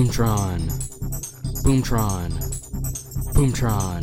Boomtron. 0.00 0.60
Boomtron. 1.62 2.30
Boomtron. 3.34 4.02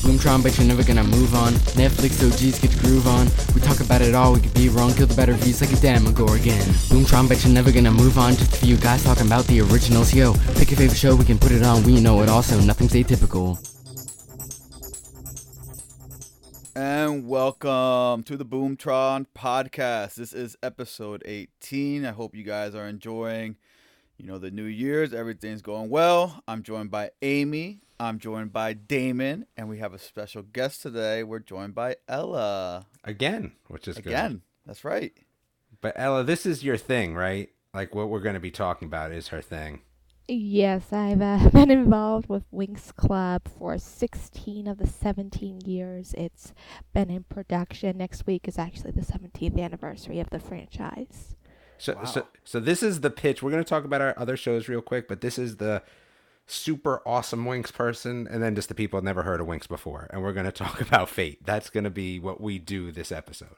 Boomtron, 0.00 0.42
but 0.42 0.56
you're 0.56 0.66
never 0.66 0.82
gonna 0.82 1.04
move 1.04 1.34
on. 1.34 1.52
Netflix 1.76 2.24
OGs 2.24 2.60
get 2.60 2.72
your 2.72 2.80
groove 2.80 3.06
on. 3.06 3.26
We 3.54 3.60
talk 3.60 3.80
about 3.80 4.00
it 4.00 4.14
all, 4.14 4.32
we 4.32 4.40
could 4.40 4.54
be 4.54 4.70
wrong. 4.70 4.94
Kill 4.94 5.06
the 5.06 5.14
better 5.14 5.34
views 5.34 5.60
like 5.60 5.70
a 5.70 5.76
damn 5.82 6.04
Demogorgon. 6.04 6.64
Boomtron, 6.88 7.28
but 7.28 7.44
you're 7.44 7.52
never 7.52 7.70
gonna 7.70 7.92
move 7.92 8.16
on. 8.16 8.36
Just 8.36 8.54
a 8.54 8.64
few 8.64 8.78
guys 8.78 9.04
talking 9.04 9.26
about 9.26 9.44
the 9.48 9.60
originals. 9.60 10.14
Yo, 10.14 10.32
pick 10.54 10.70
your 10.70 10.78
favorite 10.78 10.96
show, 10.96 11.14
we 11.14 11.26
can 11.26 11.38
put 11.38 11.52
it 11.52 11.62
on. 11.62 11.82
We 11.82 12.00
know 12.00 12.22
it 12.22 12.30
also, 12.30 12.58
nothing's 12.58 12.94
atypical. 12.94 13.60
And 16.74 17.28
welcome 17.28 17.70
to 18.22 18.36
the 18.36 18.44
Boomtron 18.46 19.26
podcast. 19.36 20.14
This 20.14 20.32
is 20.32 20.56
episode 20.62 21.22
18. 21.26 22.06
I 22.06 22.12
hope 22.12 22.34
you 22.34 22.44
guys 22.44 22.74
are 22.74 22.86
enjoying, 22.86 23.56
you 24.16 24.26
know, 24.26 24.38
the 24.38 24.50
New 24.50 24.64
Year's. 24.64 25.12
Everything's 25.12 25.60
going 25.60 25.90
well. 25.90 26.42
I'm 26.46 26.62
joined 26.62 26.90
by 26.90 27.10
Amy. 27.22 27.80
I'm 28.00 28.18
joined 28.18 28.52
by 28.52 28.72
Damon, 28.72 29.46
and 29.56 29.68
we 29.68 29.78
have 29.78 29.92
a 29.92 29.98
special 29.98 30.42
guest 30.42 30.82
today. 30.82 31.22
We're 31.22 31.38
joined 31.40 31.74
by 31.74 31.96
Ella. 32.08 32.86
Again, 33.04 33.52
which 33.68 33.86
is 33.88 33.96
Again, 33.98 34.32
good. 34.32 34.40
that's 34.66 34.84
right. 34.84 35.12
But 35.80 35.94
Ella, 35.96 36.24
this 36.24 36.46
is 36.46 36.64
your 36.64 36.76
thing, 36.76 37.14
right? 37.14 37.50
Like 37.74 37.94
what 37.94 38.08
we're 38.08 38.20
going 38.20 38.34
to 38.34 38.40
be 38.40 38.50
talking 38.50 38.86
about 38.86 39.12
is 39.12 39.28
her 39.28 39.42
thing. 39.42 39.82
Yes, 40.26 40.92
I've 40.92 41.20
uh, 41.20 41.50
been 41.52 41.70
involved 41.70 42.28
with 42.28 42.50
Winx 42.50 42.94
Club 42.94 43.42
for 43.58 43.76
16 43.78 44.66
of 44.66 44.78
the 44.78 44.86
17 44.86 45.60
years 45.66 46.14
it's 46.16 46.54
been 46.94 47.10
in 47.10 47.24
production. 47.24 47.98
Next 47.98 48.26
week 48.26 48.48
is 48.48 48.58
actually 48.58 48.92
the 48.92 49.02
17th 49.02 49.60
anniversary 49.60 50.20
of 50.20 50.30
the 50.30 50.38
franchise. 50.38 51.36
So, 51.76 51.94
Wow. 51.94 52.04
so, 52.04 52.26
so 52.44 52.60
this 52.60 52.82
is 52.82 53.00
the 53.00 53.10
pitch. 53.10 53.42
We're 53.42 53.50
going 53.50 53.62
to 53.62 53.68
talk 53.68 53.84
about 53.84 54.00
our 54.00 54.14
other 54.16 54.36
shows 54.36 54.68
real 54.68 54.80
quick, 54.80 55.08
but 55.08 55.20
this 55.20 55.38
is 55.38 55.56
the 55.56 55.82
super 56.46 57.02
awesome 57.04 57.44
Winx 57.44 57.72
person, 57.72 58.26
and 58.30 58.42
then 58.42 58.54
just 58.54 58.68
the 58.68 58.74
people 58.74 59.00
that 59.00 59.04
never 59.04 59.22
heard 59.24 59.40
of 59.40 59.46
Winx 59.46 59.68
before, 59.68 60.08
and 60.10 60.22
we're 60.22 60.32
going 60.32 60.46
to 60.50 60.52
talk 60.52 60.80
about 60.80 61.10
Fate. 61.10 61.44
That's 61.44 61.68
going 61.68 61.84
to 61.84 61.90
be 61.90 62.18
what 62.18 62.40
we 62.40 62.58
do 62.58 62.92
this 62.92 63.12
episode. 63.12 63.56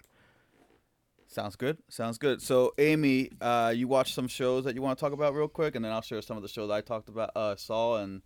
Sounds 1.37 1.55
good. 1.55 1.77
Sounds 1.91 2.17
good. 2.17 2.41
So, 2.41 2.73
Amy, 2.79 3.31
uh, 3.43 3.71
you 3.77 3.89
watched 3.89 4.15
some 4.15 4.27
shows 4.27 4.65
that 4.65 4.75
you 4.75 4.81
want 4.81 4.99
to 4.99 5.05
talk 5.05 5.13
about 5.13 5.35
real 5.35 5.49
quick, 5.49 5.75
and 5.75 5.85
then 5.85 5.93
I'll 5.93 6.01
share 6.01 6.23
some 6.23 6.39
of 6.39 6.43
the 6.43 6.49
shows 6.49 6.71
I 6.71 6.81
talked 6.81 7.11
about, 7.11 7.31
uh, 7.37 7.57
saw, 7.57 7.99
and 7.99 8.23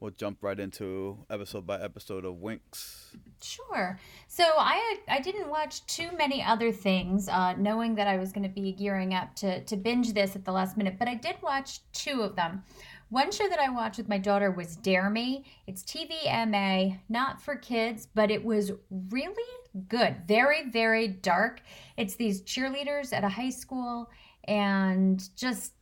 we'll 0.00 0.12
jump 0.12 0.38
right 0.40 0.58
into 0.58 1.18
episode 1.28 1.66
by 1.66 1.78
episode 1.78 2.24
of 2.24 2.36
Winx. 2.36 3.14
Sure. 3.42 3.98
So 4.26 4.44
I 4.56 5.00
I 5.06 5.20
didn't 5.20 5.50
watch 5.50 5.84
too 5.84 6.08
many 6.16 6.42
other 6.42 6.72
things, 6.72 7.28
uh, 7.28 7.52
knowing 7.58 7.94
that 7.96 8.06
I 8.06 8.16
was 8.16 8.32
going 8.32 8.44
to 8.44 8.54
be 8.62 8.72
gearing 8.72 9.12
up 9.12 9.36
to 9.36 9.62
to 9.62 9.76
binge 9.76 10.14
this 10.14 10.34
at 10.34 10.46
the 10.46 10.52
last 10.52 10.78
minute. 10.78 10.98
But 10.98 11.08
I 11.08 11.14
did 11.14 11.36
watch 11.42 11.80
two 11.92 12.22
of 12.22 12.36
them. 12.36 12.62
One 13.08 13.30
show 13.30 13.48
that 13.48 13.60
I 13.60 13.70
watched 13.70 13.98
with 13.98 14.08
my 14.08 14.18
daughter 14.18 14.50
was 14.50 14.76
Dare 14.76 15.10
Me. 15.10 15.44
It's 15.68 15.84
TVMA, 15.84 16.98
not 17.08 17.40
for 17.40 17.54
kids, 17.54 18.08
but 18.12 18.32
it 18.32 18.44
was 18.44 18.72
really 19.10 19.52
good. 19.88 20.16
Very 20.26 20.68
very 20.70 21.06
dark. 21.08 21.60
It's 21.96 22.16
these 22.16 22.42
cheerleaders 22.42 23.12
at 23.12 23.22
a 23.22 23.28
high 23.28 23.50
school, 23.50 24.10
and 24.44 25.22
just 25.36 25.74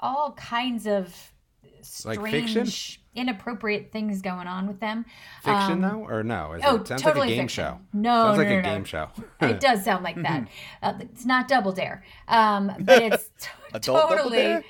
all 0.00 0.32
kinds 0.32 0.86
of 0.86 1.31
Like 2.04 2.18
strange, 2.18 2.54
fiction? 2.54 3.02
inappropriate 3.14 3.92
things 3.92 4.22
going 4.22 4.46
on 4.46 4.66
with 4.66 4.80
them. 4.80 5.04
Fiction, 5.42 5.72
Um, 5.72 5.80
though, 5.82 6.06
or 6.08 6.22
no? 6.22 6.52
Is 6.52 6.62
Oh, 6.64 6.76
it, 6.76 6.88
sounds 6.88 7.02
totally 7.02 7.26
like 7.26 7.32
a 7.32 7.34
game 7.36 7.44
fiction. 7.44 7.64
show. 7.64 7.78
No, 7.92 8.10
sounds 8.10 8.38
no, 8.38 8.44
like 8.44 8.48
no, 8.52 8.58
a 8.58 8.62
no. 8.62 8.68
game 8.74 8.84
show. 8.84 9.08
it 9.40 9.60
does 9.60 9.84
sound 9.84 10.02
like 10.04 10.20
that. 10.22 10.48
Uh, 10.82 10.94
it's 11.00 11.24
not 11.24 11.46
Double 11.48 11.72
Dare, 11.72 12.02
um, 12.28 12.72
but 12.80 13.02
it's 13.02 13.30
t- 13.40 13.78
totally, 13.80 14.64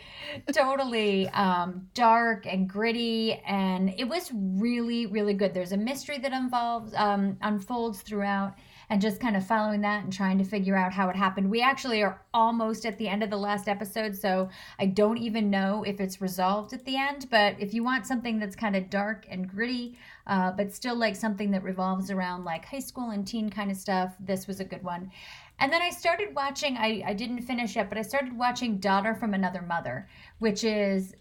totally 0.52 1.28
um, 1.30 1.89
dark 1.95 2.46
and 2.46 2.68
gritty, 2.68 3.34
and 3.46 3.94
it 3.98 4.05
was 4.08 4.30
really, 4.34 5.06
really 5.06 5.34
good. 5.34 5.55
There's 5.55 5.73
a 5.73 5.77
mystery 5.77 6.18
that 6.18 6.33
involves 6.33 6.92
um, 6.94 7.36
unfolds 7.40 8.02
throughout, 8.02 8.55
and 8.90 9.00
just 9.00 9.20
kind 9.20 9.36
of 9.36 9.46
following 9.46 9.80
that 9.82 10.04
and 10.04 10.12
trying 10.12 10.38
to 10.38 10.44
figure 10.44 10.76
out 10.76 10.92
how 10.92 11.08
it 11.08 11.16
happened. 11.16 11.50
We 11.50 11.62
actually 11.62 12.02
are 12.02 12.20
almost 12.34 12.86
at 12.86 12.98
the 12.98 13.08
end 13.08 13.22
of 13.22 13.30
the 13.30 13.36
last 13.36 13.68
episode, 13.68 14.16
so 14.16 14.48
I 14.78 14.86
don't 14.86 15.18
even 15.18 15.50
know 15.50 15.84
if 15.86 16.00
it's 16.00 16.20
resolved 16.20 16.72
at 16.72 16.84
the 16.84 16.96
end. 16.96 17.28
But 17.30 17.56
if 17.58 17.74
you 17.74 17.84
want 17.84 18.06
something 18.06 18.38
that's 18.38 18.56
kind 18.56 18.76
of 18.76 18.90
dark 18.90 19.26
and 19.28 19.48
gritty, 19.48 19.96
uh, 20.26 20.52
but 20.52 20.72
still 20.72 20.96
like 20.96 21.16
something 21.16 21.50
that 21.50 21.62
revolves 21.62 22.10
around 22.10 22.44
like 22.44 22.64
high 22.64 22.78
school 22.78 23.10
and 23.10 23.26
teen 23.26 23.50
kind 23.50 23.70
of 23.70 23.76
stuff, 23.76 24.14
this 24.20 24.46
was 24.46 24.60
a 24.60 24.64
good 24.64 24.82
one. 24.82 25.10
And 25.58 25.72
then 25.72 25.82
I 25.82 25.90
started 25.90 26.34
watching, 26.34 26.76
I, 26.76 27.02
I 27.06 27.14
didn't 27.14 27.42
finish 27.42 27.76
it, 27.76 27.88
but 27.88 27.96
I 27.96 28.02
started 28.02 28.36
watching 28.36 28.78
Daughter 28.78 29.14
from 29.14 29.32
Another 29.32 29.62
Mother, 29.62 30.08
which 30.40 30.64
is 30.64 31.14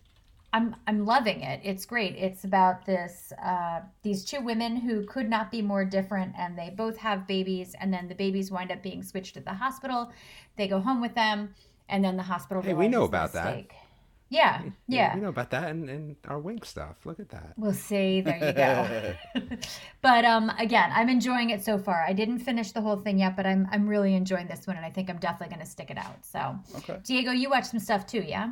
I'm 0.53 0.75
I'm 0.85 1.06
loving 1.06 1.41
it. 1.41 1.62
It's 1.63 1.85
great. 1.85 2.16
It's 2.16 2.44
about 2.44 2.85
this 2.85 3.31
uh, 3.44 3.81
these 4.03 4.25
two 4.25 4.41
women 4.41 4.75
who 4.75 5.06
could 5.06 5.29
not 5.29 5.50
be 5.51 5.62
more 5.62 5.85
different, 5.85 6.34
and 6.38 6.57
they 6.57 6.69
both 6.69 6.97
have 6.97 7.25
babies, 7.28 7.73
and 7.79 7.94
then 7.94 8.07
the 8.07 8.16
babies 8.16 8.51
wind 8.51 8.72
up 8.72 8.84
being 8.84 9.01
switched 9.03 9.38
at 9.38 9.45
the 9.45 9.53
hospital. 9.53 10.11
They 10.57 10.67
go 10.67 10.79
home 10.79 11.01
with 11.01 11.16
them, 11.16 11.53
and 11.88 12.03
then 12.03 12.17
the 12.17 12.23
hospital. 12.23 12.61
Hey, 12.61 12.73
we 12.73 12.88
know 12.90 13.03
about 13.03 13.31
that. 13.34 13.45
mistake. 13.45 13.73
Yeah, 14.29 14.61
yeah. 14.88 15.13
We 15.13 15.19
know 15.19 15.28
about 15.28 15.50
that 15.50 15.69
and, 15.69 15.90
and 15.90 16.16
our 16.25 16.40
Winx 16.40 16.67
stuff. 16.67 17.06
Look 17.06 17.19
at 17.19 17.28
that. 17.29 17.51
We'll 17.57 17.73
see. 17.73 18.22
There 18.22 18.38
you 18.38 18.53
go. 18.53 19.57
but 20.01 20.23
um, 20.23 20.50
again, 20.57 20.90
I'm 20.94 21.09
enjoying 21.09 21.50
it 21.50 21.66
so 21.66 21.78
far. 21.78 22.01
I 22.07 22.13
didn't 22.13 22.40
finish 22.40 22.72
the 22.72 22.79
whole 22.79 22.95
thing 22.95 23.19
yet, 23.19 23.35
but 23.35 23.45
I'm 23.45 23.67
I'm 23.73 23.88
really 23.88 24.16
enjoying 24.16 24.47
this 24.47 24.66
one, 24.67 24.78
and 24.78 24.85
I 24.85 24.90
think 24.90 25.09
I'm 25.09 25.17
definitely 25.17 25.53
going 25.53 25.66
to 25.66 25.69
stick 25.69 25.91
it 25.91 25.97
out. 25.97 26.25
So, 26.25 26.56
Okay. 26.78 27.00
Diego, 27.03 27.31
you 27.31 27.50
watched 27.50 27.67
some 27.67 27.79
stuff 27.81 28.06
too, 28.06 28.22
yeah? 28.22 28.51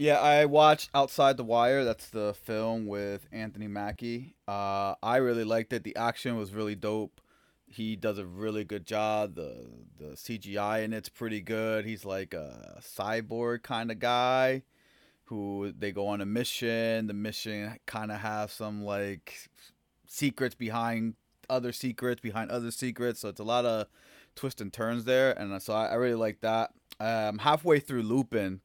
Yeah, 0.00 0.18
I 0.18 0.46
watched 0.46 0.88
Outside 0.94 1.36
the 1.36 1.44
Wire. 1.44 1.84
That's 1.84 2.08
the 2.08 2.32
film 2.32 2.86
with 2.86 3.26
Anthony 3.32 3.68
Mackie. 3.68 4.34
Uh, 4.48 4.94
I 5.02 5.18
really 5.18 5.44
liked 5.44 5.74
it. 5.74 5.84
The 5.84 5.94
action 5.94 6.38
was 6.38 6.54
really 6.54 6.74
dope. 6.74 7.20
He 7.66 7.96
does 7.96 8.16
a 8.16 8.24
really 8.24 8.64
good 8.64 8.86
job. 8.86 9.34
The 9.34 9.66
the 9.98 10.16
CGI 10.16 10.84
in 10.84 10.94
it's 10.94 11.10
pretty 11.10 11.42
good. 11.42 11.84
He's 11.84 12.06
like 12.06 12.32
a 12.32 12.78
cyborg 12.80 13.62
kind 13.62 13.90
of 13.90 13.98
guy 13.98 14.62
who 15.24 15.70
they 15.78 15.92
go 15.92 16.06
on 16.06 16.22
a 16.22 16.26
mission. 16.26 17.06
The 17.06 17.12
mission 17.12 17.78
kind 17.84 18.10
of 18.10 18.20
has 18.20 18.52
some 18.52 18.82
like 18.82 19.50
secrets 20.06 20.54
behind 20.54 21.12
other 21.50 21.72
secrets 21.72 22.22
behind 22.22 22.50
other 22.50 22.70
secrets. 22.70 23.20
So 23.20 23.28
it's 23.28 23.40
a 23.40 23.44
lot 23.44 23.66
of 23.66 23.86
twists 24.34 24.62
and 24.62 24.72
turns 24.72 25.04
there, 25.04 25.38
and 25.38 25.60
so 25.60 25.74
I, 25.74 25.88
I 25.88 25.94
really 25.96 26.14
like 26.14 26.40
that. 26.40 26.70
Um, 26.98 27.36
halfway 27.36 27.80
through 27.80 28.04
Lupin, 28.04 28.62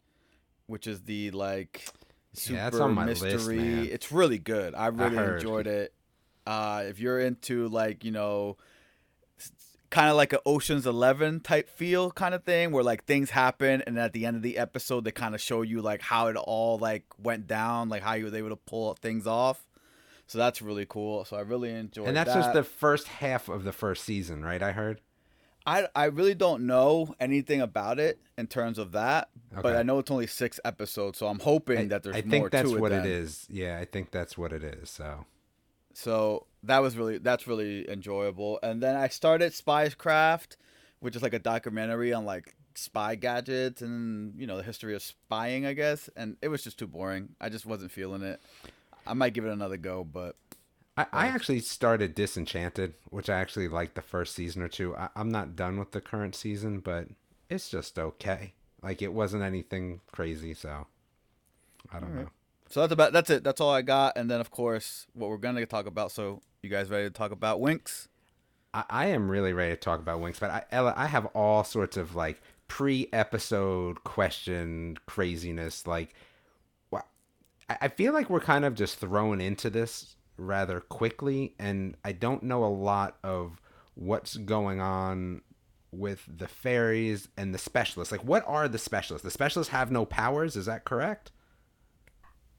which 0.68 0.88
is 0.88 1.02
the 1.04 1.32
like 1.32 1.86
super 2.34 2.58
Yeah, 2.58 2.70
that's 2.70 2.80
on 2.82 2.94
my 2.94 3.06
list, 3.06 3.24
mystery. 3.24 3.58
man. 3.58 3.88
It's 3.92 4.12
really 4.12 4.40
good. 4.40 4.76
I 4.76 4.88
really 4.88 5.16
heard. 5.16 5.42
enjoyed 5.42 5.68
it. 5.68 5.94
Uh, 6.46 6.84
if 6.88 7.00
you're 7.00 7.20
into 7.20 7.68
like 7.70 8.04
you 8.04 8.12
know, 8.12 8.58
kind 9.90 10.10
of 10.10 10.16
like 10.16 10.34
an 10.34 10.40
Ocean's 10.46 10.86
Eleven 10.86 11.40
type 11.40 11.70
feel 11.70 12.12
kind 12.12 12.34
of 12.36 12.44
thing, 12.44 12.72
where 12.72 12.84
like 12.84 13.06
things 13.06 13.30
happen, 13.32 13.82
and 13.88 13.98
at 13.98 14.14
the 14.14 14.26
end 14.26 14.36
of 14.36 14.42
the 14.44 14.58
episode 14.58 15.04
they 15.06 15.12
kind 15.12 15.34
of 15.36 15.42
show 15.42 15.62
you 15.62 15.82
like 15.82 16.02
how 16.02 16.28
it 16.28 16.36
all 16.36 16.78
like 16.78 17.06
went 17.18 17.48
down, 17.48 17.90
like 17.90 18.04
how 18.04 18.14
you 18.14 18.26
was 18.26 18.34
able 18.34 18.50
to 18.50 18.56
pull 18.56 18.94
things 18.96 19.26
off. 19.26 19.66
So 20.28 20.38
that's 20.40 20.62
really 20.62 20.86
cool. 20.88 21.24
So 21.26 21.38
I 21.38 21.42
really 21.42 21.70
enjoyed. 21.70 22.08
And 22.08 22.18
that's 22.18 22.34
that. 22.34 22.40
just 22.42 22.54
the 22.54 22.64
first 22.64 23.08
half 23.08 23.48
of 23.48 23.64
the 23.64 23.72
first 23.72 24.04
season, 24.04 24.44
right? 24.44 24.62
I 24.62 24.72
heard. 24.72 25.02
I 25.66 25.88
I 25.96 26.06
really 26.06 26.36
don't 26.36 26.66
know 26.68 27.16
anything 27.20 27.62
about 27.62 28.00
it 28.00 28.20
in 28.38 28.48
terms 28.48 28.78
of 28.78 28.92
that, 28.94 29.30
but 29.62 29.76
I 29.76 29.84
know 29.84 30.00
it's 30.00 30.12
only 30.12 30.28
six 30.28 30.60
episodes, 30.64 31.18
so 31.18 31.28
I'm 31.28 31.40
hoping 31.40 31.78
I, 31.78 31.86
that 31.86 32.04
there's 32.04 32.16
I 32.16 32.22
more 32.22 32.30
think 32.30 32.52
that's 32.52 32.72
it. 32.72 32.80
what 32.80 32.92
then. 32.92 33.06
it 33.06 33.12
is. 33.12 33.48
Yeah, 33.50 33.78
I 33.80 33.86
think 33.86 34.12
that's 34.12 34.38
what 34.38 34.54
it 34.54 34.64
is. 34.64 34.90
So 34.90 35.26
So 35.94 36.46
that 36.64 36.80
was 36.80 36.96
really 36.98 37.18
that's 37.18 37.48
really 37.48 37.90
enjoyable. 37.90 38.60
And 38.62 38.82
then 38.82 38.96
I 38.96 39.08
started 39.08 39.54
Spycraft, 39.54 40.58
which 41.00 41.16
is 41.16 41.24
like 41.24 41.34
a 41.34 41.40
documentary 41.40 42.14
on 42.14 42.26
like 42.26 42.56
spy 42.76 43.16
gadgets 43.16 43.82
and 43.82 44.34
you 44.40 44.46
know 44.46 44.58
the 44.58 44.64
history 44.64 44.94
of 44.96 45.02
spying, 45.02 45.66
I 45.66 45.74
guess. 45.74 46.10
And 46.16 46.38
it 46.42 46.50
was 46.50 46.64
just 46.64 46.78
too 46.78 46.88
boring. 46.88 47.30
I 47.42 47.50
just 47.50 47.66
wasn't 47.66 47.92
feeling 47.92 48.22
it. 48.22 48.40
I 49.08 49.14
might 49.14 49.34
give 49.34 49.46
it 49.46 49.52
another 49.52 49.78
go, 49.78 50.04
but 50.04 50.36
I, 50.98 51.06
I 51.12 51.28
actually 51.28 51.60
started 51.60 52.16
Disenchanted, 52.16 52.94
which 53.10 53.30
I 53.30 53.40
actually 53.40 53.68
liked 53.68 53.96
the 53.96 54.02
first 54.02 54.34
season 54.34 54.62
or 54.62 54.68
two. 54.70 54.96
I, 54.96 55.10
I'm 55.16 55.30
not 55.30 55.56
done 55.56 55.78
with 55.78 55.92
the 55.92 56.02
current 56.02 56.36
season, 56.36 56.80
but 56.80 57.08
it's 57.50 57.70
just 57.70 58.00
okay. 58.00 58.54
Like 58.82 59.02
it 59.02 59.14
wasn't 59.14 59.44
anything 59.44 60.02
crazy, 60.12 60.54
so 60.54 60.88
I 61.92 62.00
don't 62.00 62.10
Alright. 62.10 62.26
know. 62.26 62.32
so 62.70 62.82
that's 62.82 62.94
about 62.94 63.14
that's 63.14 63.30
it. 63.30 63.44
That's 63.44 63.60
all 63.60 63.72
I 63.72 63.82
got. 63.82 64.18
And 64.18 64.30
then 64.30 64.40
of 64.40 64.52
course 64.52 65.08
what 65.14 65.30
we're 65.30 65.38
gonna 65.38 65.66
talk 65.66 65.86
about. 65.86 66.12
So 66.12 66.42
you 66.62 66.70
guys 66.70 66.90
ready 66.90 67.06
to 67.06 67.14
talk 67.14 67.32
about 67.32 67.60
Winx? 67.60 68.08
I, 68.74 68.84
I 68.90 69.06
am 69.08 69.30
really 69.30 69.54
ready 69.54 69.74
to 69.74 69.80
talk 69.80 70.00
about 70.00 70.20
Winx, 70.20 70.40
but 70.40 70.52
I, 70.52 70.64
Ella, 70.72 70.94
I 70.96 71.08
have 71.08 71.26
all 71.28 71.64
sorts 71.64 71.98
of 71.98 72.16
like 72.16 72.42
pre-episode 72.68 74.04
question 74.04 74.98
craziness. 75.06 75.86
Like, 75.86 76.14
I, 77.70 77.78
I 77.82 77.88
feel 77.90 78.14
like 78.14 78.30
we're 78.30 78.40
kind 78.40 78.66
of 78.66 78.76
just 78.76 78.98
thrown 79.00 79.42
into 79.42 79.70
this 79.70 80.16
rather 80.38 80.80
quickly, 80.82 81.56
and 81.60 81.96
I 82.04 82.12
don't 82.12 82.44
know 82.44 82.64
a 82.64 82.68
lot 82.68 83.18
of 83.24 83.62
what's 83.96 84.38
going 84.38 84.82
on 84.82 85.42
with 85.92 86.28
the 86.28 86.48
fairies 86.48 87.30
and 87.38 87.54
the 87.54 87.58
specialists. 87.58 88.12
Like, 88.12 88.24
what 88.24 88.44
are 88.48 88.68
the 88.68 88.78
specialists? 88.78 89.24
The 89.24 89.32
specialists 89.32 89.72
have 89.72 89.92
no 89.92 90.06
powers. 90.06 90.56
Is 90.56 90.66
that 90.66 90.84
correct? 90.84 91.32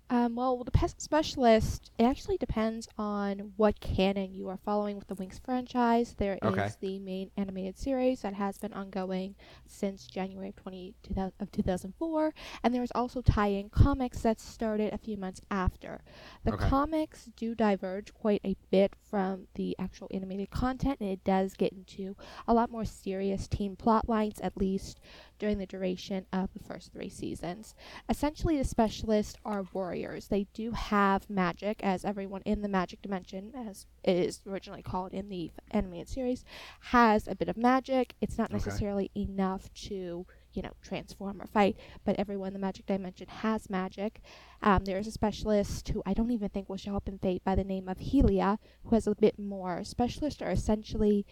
Um, 0.08 0.36
well, 0.36 0.62
the 0.62 0.70
pest 0.70 1.00
specialist, 1.00 1.90
it 1.98 2.04
actually 2.04 2.36
depends 2.36 2.86
on 2.96 3.54
what 3.56 3.80
canon 3.80 4.34
you 4.34 4.46
are 4.48 4.56
following 4.56 4.96
with 4.96 5.08
the 5.08 5.16
Winx 5.16 5.40
franchise. 5.42 6.14
There 6.16 6.38
is 6.40 6.48
Okay. 6.48 6.70
the 6.80 7.00
main 7.00 7.32
animated 7.36 7.76
series 7.76 8.20
that 8.22 8.34
has 8.34 8.56
been 8.56 8.72
ongoing 8.72 9.34
since 9.66 10.06
January 10.06 10.50
of, 10.50 10.54
20, 10.54 10.94
2000, 11.02 11.32
of 11.40 11.50
2004, 11.50 12.32
and 12.62 12.72
there 12.72 12.84
is 12.84 12.92
also 12.94 13.20
tie-in 13.20 13.68
comics 13.68 14.20
that 14.22 14.38
started 14.38 14.92
a 14.92 14.98
few 14.98 15.16
months 15.16 15.40
after. 15.50 16.02
The 16.44 16.52
Okay. 16.52 16.68
comics 16.68 17.24
do 17.36 17.56
diverge 17.56 18.14
quite 18.14 18.42
a 18.44 18.54
bit 18.70 18.94
from 19.10 19.48
the 19.56 19.74
actual 19.76 20.06
animated 20.14 20.50
content, 20.50 20.98
and 21.00 21.10
it 21.10 21.24
does 21.24 21.54
get 21.54 21.72
into 21.72 22.14
a 22.46 22.54
lot 22.54 22.70
more 22.70 22.84
serious 22.84 23.48
teen 23.48 23.74
plot 23.74 24.08
lines, 24.08 24.38
at 24.40 24.56
least 24.56 25.00
during 25.38 25.58
the 25.58 25.66
duration 25.66 26.26
of 26.32 26.50
the 26.52 26.62
first 26.64 26.92
three 26.92 27.08
seasons. 27.08 27.74
Essentially, 28.08 28.56
the 28.58 28.64
specialists 28.64 29.36
are 29.44 29.64
warriors. 29.72 30.28
They 30.28 30.46
do 30.54 30.70
have 30.72 31.28
magic, 31.30 31.80
as 31.82 32.04
everyone 32.04 32.42
in 32.44 32.62
the 32.62 32.68
magic 32.68 33.02
dimension, 33.02 33.52
as 33.54 33.86
it 34.02 34.16
is 34.16 34.40
originally 34.46 34.82
called 34.82 35.12
in 35.12 35.28
the 35.28 35.50
animated 35.70 36.08
series, 36.08 36.44
has 36.80 37.26
a 37.28 37.34
bit 37.34 37.48
of 37.48 37.56
magic. 37.56 38.14
It's 38.20 38.38
not 38.38 38.50
Okay. 38.50 38.54
necessarily 38.54 39.10
enough 39.16 39.72
to, 39.74 40.26
you 40.52 40.62
know, 40.62 40.72
transform 40.82 41.40
or 41.42 41.46
fight, 41.46 41.76
but 42.04 42.16
everyone 42.18 42.48
in 42.48 42.52
the 42.54 42.58
magic 42.58 42.86
dimension 42.86 43.26
has 43.28 43.68
magic. 43.68 44.20
Um, 44.62 44.84
there 44.84 44.98
is 44.98 45.06
a 45.06 45.12
specialist 45.12 45.88
who 45.90 46.02
I 46.06 46.14
don't 46.14 46.30
even 46.30 46.48
think 46.48 46.68
will 46.68 46.76
show 46.76 46.96
up 46.96 47.08
in 47.08 47.18
Fate 47.18 47.44
by 47.44 47.54
the 47.54 47.64
name 47.64 47.88
of 47.88 47.98
Helia, 47.98 48.58
who 48.84 48.94
has 48.94 49.06
a 49.06 49.14
bit 49.14 49.38
more. 49.38 49.84
Specialists 49.84 50.40
are 50.40 50.50
essentially 50.50 51.26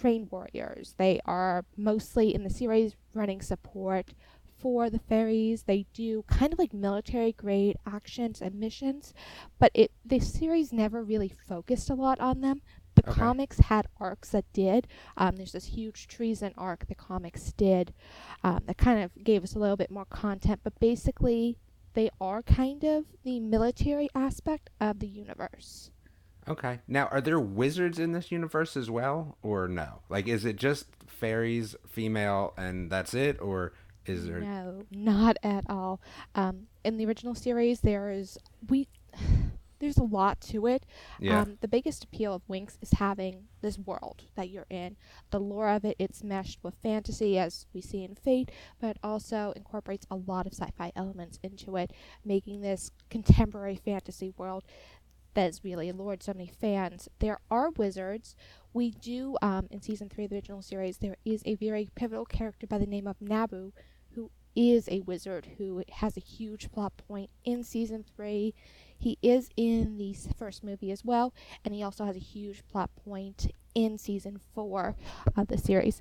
trained 0.00 0.30
warriors. 0.30 0.94
They 0.98 1.20
are 1.24 1.64
mostly 1.76 2.34
in 2.34 2.42
the 2.44 2.50
series 2.50 2.94
running 3.14 3.40
support 3.42 4.12
for 4.58 4.90
the 4.90 4.98
fairies. 4.98 5.64
They 5.64 5.86
do 5.92 6.22
kind 6.28 6.52
of 6.52 6.58
like 6.58 6.72
military 6.72 7.32
grade 7.32 7.76
actions 7.86 8.40
and 8.40 8.54
missions, 8.58 9.12
but 9.58 9.70
it 9.74 9.92
the 10.04 10.18
series 10.20 10.72
never 10.72 11.02
really 11.02 11.28
focused 11.28 11.90
a 11.90 11.94
lot 11.94 12.20
on 12.20 12.40
them. 12.40 12.62
The 12.94 13.02
Okay. 13.08 13.20
comics 13.20 13.58
had 13.58 13.86
arcs 14.00 14.30
that 14.30 14.50
did. 14.52 14.86
Um, 15.16 15.36
there's 15.36 15.52
this 15.52 15.66
huge 15.66 16.08
treason 16.08 16.52
arc 16.56 16.86
the 16.88 16.94
comics 16.94 17.52
did 17.52 17.92
um, 18.42 18.60
that 18.66 18.78
kind 18.78 19.02
of 19.02 19.10
gave 19.22 19.42
us 19.44 19.54
a 19.54 19.58
little 19.58 19.76
bit 19.76 19.90
more 19.90 20.06
content, 20.06 20.60
but 20.64 20.78
basically 20.80 21.58
they 21.94 22.10
are 22.20 22.42
kind 22.42 22.84
of 22.84 23.04
the 23.24 23.40
military 23.40 24.08
aspect 24.14 24.70
of 24.80 24.98
the 25.00 25.06
universe. 25.08 25.90
Okay. 26.48 26.80
Now, 26.86 27.06
are 27.06 27.20
there 27.20 27.40
wizards 27.40 27.98
in 27.98 28.12
this 28.12 28.30
universe 28.30 28.76
as 28.76 28.90
well, 28.90 29.36
or 29.42 29.66
no? 29.68 30.02
Like, 30.08 30.28
is 30.28 30.44
it 30.44 30.56
just 30.56 30.86
fairies, 31.06 31.74
female, 31.88 32.54
and 32.56 32.90
that's 32.90 33.14
it, 33.14 33.40
or 33.40 33.72
is 34.06 34.26
there? 34.26 34.40
No, 34.40 34.82
not 34.90 35.36
at 35.42 35.64
all. 35.68 36.00
Um, 36.34 36.68
in 36.84 36.96
the 36.96 37.06
original 37.06 37.34
series, 37.34 37.80
there 37.80 38.10
is 38.10 38.38
we. 38.68 38.88
There's 39.78 39.98
a 39.98 40.04
lot 40.04 40.40
to 40.40 40.66
it. 40.66 40.86
Yeah. 41.20 41.42
Um, 41.42 41.58
the 41.60 41.68
biggest 41.68 42.04
appeal 42.04 42.32
of 42.32 42.40
Winx 42.48 42.78
is 42.80 42.92
having 42.92 43.48
this 43.60 43.78
world 43.78 44.22
that 44.34 44.48
you're 44.48 44.64
in. 44.70 44.96
The 45.30 45.38
lore 45.38 45.68
of 45.68 45.84
it, 45.84 45.96
it's 45.98 46.24
meshed 46.24 46.60
with 46.62 46.76
fantasy, 46.76 47.38
as 47.38 47.66
we 47.74 47.82
see 47.82 48.02
in 48.02 48.14
Fate, 48.14 48.50
but 48.80 48.96
also 49.02 49.52
incorporates 49.54 50.06
a 50.10 50.16
lot 50.16 50.46
of 50.46 50.54
sci-fi 50.54 50.92
elements 50.96 51.38
into 51.42 51.76
it, 51.76 51.92
making 52.24 52.62
this 52.62 52.90
contemporary 53.10 53.76
fantasy 53.76 54.32
world 54.38 54.64
that 55.36 55.44
has 55.44 55.62
really 55.62 55.92
lured 55.92 56.22
so 56.22 56.32
many 56.32 56.48
fans. 56.48 57.08
There 57.20 57.38
are 57.50 57.70
wizards. 57.70 58.34
We 58.72 58.90
do, 58.90 59.36
um, 59.42 59.68
in 59.70 59.82
season 59.82 60.08
three 60.08 60.24
of 60.24 60.30
the 60.30 60.36
original 60.36 60.62
series, 60.62 60.98
there 60.98 61.16
is 61.24 61.42
a 61.44 61.54
very 61.54 61.88
pivotal 61.94 62.24
character 62.24 62.66
by 62.66 62.78
the 62.78 62.86
name 62.86 63.06
of 63.06 63.20
Nabu, 63.20 63.72
who 64.14 64.30
is 64.56 64.88
a 64.88 65.00
wizard 65.00 65.46
who 65.58 65.82
has 65.92 66.16
a 66.16 66.20
huge 66.20 66.72
plot 66.72 66.94
point 67.06 67.28
in 67.44 67.62
season 67.62 68.02
three. 68.16 68.54
He 68.98 69.18
is 69.20 69.50
in 69.56 69.98
the 69.98 70.16
first 70.38 70.64
movie 70.64 70.90
as 70.90 71.04
well, 71.04 71.34
and 71.62 71.74
he 71.74 71.82
also 71.82 72.06
has 72.06 72.16
a 72.16 72.20
huge 72.20 72.66
plot 72.66 72.90
point 73.04 73.48
in 73.74 73.98
season 73.98 74.40
four 74.54 74.96
of 75.36 75.48
the 75.48 75.58
series. 75.58 76.00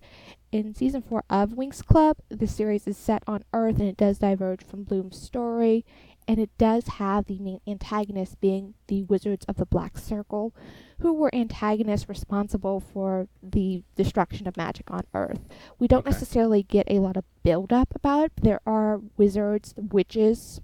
In 0.54 0.74
season 0.74 1.02
four 1.02 1.26
of 1.30 1.50
Winx 1.50 1.86
Club, 1.86 2.20
the 2.30 2.48
series 2.48 2.88
is 2.88 2.96
set 2.96 3.22
on 3.28 3.44
Earth 3.52 3.80
and 3.80 3.90
it 3.90 3.98
does 3.98 4.20
diverge 4.20 4.64
from 4.64 4.84
Bloom's 4.84 5.22
story, 5.22 5.84
and 6.27 6.39
it 6.39 6.50
does 6.57 6.88
have 6.88 7.25
the 7.25 7.39
main 7.39 7.60
antagonist 7.68 8.39
being 8.42 8.74
the 8.88 9.04
Wizards 9.04 9.45
of 9.48 9.57
the 9.57 9.66
Black 9.66 9.98
Circle, 9.98 10.54
who 11.00 11.13
were 11.13 11.33
antagonists 11.33 12.07
responsible 12.10 12.80
for 12.80 13.27
the 13.44 13.83
destruction 13.95 14.48
of 14.48 14.57
magic 14.57 14.89
on 14.89 15.04
Earth. 15.13 15.42
We 15.80 15.88
don't 15.88 16.00
Okay. 16.00 16.12
necessarily 16.12 16.63
get 16.63 16.88
a 16.89 17.00
lot 17.00 17.18
of 17.18 17.25
build 17.44 17.72
up 17.74 17.94
about 17.95 18.25
it. 18.25 18.31
But 18.36 18.44
there 18.44 18.62
are 18.66 19.01
wizards, 19.18 19.74
witches, 19.77 20.62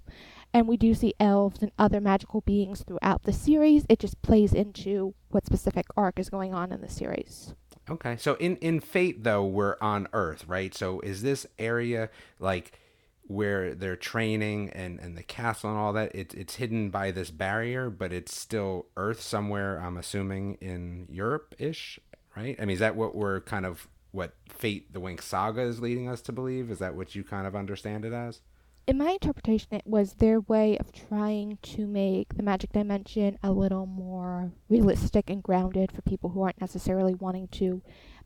and 0.54 0.68
we 0.68 0.76
do 0.76 0.94
see 0.94 1.14
elves 1.20 1.62
and 1.62 1.72
other 1.78 2.00
magical 2.00 2.40
beings 2.42 2.82
throughout 2.86 3.22
the 3.22 3.32
series. 3.32 3.86
It 3.88 3.98
just 3.98 4.20
plays 4.22 4.52
into 4.52 5.14
what 5.30 5.46
specific 5.46 5.86
arc 5.96 6.18
is 6.18 6.28
going 6.28 6.52
on 6.54 6.72
in 6.72 6.80
the 6.80 6.88
series. 6.88 7.54
Okay. 7.90 8.16
So 8.16 8.34
in 8.34 8.56
in 8.56 8.80
Fate 8.80 9.24
though, 9.24 9.44
we're 9.44 9.76
on 9.80 10.06
Earth, 10.12 10.44
right? 10.46 10.74
So 10.74 11.00
is 11.00 11.22
this 11.22 11.46
area 11.58 12.10
like 12.38 12.78
where 13.22 13.74
they're 13.74 13.96
training 13.96 14.70
and 14.70 14.98
and 15.00 15.16
the 15.16 15.22
castle 15.22 15.70
and 15.70 15.78
all 15.78 15.92
that? 15.94 16.12
It's 16.14 16.34
it's 16.34 16.56
hidden 16.56 16.90
by 16.90 17.10
this 17.10 17.30
barrier, 17.30 17.90
but 17.90 18.12
it's 18.12 18.36
still 18.36 18.86
Earth 18.96 19.20
somewhere. 19.20 19.78
I'm 19.78 19.96
assuming 19.96 20.54
in 20.60 21.06
Europe 21.10 21.54
ish, 21.58 21.98
right? 22.36 22.56
I 22.58 22.64
mean, 22.64 22.74
is 22.74 22.80
that 22.80 22.96
what 22.96 23.14
we're 23.14 23.40
kind 23.40 23.66
of 23.66 23.88
what 24.10 24.34
Fate 24.48 24.92
the 24.92 25.00
Winx 25.00 25.22
Saga 25.22 25.62
is 25.62 25.80
leading 25.80 26.08
us 26.08 26.20
to 26.22 26.32
believe? 26.32 26.70
Is 26.70 26.78
that 26.80 26.94
what 26.94 27.14
you 27.14 27.24
kind 27.24 27.46
of 27.46 27.56
understand 27.56 28.04
it 28.04 28.12
as? 28.12 28.40
in 28.86 28.98
my 28.98 29.12
interpretation, 29.12 29.68
it 29.72 29.86
was 29.86 30.14
their 30.14 30.40
way 30.40 30.76
of 30.78 30.92
trying 30.92 31.58
to 31.62 31.86
make 31.86 32.34
the 32.34 32.42
magic 32.42 32.72
dimension 32.72 33.38
a 33.42 33.52
little 33.52 33.86
more 33.86 34.52
realistic 34.68 35.30
and 35.30 35.42
grounded 35.42 35.92
for 35.92 36.02
people 36.02 36.30
who 36.30 36.42
aren't 36.42 36.60
necessarily 36.60 37.14
wanting 37.14 37.46
to 37.48 37.80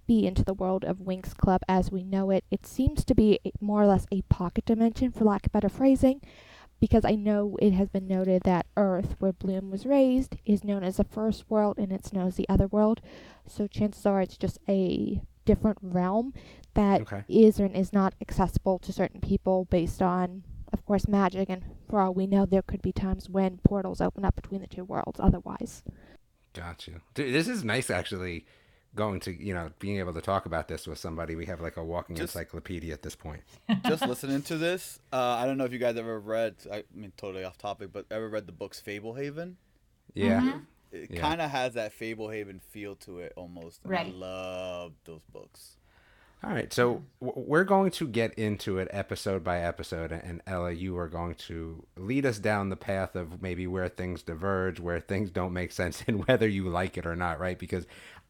be 0.07 0.27
into 0.27 0.45
the 0.45 0.55
world 0.55 0.85
of 0.85 0.99
Winx 0.99 1.37
Club 1.37 1.63
as 1.69 1.91
we 1.91 2.03
know 2.03 2.31
it. 2.31 2.45
It 2.51 2.67
seems 2.67 3.05
to 3.05 3.15
be 3.15 3.41
a, 3.45 3.53
more 3.61 3.83
or 3.83 3.87
less 3.87 4.07
a 4.13 4.23
pocket 4.23 4.65
dimension, 4.65 5.13
for 5.13 5.25
lack 5.25 5.47
of 5.47 5.53
better 5.53 5.69
phrasing, 5.69 6.21
because 6.81 7.05
I 7.05 7.13
know 7.13 7.57
it 7.61 7.73
has 7.73 7.89
been 7.89 8.07
noted 8.07 8.43
that 8.45 8.67
Earth, 8.77 9.17
where 9.19 9.33
Bloom 9.33 9.71
was 9.71 9.87
raised, 9.87 10.37
is 10.45 10.65
known 10.65 10.85
as 10.85 10.97
the 10.99 11.05
first 11.05 11.49
world 11.49 11.79
and 11.79 11.93
it's 11.93 12.13
known 12.13 12.29
as 12.29 12.37
the 12.37 12.49
other 12.49 12.67
world. 12.67 13.01
So 13.47 13.67
chances 13.67 14.05
are 14.07 14.21
it's 14.21 14.37
just 14.37 14.59
a 14.69 15.21
different 15.45 15.79
realm 15.81 16.35
that 16.75 17.01
is 17.29 17.59
Okay. 17.61 17.65
and 17.65 17.77
is 17.77 17.93
not 17.93 18.15
accessible 18.21 18.79
to 18.81 18.93
certain 18.93 19.21
people 19.21 19.65
based 19.71 20.03
on, 20.03 20.43
of 20.73 20.85
course, 20.85 21.09
magic. 21.09 21.49
And 21.49 21.63
for 21.89 22.01
all 22.01 22.13
we 22.13 22.27
know, 22.27 22.45
there 22.45 22.63
could 22.63 22.83
be 22.83 22.93
times 22.93 23.31
when 23.31 23.59
portals 23.65 24.01
open 24.01 24.25
up 24.25 24.35
between 24.37 24.61
the 24.61 24.67
two 24.67 24.85
worlds 24.85 25.19
otherwise. 25.21 25.83
Got 26.53 26.87
you. 26.87 27.01
Dude, 27.15 27.35
this 27.35 27.49
is 27.49 27.65
nice 27.65 27.91
actually 27.91 28.45
going 28.97 29.21
to, 29.21 29.33
you 29.33 29.55
know, 29.55 29.71
being 29.79 29.99
able 29.99 30.13
to 30.15 30.21
talk 30.21 30.47
about 30.47 30.67
this 30.67 30.87
with 30.89 30.99
somebody. 30.99 31.37
We 31.37 31.47
have 31.47 31.61
like 31.61 31.77
a 31.77 31.85
walking 31.85 32.17
Just- 32.17 32.35
encyclopedia 32.35 32.93
at 32.93 33.03
this 33.03 33.15
point. 33.15 33.43
Just 33.87 34.05
listening 34.07 34.43
to 34.43 34.57
this, 34.57 34.99
uh, 35.13 35.17
I 35.17 35.47
don't 35.47 35.57
know 35.59 35.65
if 35.65 35.73
you 35.73 35.79
guys 35.79 35.97
ever 35.97 36.19
read. 36.19 36.57
I 36.73 36.83
mean, 36.95 37.13
totally 37.17 37.45
off 37.45 37.59
topic, 37.59 37.93
but 37.93 38.07
ever 38.11 38.29
read 38.29 38.47
the 38.47 38.53
books 38.53 38.83
Fablehaven? 38.85 39.55
Yeah. 40.15 40.41
Mhm. 40.41 40.67
It 40.93 41.11
Yeah. 41.13 41.21
kind 41.21 41.41
of 41.41 41.51
has 41.51 41.75
that 41.75 41.93
Fablehaven 41.99 42.61
feel 42.63 42.97
to 42.97 43.19
it 43.21 43.33
almost. 43.37 43.81
Right. 43.85 44.07
I 44.07 44.11
love 44.11 44.93
those 45.05 45.23
books. 45.33 45.77
All 46.45 46.51
right, 46.53 46.71
so 46.73 47.03
w- 47.21 47.47
we're 47.49 47.65
going 47.65 47.91
to 47.93 48.07
get 48.07 48.35
into 48.35 48.79
it 48.79 48.89
episode 48.93 49.43
by 49.43 49.61
episode, 49.63 50.13
and 50.13 50.43
Ella, 50.47 50.71
you 50.71 50.97
are 50.99 51.09
going 51.09 51.35
to 51.49 51.85
lead 51.97 52.27
us 52.27 52.39
down 52.39 52.69
the 52.69 52.77
path 52.77 53.17
of 53.17 53.41
maybe 53.41 53.67
where 53.67 53.89
things 53.89 54.23
diverge, 54.23 54.79
where 54.79 55.01
things 55.01 55.31
don't 55.31 55.55
make 55.55 55.73
sense, 55.73 56.05
and 56.07 56.27
whether 56.29 56.47
you 56.47 56.69
like 56.69 56.99
it 56.99 57.07
or 57.07 57.17
not, 57.17 57.41
right? 57.41 57.59
Because 57.59 57.87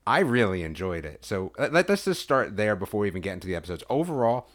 I 0.06 0.20
really 0.20 0.62
enjoyed 0.62 1.04
it. 1.04 1.24
So 1.24 1.52
let, 1.58 1.72
let- 1.72 1.88
let's 1.88 2.04
just 2.04 2.22
start 2.22 2.56
there 2.56 2.76
before 2.76 3.00
we 3.00 3.08
even 3.08 3.22
get 3.22 3.32
into 3.34 3.46
the 3.46 3.56
episodes. 3.56 3.82
Overall, 3.90 4.48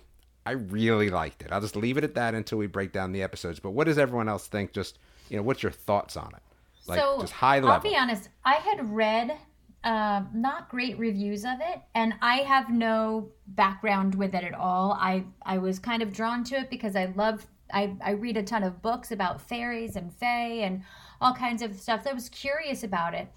I 0.46 0.52
really 0.52 1.10
liked 1.10 1.42
it. 1.44 1.52
I'll 1.52 1.62
just 1.62 1.76
leave 1.76 1.98
it 1.98 2.04
at 2.04 2.16
that 2.16 2.34
until 2.34 2.58
we 2.58 2.68
break 2.68 2.92
down 2.94 3.12
the 3.12 3.22
episodes. 3.22 3.60
But 3.60 3.72
what 3.72 3.86
does 3.86 3.98
everyone 3.98 4.30
else 4.30 4.48
think? 4.48 4.72
Just 4.74 4.98
you 5.30 5.38
know, 5.38 5.44
what's 5.44 5.62
your 5.64 5.72
thoughts 5.72 6.18
on 6.18 6.32
it? 6.36 6.42
Like 6.88 7.00
so 7.00 7.18
just 7.22 7.34
high 7.34 7.58
level. 7.60 7.72
I'll 7.72 7.80
be 7.80 7.96
honest. 7.96 8.30
I 8.44 8.56
had 8.56 8.90
read 8.92 9.38
uh, 9.84 10.24
not 10.34 10.70
great 10.70 10.98
reviews 10.98 11.44
of 11.46 11.60
it, 11.60 11.82
and 11.96 12.14
I 12.22 12.38
have 12.38 12.70
no 12.72 13.30
background 13.48 14.16
with 14.16 14.34
it 14.34 14.44
at 14.44 14.54
all. 14.54 14.94
I 14.94 15.24
I 15.44 15.58
was 15.60 15.78
kind 15.80 16.02
of 16.02 16.12
drawn 16.14 16.44
to 16.46 16.56
it 16.60 16.70
because 16.70 16.96
I 16.96 17.06
love. 17.16 17.46
I, 17.74 17.96
I 18.04 18.12
read 18.12 18.36
a 18.36 18.44
ton 18.44 18.64
of 18.64 18.82
books 18.82 19.12
about 19.14 19.40
fairies 19.40 19.96
and 19.96 20.12
fae 20.14 20.60
and 20.64 20.84
all 21.22 21.34
kinds 21.34 21.62
of 21.62 21.74
stuff. 21.80 22.06
I 22.06 22.12
was 22.14 22.28
curious 22.28 22.84
about 22.84 23.14
it. 23.14 23.30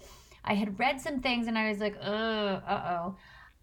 I 0.45 0.53
had 0.53 0.79
read 0.79 1.01
some 1.01 1.19
things 1.19 1.47
and 1.47 1.57
I 1.57 1.69
was 1.69 1.79
like, 1.79 1.97
uh, 2.01 2.61
uh 2.67 2.99
oh. 2.99 3.15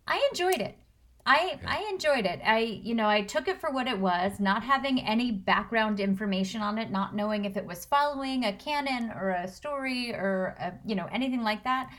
I 0.06 0.28
enjoyed 0.30 0.60
it. 0.60 0.76
I 1.24 1.60
I 1.64 1.86
enjoyed 1.88 2.26
it. 2.26 2.40
I 2.44 2.58
you 2.58 2.94
know 2.94 3.08
I 3.08 3.22
took 3.22 3.46
it 3.46 3.60
for 3.60 3.70
what 3.70 3.86
it 3.86 3.98
was, 3.98 4.40
not 4.40 4.64
having 4.64 5.00
any 5.00 5.30
background 5.30 6.00
information 6.00 6.60
on 6.62 6.78
it, 6.78 6.90
not 6.90 7.14
knowing 7.14 7.44
if 7.44 7.56
it 7.56 7.64
was 7.64 7.84
following 7.84 8.44
a 8.44 8.52
canon 8.52 9.12
or 9.12 9.30
a 9.30 9.46
story 9.46 10.12
or 10.12 10.56
a, 10.58 10.72
you 10.84 10.96
know 10.96 11.08
anything 11.12 11.42
like 11.42 11.62
that. 11.64 11.90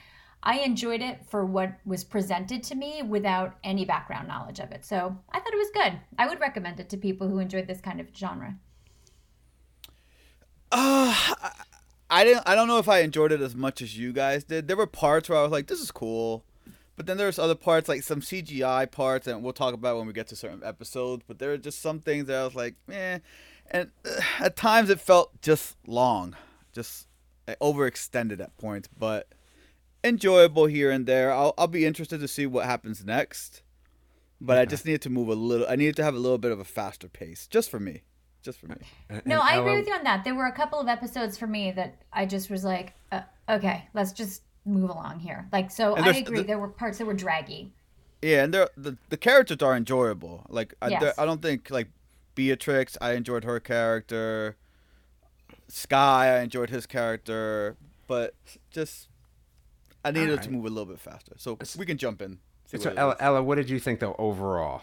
I 0.45 0.59
enjoyed 0.59 1.01
it 1.01 1.25
for 1.29 1.45
what 1.45 1.79
was 1.85 2.03
presented 2.03 2.63
to 2.63 2.75
me 2.75 3.01
without 3.01 3.55
any 3.63 3.85
background 3.85 4.27
knowledge 4.27 4.59
of 4.59 4.71
it. 4.73 4.83
So 4.83 5.17
I 5.31 5.39
thought 5.39 5.53
it 5.53 5.57
was 5.57 5.69
good. 5.73 5.99
I 6.17 6.27
would 6.27 6.41
recommend 6.41 6.81
it 6.81 6.89
to 6.89 6.97
people 6.97 7.29
who 7.29 7.39
enjoyed 7.39 7.65
this 7.65 7.79
kind 7.79 8.01
of 8.01 8.07
genre. 8.13 8.57
Uh, 10.69 11.15
I, 12.13 12.23
didn't. 12.23 12.43
I 12.45 12.55
don't 12.55 12.67
know 12.67 12.77
if 12.77 12.89
I 12.89 12.99
enjoyed 12.99 13.31
it 13.31 13.41
as 13.41 13.55
much 13.55 13.81
as 13.81 13.97
you 13.97 14.13
guys 14.13 14.43
did. 14.43 14.67
There 14.67 14.77
were 14.77 14.87
parts 14.87 15.29
where 15.29 15.37
I 15.37 15.43
was 15.43 15.51
like, 15.51 15.67
"This 15.67 15.81
is 15.81 15.91
cool," 15.91 16.45
but 16.95 17.05
then 17.05 17.17
there's 17.17 17.39
other 17.39 17.55
parts 17.55 17.89
like 17.89 18.03
some 18.03 18.21
CGI 18.21 18.89
parts, 18.89 19.27
and 19.27 19.43
we'll 19.43 19.53
talk 19.53 19.73
about 19.73 19.97
when 19.97 20.07
we 20.07 20.13
get 20.13 20.27
to 20.27 20.35
certain 20.35 20.61
episodes. 20.63 21.23
But 21.27 21.39
there 21.39 21.51
are 21.51 21.57
just 21.57 21.81
some 21.81 21.99
things 21.99 22.27
that 22.27 22.37
I 22.37 22.43
was 22.45 22.55
like, 22.55 22.75
"Eh," 22.91 23.19
and 23.71 23.91
uh, 24.05 24.21
at 24.39 24.55
times 24.55 24.89
it 24.89 24.99
felt 24.99 25.41
just 25.41 25.75
long, 25.87 26.35
just 26.71 27.07
uh, 27.47 27.55
overextended 27.61 28.39
at 28.39 28.55
points. 28.57 28.87
But 28.97 29.27
enjoyable 30.03 30.65
here 30.65 30.91
and 30.91 31.05
there. 31.05 31.31
I'll 31.31 31.53
I'll 31.57 31.67
be 31.67 31.85
interested 31.85 32.19
to 32.19 32.27
see 32.27 32.45
what 32.45 32.65
happens 32.65 33.03
next. 33.03 33.61
But 34.41 34.57
I 34.57 34.65
just 34.65 34.85
needed 34.85 35.01
to 35.03 35.09
move 35.09 35.29
a 35.29 35.35
little. 35.35 35.65
I 35.69 35.77
needed 35.77 35.95
to 35.95 36.03
have 36.03 36.15
a 36.15 36.19
little 36.19 36.37
bit 36.37 36.51
of 36.51 36.59
a 36.59 36.65
faster 36.65 37.07
pace, 37.07 37.47
just 37.47 37.69
for 37.69 37.79
me, 37.79 38.03
just 38.43 38.59
for 38.59 38.67
me. 38.67 38.75
No, 39.25 39.39
I 39.39 39.55
agree 39.55 39.77
with 39.77 39.87
you 39.87 39.93
on 39.93 40.03
that. 40.03 40.23
There 40.23 40.35
were 40.35 40.45
a 40.45 40.51
couple 40.51 40.79
of 40.79 40.87
episodes 40.87 41.37
for 41.37 41.47
me 41.47 41.71
that 41.71 41.95
I 42.11 42.25
just 42.25 42.49
was 42.49 42.63
like, 42.63 42.93
uh, 43.11 43.21
okay, 43.49 43.87
let's 43.93 44.11
just 44.11 44.41
move 44.65 44.89
along 44.89 45.19
here. 45.19 45.47
Like, 45.51 45.71
so 45.71 45.95
I 45.95 46.09
agree. 46.09 46.39
the- 46.39 46.43
there 46.43 46.59
were 46.59 46.67
parts 46.67 46.97
that 46.99 47.05
were 47.05 47.13
draggy. 47.13 47.71
Yeah, 48.21 48.43
and 48.45 48.53
they're, 48.53 48.69
the 48.77 48.97
the 49.09 49.17
characters 49.17 49.61
are 49.61 49.75
enjoyable. 49.75 50.45
Like 50.49 50.73
I, 50.81 50.87
Yes. 50.89 51.17
I 51.17 51.25
don't 51.25 51.41
think 51.41 51.69
like 51.69 51.89
Beatrix. 52.35 52.97
I 53.01 53.13
enjoyed 53.13 53.43
her 53.43 53.59
character. 53.59 54.55
Sky, 55.67 56.37
I 56.37 56.41
enjoyed 56.41 56.69
his 56.69 56.85
character, 56.85 57.75
but 58.07 58.33
just 58.71 59.09
I 60.05 60.11
needed 60.11 60.29
Alright. 60.29 60.43
to 60.45 60.51
move 60.51 60.65
a 60.65 60.69
little 60.69 60.85
bit 60.85 60.99
faster. 60.99 61.33
So 61.37 61.57
we 61.77 61.85
can 61.85 61.97
jump 61.97 62.21
in. 62.21 62.39
So 62.67 62.93
Ella. 62.95 63.17
Ella, 63.19 63.43
what 63.43 63.55
did 63.55 63.69
you 63.69 63.79
think 63.79 63.99
though 63.99 64.15
overall? 64.17 64.81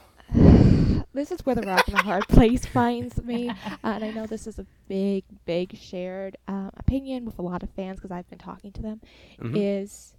This 1.13 1.33
is 1.33 1.45
where 1.45 1.55
the 1.55 1.63
rock 1.63 1.87
and 1.89 1.97
the 1.97 2.03
hard 2.03 2.27
place 2.29 2.65
finds 2.67 3.23
me. 3.23 3.49
Uh, 3.51 3.55
and 3.83 4.05
I 4.05 4.11
know 4.11 4.27
this 4.27 4.47
is 4.47 4.59
a 4.59 4.67
big, 4.89 5.25
big 5.45 5.77
shared 5.77 6.37
um, 6.47 6.71
opinion 6.77 7.25
with 7.25 7.39
a 7.39 7.43
lot 7.43 7.63
of 7.63 7.71
fans 7.71 7.97
because 7.99 8.11
I've 8.13 8.29
been 8.31 8.39
talking 8.39 8.73
to 8.73 8.83
them. 8.83 9.01
Mhm. 9.41 9.55
Is 9.57 10.15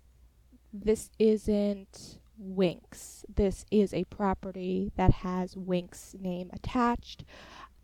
this 0.74 1.10
isn't 1.20 2.20
Winx? 2.42 3.24
This 3.34 3.66
is 3.72 3.94
a 3.94 4.04
property 4.06 4.92
that 4.98 5.12
has 5.16 5.56
Winx' 5.56 6.20
name 6.20 6.50
attached. 6.54 7.24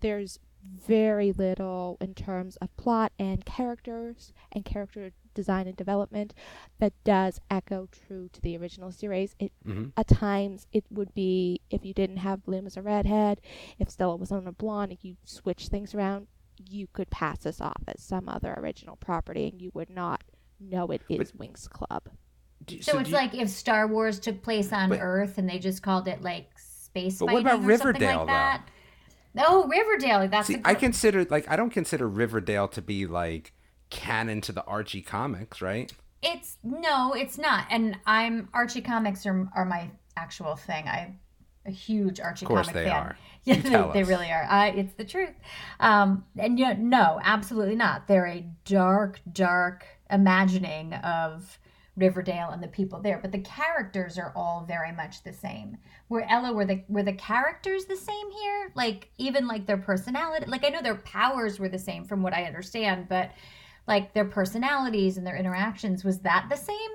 There's 0.01 0.39
very 0.63 1.31
little 1.31 1.97
in 2.01 2.13
terms 2.13 2.57
of 2.57 2.75
plot 2.75 3.13
and 3.17 3.45
characters 3.45 4.33
and 4.51 4.65
character 4.65 5.11
design 5.38 5.67
and 5.67 5.77
development 5.77 6.34
that 6.79 6.91
does 7.06 7.39
echo 7.50 7.88
true 7.91 8.27
to 8.34 8.41
the 8.41 8.58
original 8.58 8.91
series. 8.91 9.36
It 9.39 9.51
Mhm. 9.65 9.94
at 9.96 10.08
times 10.08 10.65
it 10.74 10.84
would 10.89 11.13
be 11.13 11.62
if 11.70 11.86
you 11.86 11.94
didn't 11.94 12.17
have 12.17 12.44
Bloom 12.44 12.65
as 12.65 12.75
a 12.75 12.82
redhead, 12.82 13.39
if 13.79 13.89
Stella 13.89 14.15
was 14.17 14.32
on 14.32 14.48
a 14.48 14.51
blonde, 14.51 14.91
if 14.91 15.06
you 15.06 15.15
switch 15.24 15.67
things 15.67 15.94
around, 15.96 16.27
you 16.70 16.88
could 16.91 17.10
pass 17.12 17.39
this 17.44 17.62
off 17.62 17.84
as 17.88 18.01
some 18.01 18.27
other 18.27 18.53
original 18.58 18.96
property 18.96 19.48
and 19.48 19.62
you 19.62 19.70
would 19.75 19.91
not 19.91 20.24
know 20.60 20.88
it 20.88 21.03
is 21.08 21.32
Winx 21.34 21.70
Club. 21.70 22.10
Do- 22.65 22.82
So, 22.82 22.94
do 22.94 22.98
it's 23.00 23.10
you- 23.12 23.15
like 23.15 23.36
if 23.36 23.50
Star 23.50 23.88
Wars 23.88 24.20
took 24.20 24.41
place 24.41 24.74
on 24.74 24.89
But- 24.89 25.00
Earth 25.00 25.38
and 25.38 25.48
they 25.48 25.60
just 25.60 25.84
called 25.84 26.08
it 26.08 26.24
like 26.24 26.50
space 26.58 27.20
But 27.20 27.27
what 27.27 27.41
about 27.41 27.60
fighting 27.62 27.70
or 27.70 27.77
something 27.77 27.94
Riverdale, 27.94 28.17
like 28.20 28.27
that. 28.27 28.70
Oh, 29.39 29.67
Riverdale. 29.67 30.27
That's 30.27 30.48
See, 30.48 30.56
a 30.56 30.62
I 30.65 30.74
gr- 30.74 30.79
consider 30.79 31.24
like 31.25 31.48
I 31.48 31.56
don't 31.56 31.70
consider 31.70 32.10
Riverdale 32.10 32.67
to 32.70 32.82
be 32.82 33.06
like 33.06 33.53
canon 33.89 34.41
to 34.41 34.51
the 34.51 34.63
Archie 34.65 35.01
comics, 35.01 35.62
right? 35.62 35.91
It's 36.22 36.58
no, 36.63 37.13
it's 37.13 37.38
not. 37.38 37.65
And 37.70 37.98
I'm 38.06 38.50
Archie 38.53 38.82
comics 38.82 39.25
are 39.25 39.50
are 39.56 39.65
my 39.65 39.89
actual 40.15 40.56
thing. 40.56 40.88
I'm 40.88 41.20
a 41.65 41.72
huge 41.72 42.20
Archie 42.20 42.46
Of 42.46 42.50
course 42.50 42.67
comic 42.67 42.84
they 42.84 42.89
fan. 42.89 42.96
are. 43.03 43.17
Yeah, 43.44 43.56
You 43.56 43.62
they, 43.62 43.91
they 43.94 44.03
really 44.03 44.32
are. 44.32 44.46
I, 44.50 44.70
it's 44.70 44.94
the 44.94 45.06
truth. 45.06 45.34
Um, 45.79 46.25
and 46.38 46.58
you 46.58 46.65
know, 46.65 46.74
no, 46.74 47.20
absolutely 47.24 47.75
not. 47.75 48.08
They're 48.08 48.25
a 48.27 48.46
dark, 48.65 49.20
dark 49.32 49.86
imagining 50.10 50.94
of 50.94 51.60
Riverdale 51.98 52.50
and 52.51 52.62
the 52.62 52.67
people 52.67 53.01
there, 53.01 53.20
but 53.22 53.32
the 53.32 53.39
characters 53.39 54.17
are 54.17 54.32
all 54.36 54.65
very 54.67 54.91
much 54.91 55.24
the 55.24 55.34
same. 55.34 55.77
Where 56.08 56.25
Ella, 56.29 56.53
were 56.53 56.65
the 56.65 56.84
were 56.88 57.03
the 57.03 57.13
characters 57.13 57.86
the 57.86 57.96
same 57.98 58.32
here? 58.32 58.72
Like 58.75 59.10
even 59.17 59.48
like 59.48 59.65
their 59.65 59.77
personality. 59.77 60.46
Like 60.48 60.63
I 60.65 60.70
know 60.70 60.82
their 60.82 60.96
powers 60.96 61.60
were 61.60 61.70
the 61.70 61.79
same 61.79 62.06
from 62.06 62.22
what 62.22 62.34
I 62.34 62.44
understand, 62.44 63.08
but 63.10 63.32
like 63.88 64.13
their 64.13 64.25
personalities 64.25 65.17
and 65.17 65.25
their 65.25 65.38
interactions 65.38 66.03
was 66.03 66.20
that 66.20 66.48
the 66.50 66.58
same? 66.58 66.89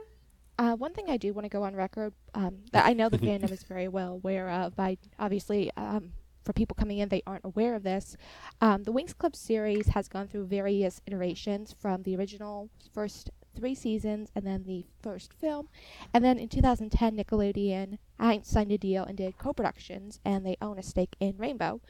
Uh, 0.59 0.77
one 0.77 0.93
thing 0.93 1.07
I 1.09 1.17
do 1.17 1.33
want 1.33 1.45
to 1.45 1.49
go 1.49 1.63
on 1.63 1.75
record 1.75 2.13
um, 2.35 2.59
that 2.73 2.85
I 2.85 2.93
know 2.93 3.09
the 3.09 3.19
fandom 3.27 3.51
is 3.51 3.63
very 3.63 3.89
well 3.89 4.13
aware 4.13 4.51
of. 4.51 4.79
I 4.79 4.99
obviously, 5.19 5.71
um, 5.77 6.13
for 6.45 6.53
people 6.53 6.75
coming 6.79 6.99
in, 6.99 7.09
they 7.09 7.23
aren't 7.27 7.45
aware 7.45 7.75
of 7.75 7.83
this. 7.83 8.17
Um, 8.61 8.83
the 8.85 8.93
Winx 8.93 9.17
Club 9.17 9.35
series 9.35 9.89
has 9.89 10.09
gone 10.09 10.29
through 10.29 10.47
various 10.47 11.01
iterations 11.07 11.75
from 11.79 12.03
the 12.03 12.17
original 12.17 12.69
first 12.93 13.31
three 13.55 13.75
seasons 13.75 14.31
and 14.35 14.47
then 14.47 14.65
the 14.65 14.85
first 15.03 15.33
film. 15.33 15.69
And 16.13 16.25
then 16.25 16.39
in 16.39 16.49
2010, 16.49 17.17
Nickelodeon 17.17 17.99
signed 18.45 18.73
a 18.73 18.79
deal 18.79 19.05
and 19.05 19.17
did 19.17 19.39
co 19.39 19.53
productions, 19.53 20.21
and 20.25 20.47
they 20.47 20.57
own 20.61 20.79
a 20.79 20.83
stake 20.83 21.17
in 21.21 21.37
Rainbow. 21.37 21.81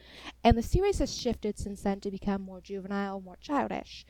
And 0.42 0.56
the 0.56 0.62
series 0.62 0.98
has 0.98 1.16
shifted 1.16 1.58
since 1.58 1.82
then 1.82 2.00
to 2.00 2.10
become 2.10 2.42
more 2.42 2.60
juvenile, 2.60 3.20
more 3.20 3.36
childish. 3.40 4.04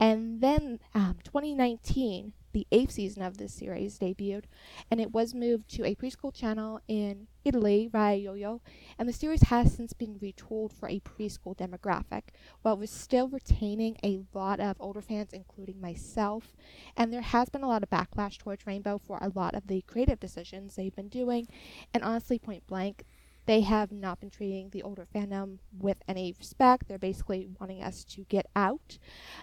And 0.00 0.40
then 0.40 0.78
um, 0.94 1.18
2019, 1.24 2.32
the 2.52 2.66
eighth 2.72 2.92
season 2.92 3.22
of 3.22 3.36
this 3.36 3.52
series 3.52 3.98
debuted, 3.98 4.44
and 4.90 5.00
it 5.00 5.12
was 5.12 5.34
moved 5.34 5.68
to 5.70 5.84
a 5.84 5.94
preschool 5.94 6.32
channel 6.32 6.80
in 6.88 7.26
Italy 7.44 7.88
via 7.90 8.16
Yo-Yo, 8.16 8.60
and 8.98 9.08
the 9.08 9.12
series 9.12 9.42
has 9.42 9.74
since 9.74 9.92
been 9.92 10.18
retooled 10.18 10.72
for 10.72 10.88
a 10.88 11.00
preschool 11.00 11.56
demographic, 11.56 12.22
while 12.62 12.80
still 12.86 13.28
retaining 13.28 13.96
a 14.02 14.20
lot 14.32 14.60
of 14.60 14.76
older 14.80 15.02
fans, 15.02 15.32
including 15.32 15.80
myself, 15.80 16.54
and 16.96 17.12
there 17.12 17.20
has 17.20 17.48
been 17.48 17.62
a 17.62 17.68
lot 17.68 17.82
of 17.82 17.90
backlash 17.90 18.38
towards 18.38 18.66
Rainbow 18.66 18.98
for 18.98 19.18
a 19.20 19.32
lot 19.34 19.54
of 19.54 19.66
the 19.66 19.82
creative 19.82 20.20
decisions 20.20 20.76
they've 20.76 20.96
been 20.96 21.08
doing, 21.08 21.48
and 21.92 22.02
honestly, 22.02 22.38
point 22.38 22.66
blank, 22.66 23.04
they 23.48 23.62
have 23.62 23.90
not 23.90 24.20
been 24.20 24.28
treating 24.28 24.68
the 24.68 24.82
older 24.82 25.06
fandom 25.14 25.56
with 25.72 25.96
any 26.06 26.34
respect. 26.38 26.86
They're 26.86 26.98
basically 26.98 27.48
wanting 27.58 27.82
us 27.82 28.04
to 28.04 28.24
get 28.24 28.44
out, 28.54 28.98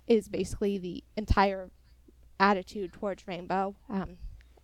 is 0.05 0.29
basically 0.29 0.77
the 0.77 1.03
entire 1.17 1.71
attitude 2.39 2.93
towards 2.93 3.27
Rainbow. 3.27 3.75
Um, 3.89 4.17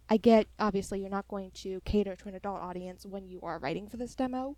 I 0.07 0.17
get, 0.17 0.45
obviously, 0.59 0.99
you're 0.99 1.09
not 1.09 1.27
going 1.27 1.49
to 1.55 1.81
cater 1.85 2.15
to 2.17 2.27
an 2.27 2.35
adult 2.35 2.61
audience 2.61 3.03
when 3.03 3.27
you 3.27 3.39
are 3.41 3.57
writing 3.57 3.87
for 3.87 3.97
this 3.97 4.13
demo, 4.13 4.57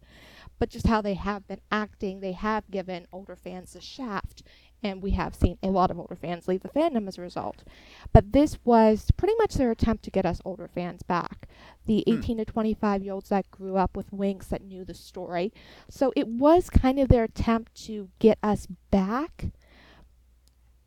but 0.59 0.69
just 0.69 0.87
how 0.87 0.99
they 0.99 1.13
have 1.13 1.47
been 1.47 1.61
acting, 1.71 2.19
they 2.19 2.33
have 2.33 2.69
given 2.69 3.07
older 3.13 3.37
fans 3.37 3.77
a 3.77 3.81
shaft, 3.81 4.43
and 4.83 5.01
we 5.01 5.11
have 5.11 5.33
seen 5.33 5.57
a 5.63 5.67
lot 5.67 5.89
of 5.89 5.97
older 5.99 6.15
fans 6.15 6.47
leave 6.47 6.61
the 6.61 6.69
fandom 6.69 7.07
as 7.07 7.17
a 7.17 7.21
result. 7.21 7.63
But 8.11 8.33
this 8.33 8.57
was 8.65 9.09
pretty 9.15 9.35
much 9.39 9.53
their 9.55 9.71
attempt 9.71 10.03
to 10.03 10.11
get 10.11 10.25
us 10.25 10.41
older 10.43 10.67
fans 10.67 11.01
back. 11.03 11.47
The 11.85 12.03
18 12.07 12.37
to 12.37 12.45
25 12.45 13.03
year 13.03 13.13
olds 13.13 13.29
that 13.29 13.49
grew 13.51 13.77
up 13.77 13.95
with 13.95 14.11
Winx 14.11 14.49
that 14.49 14.63
knew 14.63 14.83
the 14.85 14.93
story. 14.93 15.53
So 15.89 16.11
it 16.15 16.27
was 16.27 16.69
kind 16.69 16.99
of 16.99 17.07
their 17.09 17.23
attempt 17.23 17.75
to 17.85 18.09
get 18.19 18.37
us 18.43 18.67
back, 18.91 19.45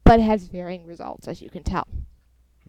but 0.04 0.20
it 0.20 0.24
has 0.24 0.44
varying 0.48 0.86
results, 0.86 1.26
as 1.26 1.40
you 1.42 1.50
can 1.50 1.62
tell. 1.62 1.88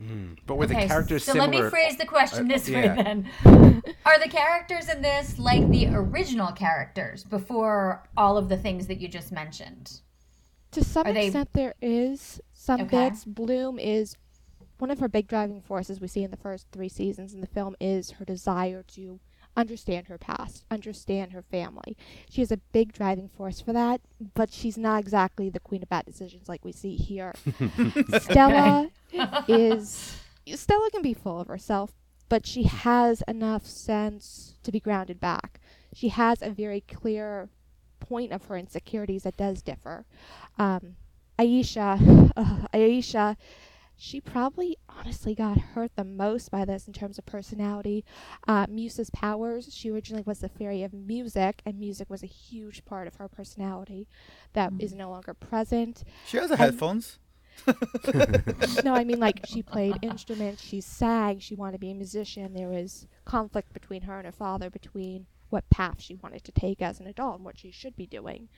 Mm. 0.01 0.37
But 0.45 0.55
were 0.55 0.67
the 0.67 0.75
Okay, 0.75 0.87
characters 0.87 1.23
so 1.23 1.33
similar? 1.33 1.51
let 1.51 1.63
me 1.63 1.69
phrase 1.69 1.97
the 1.97 2.05
question 2.05 2.45
uh, 2.45 2.53
this 2.53 2.69
yeah. 2.69 2.95
way 2.95 3.03
then. 3.03 3.83
Are 4.05 4.19
the 4.19 4.29
characters 4.29 4.89
in 4.89 5.01
this 5.01 5.39
like 5.39 5.67
the 5.69 5.87
original 5.87 6.51
characters 6.51 7.23
before 7.23 8.07
all 8.15 8.37
of 8.37 8.47
the 8.49 8.57
things 8.57 8.87
that 8.87 9.01
you 9.01 9.07
just 9.07 9.31
mentioned? 9.31 10.01
To 10.71 10.83
some 10.83 11.07
Are 11.07 11.13
they- 11.13 11.25
extent, 11.27 11.49
there 11.53 11.75
is 11.81 12.41
some 12.53 12.81
Okay. 12.81 13.09
bits. 13.09 13.25
Bloom 13.25 13.79
is 13.79 14.15
one 14.79 14.91
of 14.91 14.99
her 14.99 15.07
big 15.07 15.27
driving 15.27 15.61
forces 15.61 15.99
we 15.99 16.07
see 16.07 16.23
in 16.23 16.31
the 16.31 16.37
first 16.37 16.67
three 16.71 16.89
seasons 16.89 17.33
in 17.33 17.41
the 17.41 17.47
film 17.47 17.75
is 17.79 18.11
her 18.11 18.25
desire 18.25 18.83
to 18.83 19.19
understand 19.55 20.05
her 20.07 20.19
past, 20.19 20.65
understand 20.69 21.31
her 21.31 21.41
family. 21.41 21.97
She 22.29 22.43
is 22.43 22.51
a 22.51 22.57
big 22.57 22.93
driving 22.93 23.27
force 23.27 23.59
for 23.59 23.73
that, 23.73 24.01
but 24.35 24.51
she's 24.53 24.77
not 24.77 24.99
exactly 24.99 25.49
the 25.49 25.59
queen 25.59 25.81
of 25.81 25.89
bad 25.89 26.05
decisions 26.05 26.47
like 26.47 26.63
we 26.63 26.71
see 26.71 26.95
here. 26.95 27.33
Stella 28.19 28.91
is 29.47 30.19
Stella 30.53 30.89
can 30.91 31.01
be 31.01 31.13
full 31.15 31.39
of 31.39 31.47
herself, 31.47 31.93
but 32.29 32.45
she 32.45 32.63
has 32.63 33.23
enough 33.27 33.65
sense 33.65 34.55
to 34.61 34.71
be 34.71 34.79
grounded 34.79 35.19
back. 35.19 35.59
She 35.93 36.09
has 36.09 36.41
a 36.43 36.51
very 36.51 36.81
clear 36.81 37.49
point 38.07 38.31
of 38.31 38.45
her 38.45 38.57
insecurities 38.57 39.23
that 39.23 39.37
does 39.37 39.61
differ. 39.61 40.05
Um, 40.57 40.95
Aisha, 41.39 42.31
uh, 42.37 42.67
Aisha, 42.73 43.35
she 43.99 44.21
probably 44.21 44.77
honestly 44.87 45.33
got 45.33 45.57
hurt 45.57 45.95
the 45.95 46.03
most 46.03 46.51
by 46.51 46.65
this 46.65 46.87
in 46.87 46.93
terms 46.93 47.17
of 47.17 47.25
personality. 47.25 48.05
Uh, 48.47 48.67
Musa's 48.69 49.09
powers, 49.09 49.73
she 49.73 49.89
originally 49.89 50.23
was 50.23 50.39
the 50.39 50.49
fairy 50.49 50.83
of 50.83 50.93
music, 50.93 51.61
and 51.65 51.79
music 51.79 52.09
was 52.09 52.21
a 52.21 52.27
huge 52.27 52.85
part 52.85 53.07
of 53.07 53.15
her 53.15 53.27
personality 53.27 54.07
that 54.53 54.71
is 54.77 54.93
no 54.93 55.09
longer 55.09 55.33
present. 55.33 56.03
She 56.27 56.37
has 56.37 56.49
the 56.49 56.57
headphones. 56.57 57.17
no, 58.83 58.93
I 58.93 59.03
mean 59.03 59.19
like 59.19 59.43
she 59.47 59.63
played 59.63 59.97
instruments, 60.03 60.61
she 60.61 60.79
sang, 60.79 61.39
she 61.39 61.55
wanted 61.55 61.73
to 61.73 61.79
be 61.79 61.89
a 61.89 61.95
musician. 61.95 62.53
There 62.53 62.69
was 62.69 63.07
conflict 63.25 63.73
between 63.73 64.03
her 64.03 64.17
and 64.17 64.27
her 64.27 64.31
father 64.31 64.69
between 64.69 65.25
what 65.49 65.69
path 65.69 66.01
she 66.01 66.15
wanted 66.15 66.43
to 66.43 66.51
take 66.51 66.81
as 66.81 66.99
an 66.99 67.07
adult 67.07 67.35
and 67.37 67.45
what 67.45 67.57
she 67.57 67.71
should 67.71 67.95
be 67.95 68.07
doing. 68.07 68.49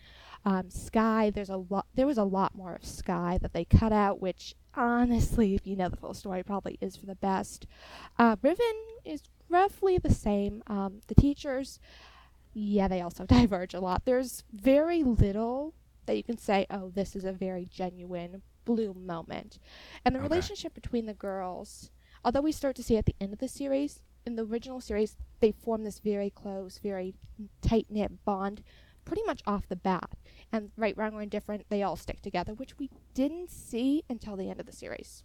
Um, 0.45 0.69
Sky, 0.69 1.29
there's 1.29 1.49
a 1.49 1.57
lot. 1.57 1.85
There 1.95 2.07
was 2.07 2.17
a 2.17 2.23
lot 2.23 2.55
more 2.55 2.75
of 2.75 2.85
Sky 2.85 3.37
that 3.41 3.53
they 3.53 3.65
cut 3.65 3.91
out, 3.91 4.21
which 4.21 4.55
honestly, 4.75 5.55
if 5.55 5.67
you 5.67 5.75
know 5.75 5.89
the 5.89 5.97
full 5.97 6.13
story, 6.13 6.43
probably 6.43 6.77
is 6.81 6.95
for 6.95 7.05
the 7.05 7.15
best. 7.15 7.65
Uh, 8.17 8.35
Riven 8.41 8.75
is 9.03 9.21
roughly 9.49 9.97
the 9.97 10.13
same. 10.13 10.63
Um, 10.67 11.01
the 11.07 11.15
teachers, 11.15 11.79
yeah, 12.53 12.87
they 12.87 13.01
also 13.01 13.25
diverge 13.27 13.73
a 13.73 13.79
lot. 13.79 14.05
There's 14.05 14.43
very 14.53 15.03
little 15.03 15.73
that 16.05 16.15
you 16.17 16.23
can 16.23 16.37
say, 16.37 16.65
oh, 16.69 16.89
this 16.89 17.15
is 17.15 17.23
a 17.25 17.31
very 17.31 17.65
genuine 17.65 18.41
Bloom 18.65 19.05
moment. 19.05 19.57
And 20.05 20.13
the 20.15 20.19
Okay. 20.19 20.27
relationship 20.27 20.73
between 20.75 21.05
the 21.07 21.13
girls, 21.13 21.89
although 22.23 22.41
we 22.41 22.51
start 22.51 22.75
to 22.75 22.83
see 22.83 22.97
at 22.97 23.05
the 23.05 23.15
end 23.19 23.33
of 23.33 23.39
the 23.39 23.47
series, 23.47 24.03
in 24.29 24.35
the 24.35 24.45
original 24.45 24.79
series, 24.79 25.17
they 25.39 25.51
form 25.51 25.83
this 25.83 25.99
very 25.99 26.29
close, 26.29 26.77
very 26.77 27.15
tight 27.61 27.87
knit 27.89 28.23
bond 28.23 28.63
pretty 29.03 29.23
much 29.25 29.41
off 29.47 29.67
the 29.67 29.75
bat. 29.75 30.11
And 30.51 30.71
right, 30.77 30.95
wrong, 30.95 31.15
or 31.15 31.21
indifferent, 31.21 31.65
they 31.69 31.81
all 31.81 31.95
stick 31.95 32.21
together, 32.21 32.53
which 32.53 32.77
we 32.77 32.89
didn't 33.13 33.49
see 33.49 34.03
until 34.09 34.35
the 34.35 34.49
end 34.49 34.59
of 34.59 34.67
the 34.67 34.71
series. 34.71 35.23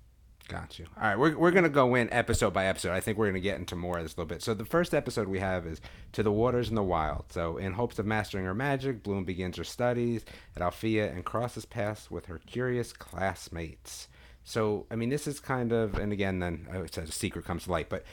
Got 0.49 0.78
you. 0.78 0.87
All 0.96 1.02
right, 1.02 1.18
we're, 1.18 1.37
we're 1.37 1.50
going 1.50 1.64
to 1.64 1.70
go 1.70 1.94
in 1.94 2.12
episode 2.12 2.52
by 2.52 2.66
episode. 2.66 2.92
I 2.92 3.00
think 3.00 3.16
we're 3.16 3.26
going 3.26 3.34
to 3.34 3.40
get 3.40 3.58
into 3.58 3.76
more 3.76 3.99
of 3.99 4.04
this 4.04 4.14
a 4.14 4.16
little 4.16 4.28
bit. 4.28 4.42
So, 4.42 4.52
the 4.52 4.64
first 4.64 4.92
episode 4.92 5.26
we 5.26 5.38
have 5.38 5.66
is 5.66 5.80
To 6.12 6.23
the 6.23 6.32
Waters 6.32 6.68
in 6.68 6.75
the 6.75 6.82
Wild. 6.82 7.26
So, 7.30 7.56
in 7.56 7.73
hopes 7.73 7.99
of 7.99 8.04
mastering 8.04 8.44
her 8.44 8.54
magic, 8.54 9.02
Bloom 9.02 9.25
begins 9.25 9.56
her 9.56 9.64
studies 9.64 10.25
at 10.54 10.61
Alfea 10.61 11.11
and 11.11 11.25
crosses 11.25 11.64
paths 11.64 12.11
with 12.11 12.26
her 12.26 12.40
curious 12.46 12.92
classmates. 12.92 14.08
So, 14.44 14.87
I 14.90 14.96
mean, 14.96 15.08
this 15.08 15.26
is 15.26 15.40
kind 15.40 15.73
of, 15.73 15.94
and 15.94 16.12
again, 16.12 16.38
then 16.38 16.68
uh, 16.73 16.82
it 16.82 16.92
says 16.92 17.08
a 17.08 17.12
secret 17.12 17.46
comes 17.46 17.64
to 17.64 17.70
light, 17.70 17.88
but 17.88 18.04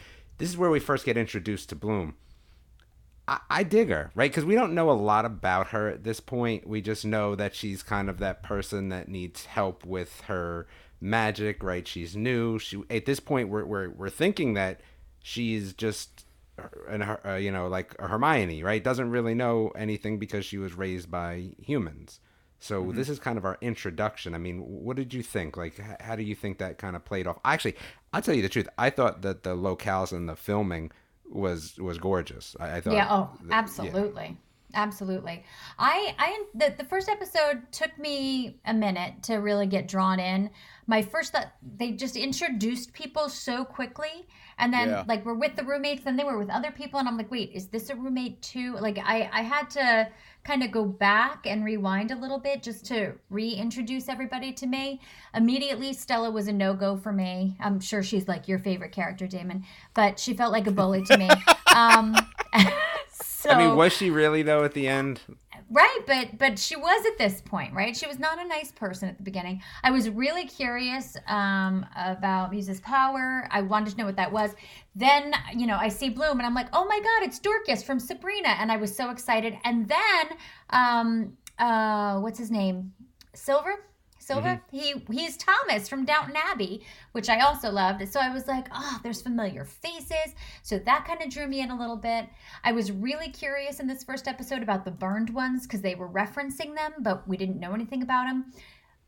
this 0.41 0.49
is 0.49 0.57
where 0.57 0.71
we 0.71 0.79
first 0.79 1.05
get 1.05 1.17
introduced 1.17 1.69
to 1.69 1.75
Bloom. 1.75 2.15
I, 3.27 3.39
I 3.49 3.63
dig 3.63 3.89
her, 3.89 4.11
right? 4.15 4.31
Because 4.31 4.43
we 4.43 4.55
don't 4.55 4.73
know 4.73 4.89
a 4.89 4.93
lot 4.93 5.23
about 5.23 5.67
her 5.67 5.87
at 5.87 6.03
this 6.03 6.19
point. 6.19 6.67
We 6.67 6.81
just 6.81 7.05
know 7.05 7.35
that 7.35 7.53
she's 7.53 7.83
kind 7.83 8.09
of 8.09 8.17
that 8.17 8.41
person 8.41 8.89
that 8.89 9.07
needs 9.07 9.45
help 9.45 9.85
with 9.85 10.21
her 10.21 10.67
magic, 10.99 11.61
right? 11.61 11.87
She's 11.87 12.15
new. 12.15 12.57
She 12.57 12.81
at 12.89 13.05
this 13.05 13.19
point 13.19 13.49
we're 13.49 13.65
we're 13.65 13.89
we're 13.89 14.09
thinking 14.09 14.55
that 14.55 14.81
she's 15.21 15.73
just 15.73 16.25
an 16.87 17.03
uh, 17.03 17.35
you 17.35 17.51
know 17.51 17.67
like 17.67 17.95
a 17.99 18.07
Hermione, 18.07 18.63
right? 18.63 18.83
Doesn't 18.83 19.11
really 19.11 19.35
know 19.35 19.69
anything 19.75 20.17
because 20.17 20.43
she 20.43 20.57
was 20.57 20.73
raised 20.73 21.11
by 21.11 21.51
humans. 21.61 22.19
So 22.61 22.83
mm-hmm. 22.83 22.95
this 22.95 23.09
is 23.09 23.19
kind 23.19 23.39
of 23.39 23.43
our 23.43 23.57
introduction. 23.59 24.35
I 24.35 24.37
mean, 24.37 24.59
what 24.59 24.95
did 24.95 25.13
you 25.13 25.23
think? 25.23 25.57
Like, 25.57 25.79
how 25.99 26.15
do 26.15 26.21
you 26.21 26.35
think 26.35 26.59
that 26.59 26.77
kind 26.77 26.95
of 26.95 27.03
played 27.03 27.25
off? 27.25 27.39
Actually, 27.43 27.75
I'll 28.13 28.21
tell 28.21 28.35
you 28.35 28.43
the 28.43 28.49
truth. 28.49 28.69
I 28.77 28.91
thought 28.91 29.23
that 29.23 29.41
the 29.41 29.55
locales 29.55 30.11
and 30.11 30.29
the 30.29 30.35
filming 30.35 30.91
was 31.27 31.77
was 31.79 31.97
gorgeous. 31.97 32.55
I, 32.59 32.77
I 32.77 32.81
thought. 32.81 32.93
yeah 32.93 33.07
oh 33.09 33.29
that- 33.45 33.69
yeah. 33.83 34.33
Absolutely. 34.73 35.43
I 35.79 36.15
i 36.19 36.43
the, 36.53 36.73
the 36.77 36.83
first 36.85 37.09
episode 37.09 37.63
took 37.71 37.97
me 37.97 38.59
a 38.65 38.73
minute 38.73 39.23
to 39.23 39.35
really 39.35 39.67
get 39.67 39.87
drawn 39.87 40.19
in. 40.19 40.49
My 40.87 41.01
first 41.01 41.31
thought 41.31 41.51
they 41.77 41.91
just 41.91 42.15
introduced 42.15 42.93
people 42.93 43.29
so 43.29 43.63
quickly 43.63 44.27
and 44.57 44.73
then 44.73 44.89
Yeah. 44.89 45.03
like 45.07 45.25
we're 45.25 45.35
with 45.35 45.55
the 45.55 45.63
roommates 45.63 46.03
then 46.03 46.17
they 46.17 46.23
were 46.23 46.37
with 46.37 46.49
other 46.49 46.71
people 46.71 46.99
and 46.99 47.07
i'm 47.07 47.17
like 47.17 47.31
wait 47.31 47.51
is 47.53 47.67
this 47.67 47.89
a 47.89 47.95
roommate 47.95 48.41
too? 48.41 48.75
Like 48.79 48.97
i 48.99 49.29
i 49.31 49.41
had 49.41 49.69
to 49.71 50.09
kind 50.43 50.63
of 50.63 50.71
go 50.71 50.83
back 50.83 51.45
and 51.47 51.63
rewind 51.63 52.11
a 52.11 52.15
little 52.15 52.39
bit 52.39 52.61
just 52.61 52.85
to 52.87 53.13
reintroduce 53.29 54.09
everybody 54.09 54.51
to 54.53 54.67
me 54.67 54.99
immediately 55.33 55.93
stella 55.93 56.29
was 56.29 56.47
a 56.47 56.53
no-go 56.53 56.97
for 56.97 57.13
me 57.13 57.55
i'm 57.61 57.79
sure 57.79 58.03
she's 58.03 58.27
like 58.27 58.47
your 58.47 58.59
favorite 58.59 58.91
character 58.91 59.25
damon 59.27 59.63
but 59.93 60.19
she 60.19 60.33
felt 60.33 60.51
like 60.51 60.67
a 60.67 60.71
bully 60.71 61.03
to 61.05 61.17
me. 61.17 61.29
Um 61.73 62.13
so 63.41 63.49
I 63.49 63.57
mean, 63.57 63.75
was 63.75 63.91
she 63.91 64.09
really 64.09 64.43
though 64.43 64.63
at 64.63 64.73
the 64.73 64.87
end? 64.87 65.19
right 65.69 65.99
but 66.05 66.37
but 66.37 66.59
she 66.59 66.75
was 66.75 67.05
at 67.05 67.17
this 67.17 67.41
point 67.41 67.73
right? 67.73 67.95
She 67.95 68.05
was 68.05 68.19
not 68.19 68.39
a 68.39 68.47
nice 68.47 68.71
person 68.71 69.09
at 69.09 69.17
the 69.17 69.23
beginning. 69.23 69.61
I 69.83 69.91
was 69.91 70.09
really 70.09 70.45
curious 70.45 71.17
um 71.27 71.85
about 71.95 72.51
Musa's 72.51 72.81
power. 72.81 73.47
I 73.49 73.61
wanted 73.61 73.91
to 73.91 73.97
know 73.97 74.05
what 74.05 74.17
that 74.17 74.31
was. 74.31 74.51
Then 74.95 75.33
you 75.55 75.65
know 75.65 75.77
i 75.77 75.87
see 75.87 76.09
bloom 76.09 76.39
and 76.39 76.45
i'm 76.45 76.53
like 76.53 76.67
oh 76.73 76.85
my 76.85 76.99
god 76.99 77.27
it's 77.27 77.39
dorcas 77.39 77.81
from 77.83 77.99
sabrina. 77.99 78.49
And 78.49 78.71
i 78.71 78.77
was 78.77 78.95
so 78.95 79.09
excited. 79.09 79.57
And 79.63 79.87
then 79.87 80.37
um 80.69 81.37
uh 81.57 82.19
what's 82.19 82.37
his 82.37 82.51
name? 82.51 82.93
Silva 83.33 83.75
Silva, 84.31 84.61
mm-hmm. 84.73 84.77
he 84.77 85.19
he's 85.19 85.35
Thomas 85.35 85.89
from 85.89 86.05
Downton 86.05 86.35
Abbey, 86.35 86.83
which 87.11 87.29
I 87.29 87.41
also 87.41 87.69
loved. 87.69 88.07
So 88.07 88.19
I 88.19 88.33
was 88.33 88.47
like, 88.47 88.67
oh, 88.73 88.99
there's 89.03 89.21
familiar 89.21 89.65
faces. 89.65 90.35
So 90.61 90.79
that 90.79 91.05
kind 91.05 91.21
of 91.21 91.29
drew 91.29 91.47
me 91.47 91.59
in 91.59 91.71
a 91.71 91.77
little 91.77 91.97
bit. 91.97 92.27
I 92.63 92.71
was 92.71 92.91
really 92.91 93.29
curious 93.29 93.79
in 93.79 93.87
this 93.87 94.03
first 94.03 94.27
episode 94.27 94.63
about 94.63 94.85
the 94.85 94.91
burned 94.91 95.31
ones 95.31 95.67
because 95.67 95.81
they 95.81 95.95
were 95.95 96.07
referencing 96.07 96.75
them, 96.75 96.93
but 96.99 97.27
we 97.27 97.35
didn't 97.35 97.59
know 97.59 97.73
anything 97.73 98.03
about 98.03 98.27
them. 98.27 98.53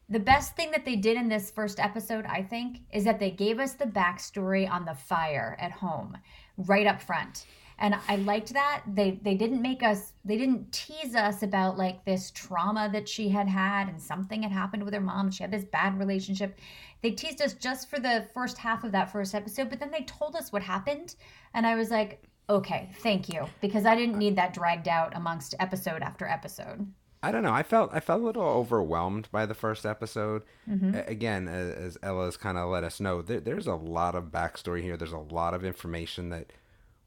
The 0.10 0.20
best 0.20 0.56
thing 0.58 0.72
that 0.72 0.84
they 0.84 0.98
did 0.98 1.16
in 1.16 1.30
this 1.30 1.50
first 1.50 1.80
episode, 1.80 2.26
I 2.26 2.44
think, 2.44 2.80
is 2.92 3.06
that 3.06 3.20
they 3.20 3.32
gave 3.32 3.60
us 3.60 3.74
the 3.74 3.86
backstory 3.86 4.70
on 4.70 4.84
the 4.84 4.94
fire 4.94 5.56
at 5.60 5.72
home 5.72 6.18
right 6.58 6.86
up 6.86 7.02
front. 7.02 7.46
And 7.84 7.96
I 8.08 8.15
liked 8.15 8.54
that. 8.54 8.84
They 8.88 9.19
they 9.22 9.36
didn't 9.36 9.62
make 9.62 9.84
us 9.84 10.13
they 10.24 10.38
didn't 10.38 10.72
tease 10.72 11.15
us 11.15 11.43
about 11.43 11.78
like 11.78 12.06
this 12.06 12.32
trauma 12.32 12.89
that 12.93 13.10
she 13.10 13.28
had 13.28 13.50
had 13.50 13.89
and 13.89 14.02
something 14.02 14.41
had 14.41 14.54
happened 14.54 14.84
with 14.84 14.93
her 14.93 15.02
mom. 15.02 15.30
She 15.32 15.43
had 15.43 15.52
this 15.52 15.65
bad 15.65 16.00
relationship. 16.00 16.58
They 17.02 17.12
teased 17.12 17.41
us 17.41 17.54
just 17.54 17.89
for 17.89 18.00
the 18.00 18.26
first 18.34 18.58
half 18.58 18.86
of 18.86 18.93
that 18.93 19.12
first 19.12 19.36
episode, 19.36 19.69
but 19.69 19.82
then 19.82 19.91
they 19.91 20.04
told 20.04 20.38
us 20.38 20.54
what 20.54 20.63
happened. 20.63 21.15
And 21.54 21.67
I 21.67 21.76
was 21.76 21.91
like, 21.91 22.24
okay, 22.50 22.89
thank 23.00 23.28
you. 23.28 23.48
Because 23.60 23.86
I 23.86 23.98
didn't 23.98 24.17
need 24.17 24.38
that 24.38 24.54
dragged 24.54 24.88
out 24.88 25.12
amongst 25.13 25.54
episode 25.60 26.02
after 26.02 26.26
episode. 26.26 26.88
I 27.22 27.34
don't 27.34 27.43
know. 27.43 27.54
I 27.54 27.63
felt 27.63 27.89
I 27.93 28.00
felt 28.00 28.22
a 28.22 28.26
little 28.26 28.43
overwhelmed 28.43 29.28
by 29.30 29.46
the 29.46 29.54
first 29.54 29.86
episode. 29.86 30.43
Mm-hmm. 30.69 30.96
Again, 31.06 31.50
a- 31.50 31.52
as 31.52 31.98
Ella's 32.02 32.38
kind 32.38 32.58
of 32.58 32.69
let 32.69 32.86
us 32.86 33.02
know, 33.02 33.22
there, 33.22 33.41
there's 33.41 33.67
a 33.67 33.76
lot 33.76 34.15
of 34.15 34.32
backstory 34.32 34.82
here. 34.82 34.96
There's 34.96 35.12
a 35.12 35.17
lot 35.17 35.54
of 35.54 35.65
information 35.65 36.30
that 36.30 36.54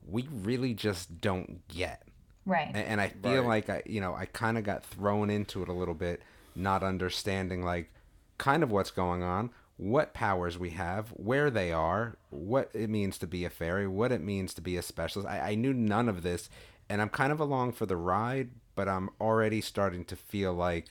we 0.07 0.29
really 0.31 0.75
just 0.75 1.21
don't 1.21 1.67
get, 1.69 2.03
Right. 2.45 2.75
A- 2.75 2.79
and 2.79 3.01
I 3.01 3.09
feel 3.09 3.43
Right. 3.43 3.67
like 3.67 3.71
I, 3.71 3.83
you 3.87 4.01
know, 4.01 4.15
I 4.15 4.27
kind 4.27 4.57
of 4.57 4.65
got 4.65 4.85
thrown 4.87 5.31
into 5.31 5.63
it 5.63 5.69
a 5.69 5.73
little 5.73 5.95
bit, 5.95 6.23
not 6.55 6.83
understanding 6.83 7.63
like 7.65 7.91
kind 8.39 8.63
of 8.63 8.71
what's 8.71 8.91
going 8.91 9.23
on, 9.23 9.51
what 9.77 10.15
powers 10.15 10.59
we 10.59 10.71
have, 10.71 11.09
where 11.11 11.51
they 11.51 11.73
are, 11.73 12.17
what 12.31 12.71
it 12.73 12.89
means 12.89 13.19
to 13.19 13.27
be 13.27 13.45
a 13.45 13.51
fairy, 13.51 13.87
what 13.89 14.13
it 14.13 14.21
means 14.23 14.55
to 14.55 14.61
be 14.61 14.77
a 14.77 14.83
specialist. 14.83 15.29
I, 15.29 15.51
I 15.51 15.55
knew 15.55 15.75
none 15.75 16.09
of 16.09 16.23
this, 16.23 16.49
and 16.89 17.03
I'm 17.03 17.09
kind 17.11 17.33
of 17.33 17.41
along 17.41 17.73
for 17.73 17.85
the 17.87 17.97
ride, 17.97 18.51
but 18.75 18.89
I'm 18.89 19.11
already 19.21 19.61
starting 19.61 20.05
to 20.07 20.17
feel 20.17 20.55
like 20.55 20.87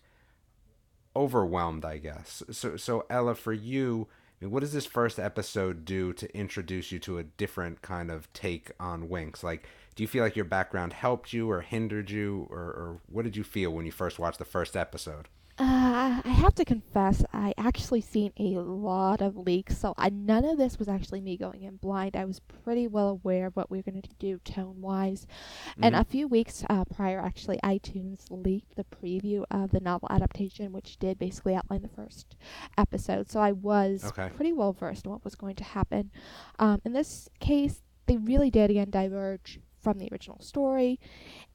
overwhelmed, 1.15 1.85
I 1.85 1.97
guess. 1.97 2.43
So, 2.51 2.77
so 2.77 3.05
Ella, 3.09 3.35
for 3.35 3.53
you, 3.53 4.07
I 4.41 4.45
mean, 4.45 4.51
what 4.51 4.61
does 4.61 4.73
this 4.73 4.85
first 4.85 5.17
episode 5.17 5.85
do 5.85 6.11
to 6.13 6.37
introduce 6.37 6.91
you 6.91 6.99
to 6.99 7.17
a 7.17 7.23
different 7.23 7.81
kind 7.81 8.11
of 8.11 8.31
take 8.33 8.71
on 8.79 9.07
Winx? 9.07 9.43
Like, 9.43 9.67
do 9.95 10.03
you 10.03 10.07
feel 10.07 10.23
like 10.23 10.35
your 10.35 10.45
background 10.45 10.91
helped 10.91 11.31
you 11.31 11.49
or 11.49 11.61
hindered 11.61 12.09
you, 12.09 12.47
or, 12.49 12.59
or 12.59 12.99
what 13.07 13.23
did 13.23 13.37
you 13.37 13.45
feel 13.45 13.71
when 13.71 13.85
you 13.85 13.93
first 13.93 14.19
watched 14.19 14.39
the 14.39 14.45
first 14.45 14.75
episode? 14.75 15.29
Uh, 15.57 16.19
I 16.25 16.29
have 16.31 16.53
to 16.55 16.65
confess, 16.65 17.23
I 17.31 17.53
actually 17.57 18.01
seen 18.01 18.33
a 18.37 18.59
lot 18.59 19.21
of 19.21 19.37
leaks, 19.37 19.77
so 19.77 19.93
I, 19.97 20.09
none 20.09 20.43
of 20.43 20.57
this 20.57 20.77
was 20.77 20.89
actually 20.89 21.21
me 21.21 21.37
going 21.37 21.63
in 21.63 21.77
blind. 21.77 22.17
I 22.17 22.25
was 22.25 22.41
pretty 22.41 22.89
well 22.89 23.07
aware 23.07 23.45
of 23.47 23.55
what 23.55 23.71
we 23.71 23.77
were 23.77 23.89
going 23.89 24.01
to 24.01 24.09
do 24.19 24.37
tone 24.43 24.81
wise. 24.81 25.25
And 25.81 25.95
a 25.95 26.03
few 26.03 26.27
weeks 26.27 26.65
uh, 26.69 26.83
prior, 26.83 27.21
actually, 27.21 27.57
iTunes 27.63 28.25
leaked 28.29 28.75
the 28.75 28.83
preview 28.83 29.45
of 29.49 29.71
the 29.71 29.79
novel 29.79 30.09
adaptation, 30.11 30.73
which 30.73 30.97
did 30.99 31.17
basically 31.17 31.55
outline 31.55 31.83
the 31.83 31.87
first 31.87 32.35
episode. 32.77 33.31
So 33.31 33.39
I 33.39 33.53
was 33.53 34.03
Okay. 34.03 34.29
pretty 34.35 34.51
well 34.51 34.73
versed 34.73 35.05
in 35.05 35.11
what 35.11 35.23
was 35.23 35.35
going 35.35 35.55
to 35.55 35.63
happen. 35.63 36.11
Um, 36.59 36.81
in 36.83 36.91
this 36.91 37.29
case, 37.39 37.81
they 38.07 38.17
really 38.17 38.51
did 38.51 38.69
again 38.71 38.89
diverge 38.89 39.61
from 39.81 39.99
the 39.99 40.09
original 40.11 40.41
story. 40.41 40.99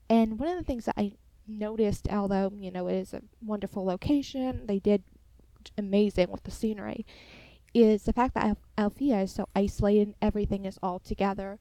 And 0.09 0.39
one 0.39 0.49
of 0.49 0.57
the 0.57 0.63
things 0.63 0.85
that 0.85 0.95
I 0.97 1.13
noticed, 1.47 2.07
although 2.09 2.51
you 2.55 2.71
know 2.71 2.87
it 2.87 2.95
is 2.95 3.13
a 3.13 3.21
wonderful 3.41 3.85
location, 3.85 4.65
they 4.65 4.79
did 4.79 5.03
amazing 5.77 6.29
with 6.29 6.43
the 6.43 6.51
scenery, 6.51 7.05
is 7.73 8.03
the 8.03 8.13
fact 8.13 8.33
that 8.33 8.45
Al- 8.45 8.57
Alfea 8.77 9.21
is 9.21 9.31
so 9.31 9.47
isolated 9.55 10.07
and 10.07 10.15
everything 10.21 10.65
is 10.65 10.79
all 10.81 10.99
together. 10.99 11.59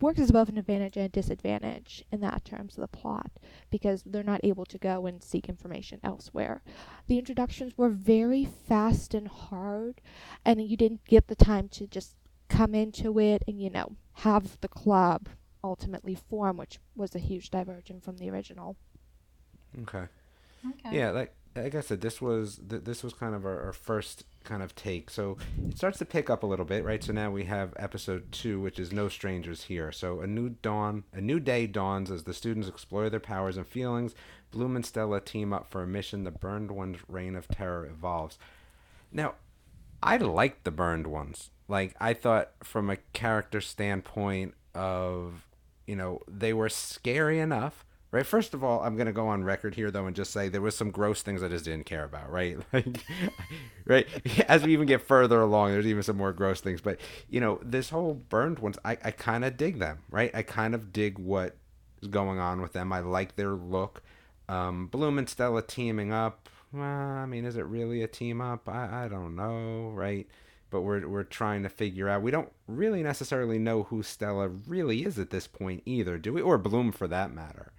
Works 0.00 0.20
as 0.20 0.30
both 0.30 0.50
an 0.50 0.58
advantage 0.58 0.98
and 0.98 1.06
a 1.06 1.08
disadvantage 1.08 2.04
in 2.12 2.20
that 2.20 2.44
terms 2.44 2.76
of 2.76 2.82
the 2.82 2.88
plot 2.88 3.30
because 3.70 4.02
they're 4.04 4.22
not 4.22 4.44
able 4.44 4.66
to 4.66 4.76
go 4.76 5.06
and 5.06 5.22
seek 5.22 5.48
information 5.48 6.00
elsewhere. 6.04 6.62
The 7.06 7.16
introductions 7.16 7.78
were 7.78 7.88
very 7.88 8.44
fast 8.44 9.14
and 9.14 9.26
hard, 9.26 10.02
and 10.44 10.60
you 10.60 10.76
didn't 10.76 11.06
get 11.06 11.28
the 11.28 11.34
time 11.34 11.68
to 11.70 11.86
just 11.86 12.16
come 12.48 12.74
into 12.74 13.18
it 13.18 13.42
and 13.48 13.62
you 13.62 13.70
know 13.70 13.96
have 14.14 14.58
the 14.60 14.68
club 14.68 15.28
ultimately 15.64 16.14
form, 16.14 16.56
which 16.56 16.78
was 16.94 17.14
a 17.14 17.18
huge 17.18 17.50
diversion 17.50 18.00
from 18.00 18.18
the 18.18 18.28
original. 18.30 18.76
Okay. 19.82 20.06
Okay. 20.66 20.96
Yeah, 20.96 21.10
like 21.10 21.34
like 21.56 21.74
I 21.74 21.80
said, 21.80 22.00
this 22.00 22.20
was 22.20 22.60
th- 22.68 22.84
this 22.84 23.02
was 23.02 23.12
kind 23.12 23.34
of 23.34 23.44
our, 23.44 23.60
our, 23.66 23.72
first 23.72 24.24
kind 24.44 24.62
of 24.62 24.74
take. 24.74 25.10
So 25.10 25.36
it 25.68 25.76
starts 25.76 25.98
to 25.98 26.04
pick 26.04 26.30
up 26.30 26.42
a 26.42 26.46
little 26.46 26.64
bit, 26.64 26.84
right? 26.84 27.02
So 27.02 27.12
now 27.12 27.30
we 27.30 27.44
have 27.44 27.74
episode 27.76 28.30
two, 28.30 28.60
which 28.60 28.78
is 28.78 28.92
No 28.92 29.08
Strangers 29.08 29.64
Here. 29.64 29.90
So 29.90 30.20
a 30.20 30.26
new 30.26 30.50
dawn, 30.50 31.04
a 31.12 31.20
new 31.20 31.40
day 31.40 31.66
dawns 31.66 32.10
as 32.10 32.24
the 32.24 32.34
students 32.34 32.68
explore 32.68 33.10
their 33.10 33.20
powers 33.20 33.56
and 33.56 33.66
feelings. 33.66 34.14
Bloom 34.50 34.76
and 34.76 34.86
Stella 34.86 35.20
team 35.20 35.52
up 35.52 35.70
for 35.70 35.82
a 35.82 35.86
mission. 35.86 36.24
The 36.24 36.30
burned 36.30 36.70
one's 36.70 36.98
reign 37.08 37.34
of 37.34 37.48
terror 37.48 37.86
evolves. 37.86 38.38
Now, 39.12 39.34
I 40.02 40.16
liked 40.18 40.64
the 40.64 40.70
burned 40.70 41.06
ones. 41.06 41.50
Like 41.68 41.94
I 42.00 42.14
thought, 42.14 42.52
from 42.62 42.90
a 42.90 42.96
character 43.12 43.60
standpoint 43.60 44.54
of, 44.74 45.46
you 45.86 45.96
know, 45.96 46.20
they 46.28 46.52
were 46.52 46.68
scary 46.68 47.40
enough 47.40 47.84
right? 48.10 48.26
First 48.26 48.54
of 48.54 48.64
all, 48.64 48.82
I'm 48.82 48.96
gonna 48.96 49.12
go 49.12 49.28
on 49.28 49.44
record 49.44 49.74
here 49.74 49.90
though 49.90 50.06
and 50.06 50.16
just 50.16 50.32
say 50.32 50.48
there 50.48 50.60
was 50.60 50.76
some 50.76 50.90
gross 50.90 51.22
things 51.22 51.42
I 51.42 51.48
just 51.48 51.64
didn't 51.64 51.86
care 51.86 52.04
about, 52.04 52.30
right? 52.30 52.58
Like, 52.72 53.04
right? 53.86 54.06
As 54.48 54.62
we 54.62 54.72
even 54.72 54.86
get 54.86 55.02
further 55.02 55.40
along, 55.40 55.72
there's 55.72 55.86
even 55.86 56.02
some 56.02 56.16
more 56.16 56.32
gross 56.32 56.60
things. 56.60 56.80
But 56.80 57.00
you 57.28 57.40
know, 57.40 57.60
this 57.62 57.90
whole 57.90 58.14
burned 58.14 58.58
ones, 58.58 58.78
I, 58.84 58.96
I 59.04 59.10
kind 59.10 59.44
of 59.44 59.56
dig 59.56 59.78
them, 59.78 60.00
right? 60.10 60.30
I 60.34 60.42
kind 60.42 60.74
of 60.74 60.92
dig 60.92 61.18
what 61.18 61.56
is 62.02 62.08
going 62.08 62.38
on 62.38 62.60
with 62.60 62.72
them. 62.72 62.92
I 62.92 63.00
like 63.00 63.36
their 63.36 63.50
look. 63.50 64.02
Um, 64.48 64.86
Bloom 64.88 65.18
and 65.18 65.28
Stella 65.28 65.62
teaming 65.62 66.12
up. 66.12 66.48
Well, 66.72 66.84
I 66.84 67.26
mean, 67.26 67.44
is 67.44 67.56
it 67.56 67.66
really 67.66 68.02
a 68.02 68.08
team 68.08 68.40
up? 68.40 68.68
I, 68.68 69.04
I 69.04 69.08
don't 69.08 69.34
know, 69.36 69.90
right? 69.90 70.26
But 70.70 70.82
we're 70.82 71.06
we're 71.08 71.24
trying 71.24 71.64
to 71.64 71.68
figure 71.68 72.08
out. 72.08 72.22
We 72.22 72.30
don't 72.30 72.52
really 72.68 73.02
necessarily 73.02 73.58
know 73.58 73.84
who 73.84 74.02
Stella 74.02 74.48
really 74.48 75.04
is 75.04 75.18
at 75.18 75.30
this 75.30 75.48
point 75.48 75.82
either, 75.84 76.16
do 76.16 76.32
we? 76.32 76.40
Or 76.40 76.58
Bloom 76.58 76.92
for 76.92 77.08
that 77.08 77.32
matter. 77.32 77.72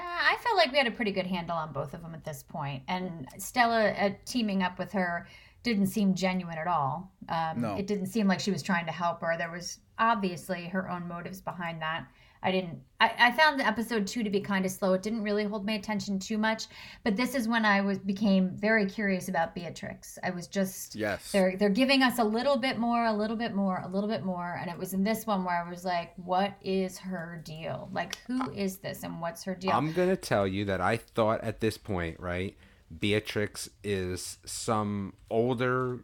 I 0.00 0.36
felt 0.42 0.56
like 0.56 0.72
we 0.72 0.78
had 0.78 0.86
a 0.86 0.90
pretty 0.90 1.12
good 1.12 1.26
handle 1.26 1.56
on 1.56 1.72
both 1.72 1.94
of 1.94 2.02
them 2.02 2.14
at 2.14 2.24
this 2.24 2.42
point, 2.42 2.82
and 2.88 3.28
Stella 3.38 3.90
uh, 3.90 4.10
teaming 4.24 4.62
up 4.62 4.78
with 4.78 4.92
her 4.92 5.26
didn't 5.62 5.86
seem 5.86 6.14
genuine 6.14 6.58
at 6.58 6.66
all. 6.66 7.12
Um, 7.28 7.60
no. 7.60 7.74
It 7.76 7.86
didn't 7.86 8.06
seem 8.06 8.28
like 8.28 8.40
she 8.40 8.50
was 8.50 8.62
trying 8.62 8.86
to 8.86 8.92
help 8.92 9.20
her. 9.22 9.36
There 9.36 9.50
was 9.50 9.78
obviously 9.98 10.66
her 10.68 10.90
own 10.90 11.08
motives 11.08 11.40
behind 11.40 11.80
that. 11.82 12.06
I 12.44 12.52
didn't. 12.52 12.78
I, 13.00 13.12
I 13.18 13.32
found 13.32 13.58
the 13.58 13.66
episode 13.66 14.06
two 14.06 14.22
to 14.22 14.28
be 14.28 14.38
kind 14.38 14.66
of 14.66 14.70
slow. 14.70 14.92
It 14.92 15.02
didn't 15.02 15.22
really 15.22 15.44
hold 15.44 15.64
my 15.64 15.72
attention 15.72 16.18
too 16.18 16.36
much. 16.36 16.66
But 17.02 17.16
this 17.16 17.34
is 17.34 17.48
when 17.48 17.64
I 17.64 17.80
was 17.80 17.98
became 17.98 18.50
very 18.50 18.84
curious 18.84 19.28
about 19.28 19.54
Beatrix. 19.54 20.18
I 20.22 20.28
was 20.30 20.46
just 20.46 20.94
yes. 20.94 21.32
They're 21.32 21.56
they're 21.56 21.70
giving 21.70 22.02
us 22.02 22.18
a 22.18 22.24
little 22.24 22.58
bit 22.58 22.78
more, 22.78 23.06
a 23.06 23.12
little 23.12 23.36
bit 23.36 23.54
more, 23.54 23.80
a 23.82 23.88
little 23.88 24.08
bit 24.08 24.24
more, 24.24 24.58
and 24.60 24.70
it 24.70 24.78
was 24.78 24.92
in 24.92 25.02
this 25.02 25.26
one 25.26 25.42
where 25.44 25.64
I 25.64 25.68
was 25.68 25.86
like, 25.86 26.12
what 26.16 26.52
is 26.62 26.98
her 26.98 27.40
deal? 27.42 27.88
Like, 27.92 28.18
who 28.26 28.52
is 28.52 28.76
this, 28.76 29.02
and 29.04 29.22
what's 29.22 29.42
her 29.44 29.54
deal? 29.54 29.72
I'm 29.72 29.92
gonna 29.92 30.14
tell 30.14 30.46
you 30.46 30.66
that 30.66 30.82
I 30.82 30.98
thought 30.98 31.42
at 31.42 31.60
this 31.60 31.78
point, 31.78 32.20
right, 32.20 32.54
Beatrix 33.00 33.70
is 33.82 34.36
some 34.44 35.14
older 35.30 36.00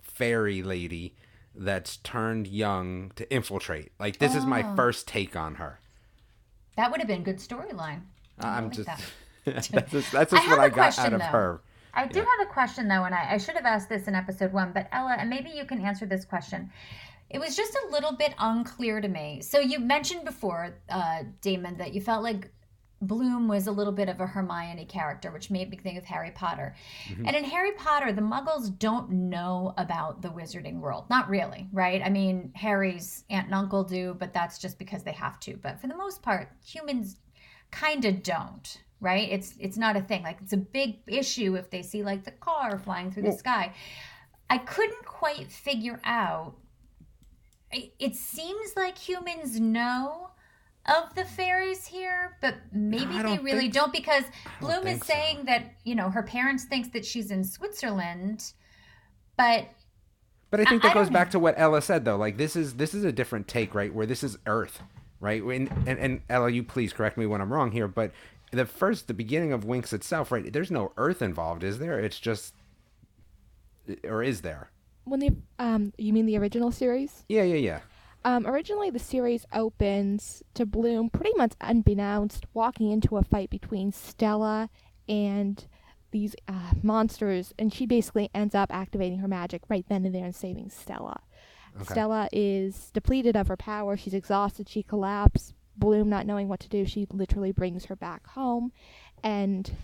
fairy 0.00 0.62
lady 0.62 1.16
that's 1.54 1.98
turned 1.98 2.46
young 2.46 3.12
to 3.16 3.30
infiltrate. 3.30 3.92
Like 3.98 4.18
this 4.18 4.34
oh. 4.34 4.38
is 4.38 4.46
my 4.46 4.62
oh. 4.62 4.74
first 4.74 5.06
take 5.06 5.36
on 5.36 5.56
her. 5.56 5.80
That 6.76 6.90
would 6.90 7.00
have 7.00 7.08
been 7.08 7.22
good 7.22 7.38
storyline. 7.38 8.00
I'm 8.40 8.70
just 8.70 8.88
that's 9.44 9.68
just, 9.68 10.12
that's 10.12 10.30
just 10.30 10.46
I 10.46 10.50
what 10.50 10.60
I 10.60 10.68
got 10.68 10.74
question, 10.74 11.06
out 11.06 11.12
of 11.14 11.20
though. 11.20 11.26
her. 11.26 11.60
I 11.94 12.06
do 12.06 12.20
yeah. 12.20 12.24
have 12.38 12.48
a 12.48 12.50
question 12.50 12.88
though, 12.88 13.04
and 13.04 13.14
I, 13.14 13.32
I 13.32 13.38
should 13.38 13.56
have 13.56 13.66
asked 13.66 13.88
this 13.88 14.06
in 14.06 14.14
episode 14.14 14.52
one, 14.52 14.72
but 14.72 14.88
Ella, 14.92 15.16
and 15.18 15.28
maybe 15.28 15.50
you 15.50 15.64
can 15.64 15.80
answer 15.80 16.06
this 16.06 16.24
question. 16.24 16.70
It 17.28 17.38
was 17.38 17.56
just 17.56 17.74
a 17.74 17.90
little 17.90 18.12
bit 18.12 18.34
unclear 18.38 19.00
to 19.00 19.08
me. 19.08 19.40
So 19.42 19.58
you 19.58 19.78
mentioned 19.78 20.24
before, 20.24 20.74
uh, 20.88 21.24
Damon, 21.40 21.76
that 21.78 21.92
you 21.92 22.00
felt 22.00 22.22
like 22.22 22.50
Bloom 23.02 23.48
was 23.48 23.66
a 23.66 23.72
little 23.72 23.92
bit 23.92 24.08
of 24.08 24.20
a 24.20 24.26
Hermione 24.26 24.84
character, 24.86 25.30
which 25.30 25.50
made 25.50 25.70
me 25.70 25.76
think 25.76 25.98
of 25.98 26.04
Harry 26.04 26.30
Potter. 26.30 26.74
Mm-hmm. 27.08 27.26
And 27.26 27.36
in 27.36 27.44
Harry 27.44 27.72
Potter, 27.72 28.12
the 28.12 28.22
muggles 28.22 28.76
don't 28.78 29.10
know 29.10 29.74
about 29.76 30.22
the 30.22 30.28
wizarding 30.28 30.80
world. 30.80 31.04
Not 31.10 31.28
really, 31.28 31.68
right? 31.72 32.00
I 32.02 32.08
mean, 32.08 32.52
Harry's 32.54 33.24
aunt 33.28 33.46
and 33.46 33.54
uncle 33.54 33.84
do, 33.84 34.16
but 34.18 34.32
that's 34.32 34.58
just 34.58 34.78
because 34.78 35.02
they 35.02 35.12
have 35.12 35.40
to. 35.40 35.56
But 35.56 35.80
for 35.80 35.88
the 35.88 35.96
most 35.96 36.22
part, 36.22 36.50
humans 36.64 37.16
kind 37.72 38.04
of 38.04 38.22
don't, 38.22 38.78
right? 39.00 39.28
It's 39.30 39.54
it's 39.58 39.76
not 39.76 39.96
a 39.96 40.00
thing. 40.00 40.22
Like 40.22 40.38
it's 40.40 40.52
a 40.52 40.58
big 40.58 41.00
issue 41.06 41.56
if 41.56 41.70
they 41.70 41.82
see 41.82 42.02
like 42.02 42.24
the 42.24 42.30
car 42.30 42.78
flying 42.78 43.10
through 43.10 43.24
the 43.24 43.32
sky. 43.32 43.74
I 44.48 44.58
couldn't 44.58 45.04
quite 45.04 45.50
figure 45.50 46.00
out 46.04 46.54
it 47.72 48.14
seems 48.16 48.76
like 48.76 48.98
humans 48.98 49.58
know 49.58 50.30
of 50.86 51.14
the 51.14 51.24
fairies 51.24 51.86
here, 51.86 52.36
but 52.40 52.56
maybe 52.72 53.16
they 53.22 53.38
really 53.38 53.60
think, 53.60 53.74
don't 53.74 53.92
because 53.92 54.24
Bloom 54.60 54.86
is 54.86 55.00
saying 55.04 55.38
so. 55.38 55.44
that, 55.44 55.74
you 55.84 55.94
know, 55.94 56.10
her 56.10 56.22
parents 56.22 56.64
thinks 56.64 56.88
that 56.88 57.04
she's 57.04 57.30
in 57.30 57.44
Switzerland, 57.44 58.52
but 59.36 59.68
But 60.50 60.60
I 60.60 60.64
think 60.64 60.82
that 60.82 60.90
I 60.90 60.94
goes 60.94 61.08
back 61.08 61.30
to 61.30 61.38
what 61.38 61.54
Ella 61.56 61.82
said 61.82 62.04
though. 62.04 62.16
Like 62.16 62.36
this 62.36 62.56
is 62.56 62.74
this 62.74 62.94
is 62.94 63.04
a 63.04 63.12
different 63.12 63.46
take, 63.46 63.74
right? 63.74 63.94
Where 63.94 64.06
this 64.06 64.24
is 64.24 64.38
Earth, 64.46 64.82
right? 65.20 65.42
And, 65.42 65.70
and, 65.86 65.98
and 65.98 66.20
Ella, 66.28 66.50
you 66.50 66.62
please 66.64 66.92
correct 66.92 67.16
me 67.16 67.26
when 67.26 67.40
I'm 67.40 67.52
wrong 67.52 67.70
here, 67.70 67.86
but 67.86 68.10
the 68.50 68.66
first 68.66 69.06
the 69.06 69.14
beginning 69.14 69.52
of 69.52 69.64
Winx 69.64 69.92
itself, 69.92 70.32
right? 70.32 70.52
There's 70.52 70.70
no 70.70 70.92
Earth 70.96 71.22
involved, 71.22 71.62
is 71.62 71.78
there? 71.78 71.98
It's 72.00 72.18
just 72.18 72.54
or 74.04 74.22
is 74.22 74.42
there? 74.42 74.70
When 75.04 75.20
the 75.20 75.30
um 75.58 75.92
you 75.96 76.12
mean 76.12 76.26
the 76.26 76.38
original 76.38 76.72
series? 76.72 77.24
Yeah, 77.28 77.44
yeah, 77.44 77.56
yeah. 77.56 77.80
Um, 78.24 78.46
originally, 78.46 78.90
the 78.90 78.98
series 78.98 79.46
opens 79.52 80.42
to 80.54 80.64
Bloom 80.64 81.10
pretty 81.10 81.32
much 81.36 81.54
unbeknownst 81.60 82.46
walking 82.54 82.90
into 82.90 83.16
a 83.16 83.22
fight 83.22 83.50
between 83.50 83.92
Stella 83.92 84.70
and 85.08 85.66
these 86.12 86.36
uh, 86.46 86.72
monsters, 86.82 87.52
and 87.58 87.72
she 87.72 87.86
basically 87.86 88.30
ends 88.34 88.54
up 88.54 88.72
activating 88.72 89.18
her 89.18 89.28
magic 89.28 89.62
right 89.68 89.84
then 89.88 90.04
and 90.04 90.14
there 90.14 90.26
and 90.26 90.36
saving 90.36 90.70
Stella. 90.70 91.20
Okay. 91.74 91.94
Stella 91.94 92.28
is 92.32 92.90
depleted 92.92 93.34
of 93.34 93.48
her 93.48 93.56
power. 93.56 93.96
She's 93.96 94.14
exhausted. 94.14 94.68
She 94.68 94.82
collapses. 94.82 95.54
Bloom, 95.74 96.10
not 96.10 96.26
knowing 96.26 96.48
what 96.48 96.60
to 96.60 96.68
do, 96.68 96.84
she 96.84 97.06
literally 97.10 97.50
brings 97.50 97.86
her 97.86 97.96
back 97.96 98.26
home. 98.28 98.72
And 99.24 99.74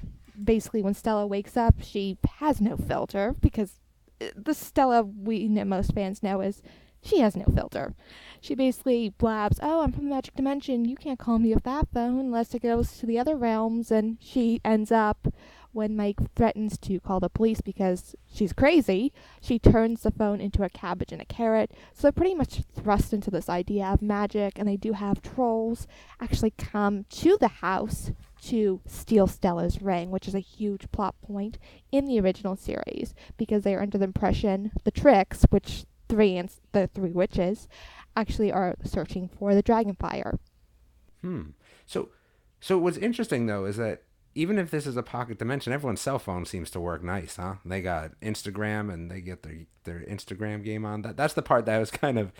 basically, 0.43 0.83
when 0.83 0.93
Stella 0.95 1.27
wakes 1.27 1.57
up, 1.57 1.77
she 1.81 2.19
has 2.39 2.61
no 2.61 2.77
filter 2.77 3.35
because 3.41 3.81
uh, 4.21 4.27
the 4.37 4.53
Stella 4.53 5.03
we 5.03 5.49
know, 5.49 5.65
most 5.65 5.95
fans 5.95 6.23
know 6.23 6.43
is 6.43 6.63
she 7.09 7.21
has 7.21 7.37
no 7.37 7.47
filter. 7.55 7.95
She 8.41 8.55
basically 8.55 9.11
blabs, 9.11 9.59
Oh, 9.63 9.83
I'm 9.83 9.93
from 9.93 10.05
the 10.05 10.11
magic 10.15 10.35
dimension. 10.35 10.85
You 10.85 10.97
can't 10.97 11.19
call 11.19 11.39
me 11.39 11.55
with 11.55 11.65
that 11.65 11.89
phone 11.93 12.21
unless 12.21 12.55
it 12.55 12.63
goes 12.63 12.99
to 12.99 13.07
the 13.07 13.19
other 13.19 13.37
realms. 13.37 13.91
And 13.91 14.19
she 14.21 14.61
ends 14.65 14.93
up, 14.93 15.29
when 15.73 15.97
Mike 15.97 16.19
threatens 16.35 16.79
to 16.79 17.01
call 17.01 17.21
the 17.21 17.29
police 17.29 17.61
because 17.61 18.15
she's 18.33 18.53
crazy, 18.53 19.13
she 19.41 19.59
turns 19.59 20.03
the 20.03 20.11
phone 20.11 20.41
into 20.41 20.63
a 20.63 20.69
cabbage 20.69 21.13
and 21.13 21.21
a 21.21 21.27
carrot. 21.27 21.73
So 21.93 22.03
they're 22.03 22.13
pretty 22.13 22.35
much 22.35 22.63
thrust 22.75 23.13
into 23.13 23.31
this 23.31 23.49
idea 23.49 23.87
of 23.87 24.03
magic. 24.03 24.59
And 24.59 24.69
they 24.69 24.77
do 24.77 24.93
have 24.93 25.23
trolls 25.23 25.87
actually 26.21 26.53
come 26.53 27.05
to 27.11 27.37
the 27.39 27.49
house 27.49 28.13
to 28.41 28.81
steal 28.87 29.27
Stella's 29.27 29.83
ring, 29.83 30.11
which 30.11 30.29
is 30.29 30.35
a 30.35 30.41
huge 30.41 30.91
plot 30.93 31.17
point 31.21 31.59
in 31.91 32.05
the 32.05 32.21
original 32.21 32.55
series 32.55 33.15
because 33.37 33.65
they 33.65 33.75
are 33.75 33.83
under 33.83 33.99
the 33.99 34.05
impression 34.05 34.71
the 34.85 34.91
Trix, 34.93 35.45
which 35.51 35.85
three 36.09 36.37
and 36.37 36.51
the 36.73 36.89
three 36.89 37.13
witches 37.13 37.69
actually 38.17 38.53
are 38.53 38.77
searching 38.85 39.29
for 39.29 39.55
the 39.55 39.63
dragonfire. 39.63 40.39
Hmm. 41.23 41.51
So, 41.87 42.11
so 42.61 42.79
what's 42.79 42.97
interesting 42.97 43.47
though 43.47 43.65
is 43.65 43.77
that 43.77 44.03
even 44.35 44.59
if 44.59 44.71
this 44.71 44.87
is 44.87 44.97
a 44.97 45.03
pocket 45.03 45.39
dimension, 45.39 45.73
everyone's 45.73 46.01
cell 46.01 46.19
phone 46.19 46.45
seems 46.45 46.71
to 46.71 46.81
work 46.81 47.03
nice, 47.03 47.37
huh? 47.37 47.55
They 47.65 47.81
got 47.81 48.13
Instagram 48.21 48.93
and 48.93 49.11
they 49.11 49.21
get 49.21 49.43
their 49.43 49.67
their 49.85 50.01
Instagram 50.01 50.63
game 50.63 50.85
on. 50.85 51.03
That 51.03 51.17
that's 51.17 51.35
the 51.35 51.43
part 51.43 51.67
that 51.67 51.79
was 51.79 51.91
kind 51.91 52.19
of 52.19 52.33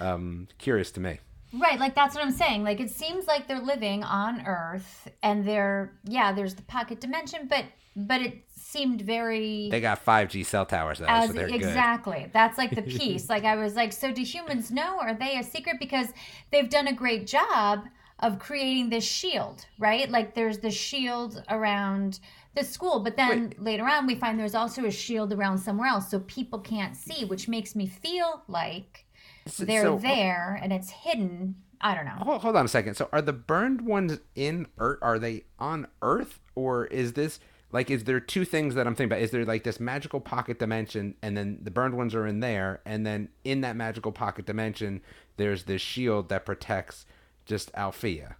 um, 0.00 0.48
curious 0.58 0.90
to 0.92 1.00
me. 1.00 1.20
Right, 1.52 1.78
like 1.78 1.94
that's 1.94 2.16
what 2.16 2.24
I'm 2.24 2.32
saying. 2.32 2.64
Like 2.64 2.80
it 2.80 2.90
seems 2.90 3.26
like 3.26 3.46
they're 3.46 3.60
living 3.60 4.02
on 4.02 4.44
Earth 4.46 5.08
and 5.22 5.46
they're 5.46 5.92
yeah, 6.04 6.32
there's 6.32 6.54
the 6.54 6.62
pocket 6.62 7.00
dimension, 7.00 7.46
but 7.48 7.66
but 7.94 8.20
it 8.20 8.42
seemed 8.74 9.02
very 9.02 9.68
They 9.70 9.80
got 9.80 10.04
5G 10.04 10.44
cell 10.44 10.66
towers 10.66 10.98
though, 10.98 11.06
as, 11.06 11.28
so 11.28 11.32
they're 11.32 11.46
Exactly. 11.46 12.22
Good. 12.22 12.32
That's 12.32 12.58
like 12.58 12.74
the 12.74 12.82
piece. 12.98 13.28
like 13.28 13.44
I 13.44 13.54
was 13.54 13.76
like, 13.76 13.92
so 13.92 14.10
do 14.10 14.22
humans 14.22 14.72
know? 14.72 14.98
Are 15.00 15.14
they 15.14 15.38
a 15.38 15.44
secret 15.44 15.76
because 15.78 16.08
they've 16.50 16.68
done 16.68 16.88
a 16.88 16.92
great 16.92 17.26
job 17.26 17.84
of 18.18 18.38
creating 18.40 18.90
this 18.90 19.04
shield, 19.04 19.64
right? 19.78 20.10
Like 20.10 20.34
there's 20.34 20.58
the 20.58 20.70
shield 20.70 21.42
around 21.50 22.18
the 22.56 22.64
school, 22.64 22.98
but 22.98 23.16
then 23.16 23.50
Wait. 23.50 23.62
later 23.62 23.88
on 23.88 24.06
we 24.06 24.16
find 24.16 24.38
there's 24.38 24.54
also 24.56 24.86
a 24.86 24.90
shield 24.90 25.32
around 25.32 25.58
somewhere 25.58 25.88
else 25.88 26.10
so 26.10 26.18
people 26.20 26.58
can't 26.58 26.96
see, 26.96 27.24
which 27.24 27.46
makes 27.46 27.76
me 27.76 27.86
feel 27.86 28.42
like 28.48 29.04
so, 29.46 29.64
they're 29.64 29.82
so, 29.82 29.94
oh 29.94 29.98
there 29.98 30.58
and 30.60 30.72
it's 30.72 30.90
hidden. 30.90 31.54
I 31.80 31.94
don't 31.94 32.06
know. 32.06 32.24
Hold, 32.24 32.40
hold 32.40 32.56
on 32.56 32.64
a 32.64 32.68
second. 32.68 32.96
So 32.96 33.08
are 33.12 33.22
the 33.22 33.32
burned 33.32 33.82
ones 33.82 34.18
in 34.34 34.66
Earth? 34.78 34.98
Are 35.02 35.18
they 35.20 35.44
on 35.60 35.86
Earth 36.02 36.40
or 36.56 36.86
is 36.86 37.12
this 37.12 37.38
like 37.74 37.90
is 37.90 38.04
there 38.04 38.20
two 38.20 38.44
things 38.44 38.76
that 38.76 38.86
I'm 38.86 38.94
thinking 38.94 39.12
about? 39.12 39.22
Is 39.22 39.32
there 39.32 39.44
like 39.44 39.64
this 39.64 39.80
magical 39.80 40.20
pocket 40.20 40.60
dimension 40.60 41.16
and 41.22 41.36
then 41.36 41.58
the 41.60 41.72
burned 41.72 41.96
ones 41.96 42.14
are 42.14 42.24
in 42.24 42.38
there 42.38 42.80
and 42.86 43.04
then 43.04 43.28
in 43.42 43.62
that 43.62 43.74
magical 43.74 44.12
pocket 44.12 44.46
dimension 44.46 45.02
there's 45.36 45.64
this 45.64 45.82
shield 45.82 46.28
that 46.28 46.46
protects 46.46 47.04
just 47.44 47.72
Alfea? 47.74 48.36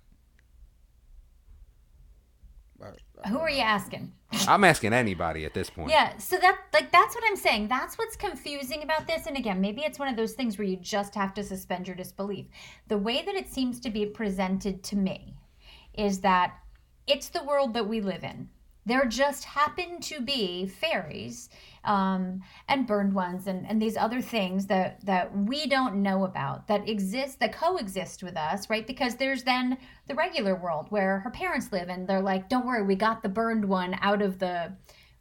Who 3.28 3.38
are 3.38 3.50
you 3.50 3.62
asking? 3.62 4.12
I'm 4.46 4.62
asking 4.62 4.92
anybody 4.92 5.44
at 5.44 5.54
this 5.54 5.68
point. 5.68 5.90
Yeah, 5.90 6.16
so 6.18 6.36
that 6.36 6.58
like 6.72 6.92
that's 6.92 7.16
what 7.16 7.24
I'm 7.26 7.36
saying. 7.36 7.68
That's 7.68 7.96
what's 7.96 8.14
confusing 8.14 8.84
about 8.84 9.08
this. 9.08 9.26
And 9.26 9.36
again, 9.36 9.60
maybe 9.60 9.80
it's 9.82 9.98
one 9.98 10.08
of 10.08 10.16
those 10.16 10.34
things 10.34 10.58
where 10.58 10.66
you 10.66 10.76
just 10.76 11.14
have 11.16 11.34
to 11.34 11.42
suspend 11.42 11.88
your 11.88 11.96
disbelief. 11.96 12.46
The 12.86 12.98
way 12.98 13.22
that 13.24 13.34
it 13.34 13.52
seems 13.52 13.80
to 13.80 13.90
be 13.90 14.06
presented 14.06 14.84
to 14.84 14.96
me 14.96 15.34
is 15.94 16.20
that 16.20 16.54
it's 17.06 17.30
the 17.30 17.42
world 17.42 17.74
that 17.74 17.88
we 17.88 18.00
live 18.00 18.22
in. 18.22 18.48
There 18.86 19.06
just 19.06 19.44
happen 19.44 20.00
to 20.00 20.20
be 20.20 20.66
fairies 20.66 21.48
um, 21.84 22.42
and 22.68 22.86
burned 22.86 23.14
ones 23.14 23.46
and, 23.46 23.66
and 23.66 23.80
these 23.80 23.96
other 23.96 24.20
things 24.20 24.66
that, 24.66 25.04
that 25.06 25.36
we 25.36 25.66
don't 25.66 26.02
know 26.02 26.24
about 26.24 26.66
that 26.68 26.88
exist, 26.88 27.40
that 27.40 27.52
coexist 27.52 28.22
with 28.22 28.36
us, 28.36 28.68
right? 28.68 28.86
Because 28.86 29.16
there's 29.16 29.42
then 29.42 29.78
the 30.06 30.14
regular 30.14 30.54
world 30.54 30.86
where 30.90 31.20
her 31.20 31.30
parents 31.30 31.72
live 31.72 31.88
and 31.88 32.06
they're 32.06 32.20
like, 32.20 32.48
don't 32.48 32.66
worry, 32.66 32.82
we 32.82 32.94
got 32.94 33.22
the 33.22 33.28
burned 33.28 33.64
one 33.64 33.96
out 34.00 34.22
of 34.22 34.38
the 34.38 34.72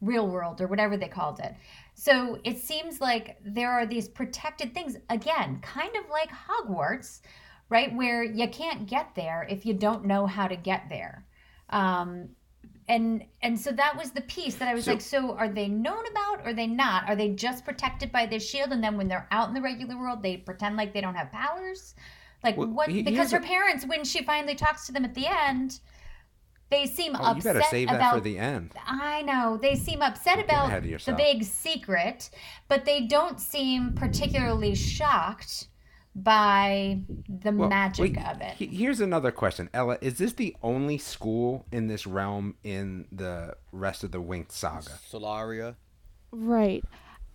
real 0.01 0.27
world 0.27 0.59
or 0.59 0.67
whatever 0.67 0.97
they 0.97 1.07
called 1.07 1.39
it. 1.39 1.55
So 1.95 2.39
it 2.43 2.57
seems 2.57 2.99
like 2.99 3.37
there 3.45 3.71
are 3.71 3.85
these 3.85 4.07
protected 4.07 4.73
things, 4.73 4.97
again, 5.09 5.59
kind 5.61 5.95
of 5.95 6.09
like 6.09 6.29
Hogwarts, 6.29 7.21
right? 7.69 7.95
Where 7.95 8.23
you 8.23 8.47
can't 8.49 8.87
get 8.87 9.15
there 9.15 9.47
if 9.49 9.65
you 9.65 9.73
don't 9.73 10.05
know 10.05 10.25
how 10.25 10.47
to 10.47 10.55
get 10.55 10.89
there. 10.89 11.25
Um, 11.69 12.29
and 12.87 13.23
and 13.41 13.59
so 13.59 13.71
that 13.71 13.97
was 13.97 14.11
the 14.11 14.21
piece 14.21 14.55
that 14.55 14.67
I 14.67 14.73
was 14.73 14.85
So- 14.85 14.91
like, 14.91 15.01
so 15.01 15.35
are 15.37 15.47
they 15.49 15.67
known 15.67 16.05
about 16.07 16.41
or 16.45 16.49
are 16.49 16.53
they 16.53 16.67
not? 16.67 17.07
Are 17.09 17.15
they 17.15 17.29
just 17.29 17.65
protected 17.65 18.11
by 18.11 18.25
this 18.25 18.47
shield 18.47 18.71
and 18.71 18.83
then 18.83 18.97
when 18.97 19.07
they're 19.07 19.27
out 19.31 19.47
in 19.47 19.53
the 19.53 19.61
regular 19.61 19.97
world 19.97 20.21
they 20.23 20.37
pretend 20.37 20.75
like 20.77 20.93
they 20.93 21.01
don't 21.01 21.15
have 21.15 21.31
powers? 21.31 21.95
Like 22.43 22.57
Well, 22.57 22.67
what 22.67 22.89
he- 22.89 23.03
because 23.03 23.31
her 23.31 23.37
a- 23.37 23.41
parents 23.41 23.85
when 23.85 24.03
she 24.03 24.23
finally 24.23 24.55
talks 24.55 24.85
to 24.87 24.91
them 24.91 25.05
at 25.05 25.13
the 25.13 25.27
end, 25.27 25.79
they 26.69 26.85
seem 26.85 27.15
Oh, 27.15 27.19
you 27.21 27.25
upset 27.27 27.55
better 27.55 27.65
save 27.69 27.87
that 27.89 27.95
about 27.97 28.15
for 28.15 28.21
the 28.21 28.37
end. 28.37 28.73
I 28.85 29.21
know. 29.21 29.57
They 29.61 29.75
seem 29.75 30.01
upset 30.01 30.37
get 30.37 30.45
about 30.45 30.81
the 30.83 31.13
big 31.15 31.43
secret, 31.43 32.29
but 32.67 32.83
they 32.85 33.01
don't 33.01 33.39
seem 33.39 33.93
particularly 33.93 34.73
shocked 34.75 35.67
by 36.15 36.99
the 37.27 37.51
Well, 37.51 37.69
magic 37.69 38.15
wait, 38.15 38.25
of 38.25 38.41
it. 38.41 38.55
Here's 38.57 38.99
another 38.99 39.31
question, 39.31 39.69
Ella. 39.73 39.97
Is 40.01 40.17
this 40.19 40.33
the 40.33 40.55
only 40.61 40.97
school 40.97 41.65
in 41.71 41.87
this 41.87 42.05
realm 42.05 42.55
in 42.63 43.07
the 43.11 43.55
rest 43.71 44.03
of 44.03 44.11
the 44.11 44.21
Winx 44.21 44.51
saga? 44.51 44.91
Solaria. 45.11 45.75
Right. 46.31 46.83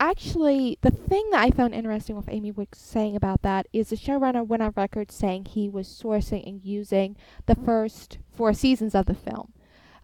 Actually, 0.00 0.78
the 0.82 0.92
thing 0.92 1.28
that 1.30 1.40
I 1.42 1.50
found 1.50 1.74
interesting 1.74 2.14
with 2.14 2.28
Amy 2.28 2.52
Wicks 2.52 2.78
saying 2.78 3.16
about 3.16 3.42
that 3.42 3.66
is 3.72 3.90
the 3.90 3.96
showrunner 3.96 4.46
went 4.46 4.62
on 4.62 4.72
record 4.76 5.10
saying 5.10 5.46
he 5.46 5.68
was 5.68 5.88
sourcing 5.88 6.46
and 6.46 6.64
using 6.64 7.16
the 7.46 7.56
first 7.56 8.18
four 8.32 8.52
seasons 8.52 8.94
of 8.94 9.06
the 9.06 9.14
film, 9.14 9.52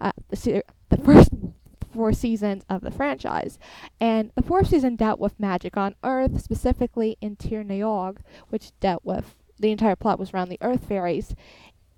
uh, 0.01 0.11
the, 0.31 0.37
se- 0.37 0.63
the 0.89 0.97
first 0.97 1.31
four 1.95 2.13
seasons 2.13 2.65
of 2.69 2.83
the 2.83 2.91
franchise. 2.91 3.59
And 4.01 4.33
the 4.35 4.43
fourth 4.43 4.69
season 4.69 4.97
dealt 4.97 5.21
with 5.21 5.39
magic 5.41 5.77
on 5.77 5.95
Earth, 6.03 6.43
specifically 6.43 7.17
in 7.21 7.37
Tir 7.37 7.63
Nan 7.63 7.83
Og, 7.83 8.21
which 8.49 8.73
dealt 8.81 9.05
with 9.05 9.37
the 9.59 9.71
entire 9.71 9.97
plot 9.97 10.19
was 10.19 10.35
around 10.35 10.49
the 10.49 10.59
Earth 10.61 10.87
fairies. 10.87 11.35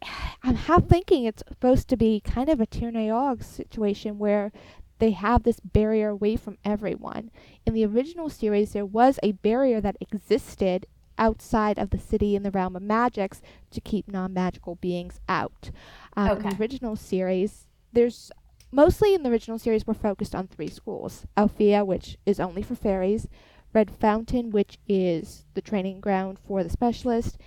I'm 0.42 0.54
half 0.54 0.86
thinking 0.86 1.24
it's 1.24 1.42
supposed 1.48 1.88
to 1.88 1.96
be 1.96 2.20
kind 2.20 2.48
of 2.48 2.60
a 2.60 2.66
Tir 2.66 2.90
Nan 2.90 3.10
Og 3.10 3.42
situation 3.42 4.18
where 4.18 4.52
they 4.98 5.10
have 5.10 5.42
this 5.42 5.60
barrier 5.60 6.10
away 6.10 6.36
from 6.36 6.58
everyone. 6.64 7.30
In 7.66 7.74
the 7.74 7.84
original 7.84 8.28
series, 8.28 8.72
there 8.72 8.86
was 8.86 9.18
a 9.22 9.32
barrier 9.32 9.80
that 9.80 9.96
existed 10.00 10.86
outside 11.18 11.78
of 11.78 11.90
the 11.90 11.98
city 11.98 12.36
in 12.36 12.42
the 12.42 12.50
realm 12.50 12.76
of 12.76 12.82
magics 12.82 13.40
to 13.70 13.80
keep 13.80 14.08
non-magical 14.08 14.76
beings 14.76 15.20
out. 15.28 15.70
Um, 16.16 16.38
In 16.38 16.42
the 16.42 16.56
original 16.56 16.96
series, 16.96 17.66
there's 17.92 18.30
mostly 18.76 19.14
in 19.14 19.22
the 19.22 19.30
original 19.30 19.58
series 19.58 19.86
we're 19.86 19.94
focused 19.94 20.34
on 20.34 20.46
three 20.46 20.68
schools: 20.68 21.26
Alfea, 21.34 21.82
which 21.82 22.18
is 22.26 22.38
only 22.38 22.60
for 22.60 22.74
fairies, 22.74 23.26
Red 23.72 23.90
Fountain, 23.90 24.50
which 24.50 24.78
is 24.86 25.46
the 25.54 25.62
training 25.62 25.98
ground 26.00 26.38
for 26.46 26.62
the 26.62 26.68
specialist, 26.68 27.38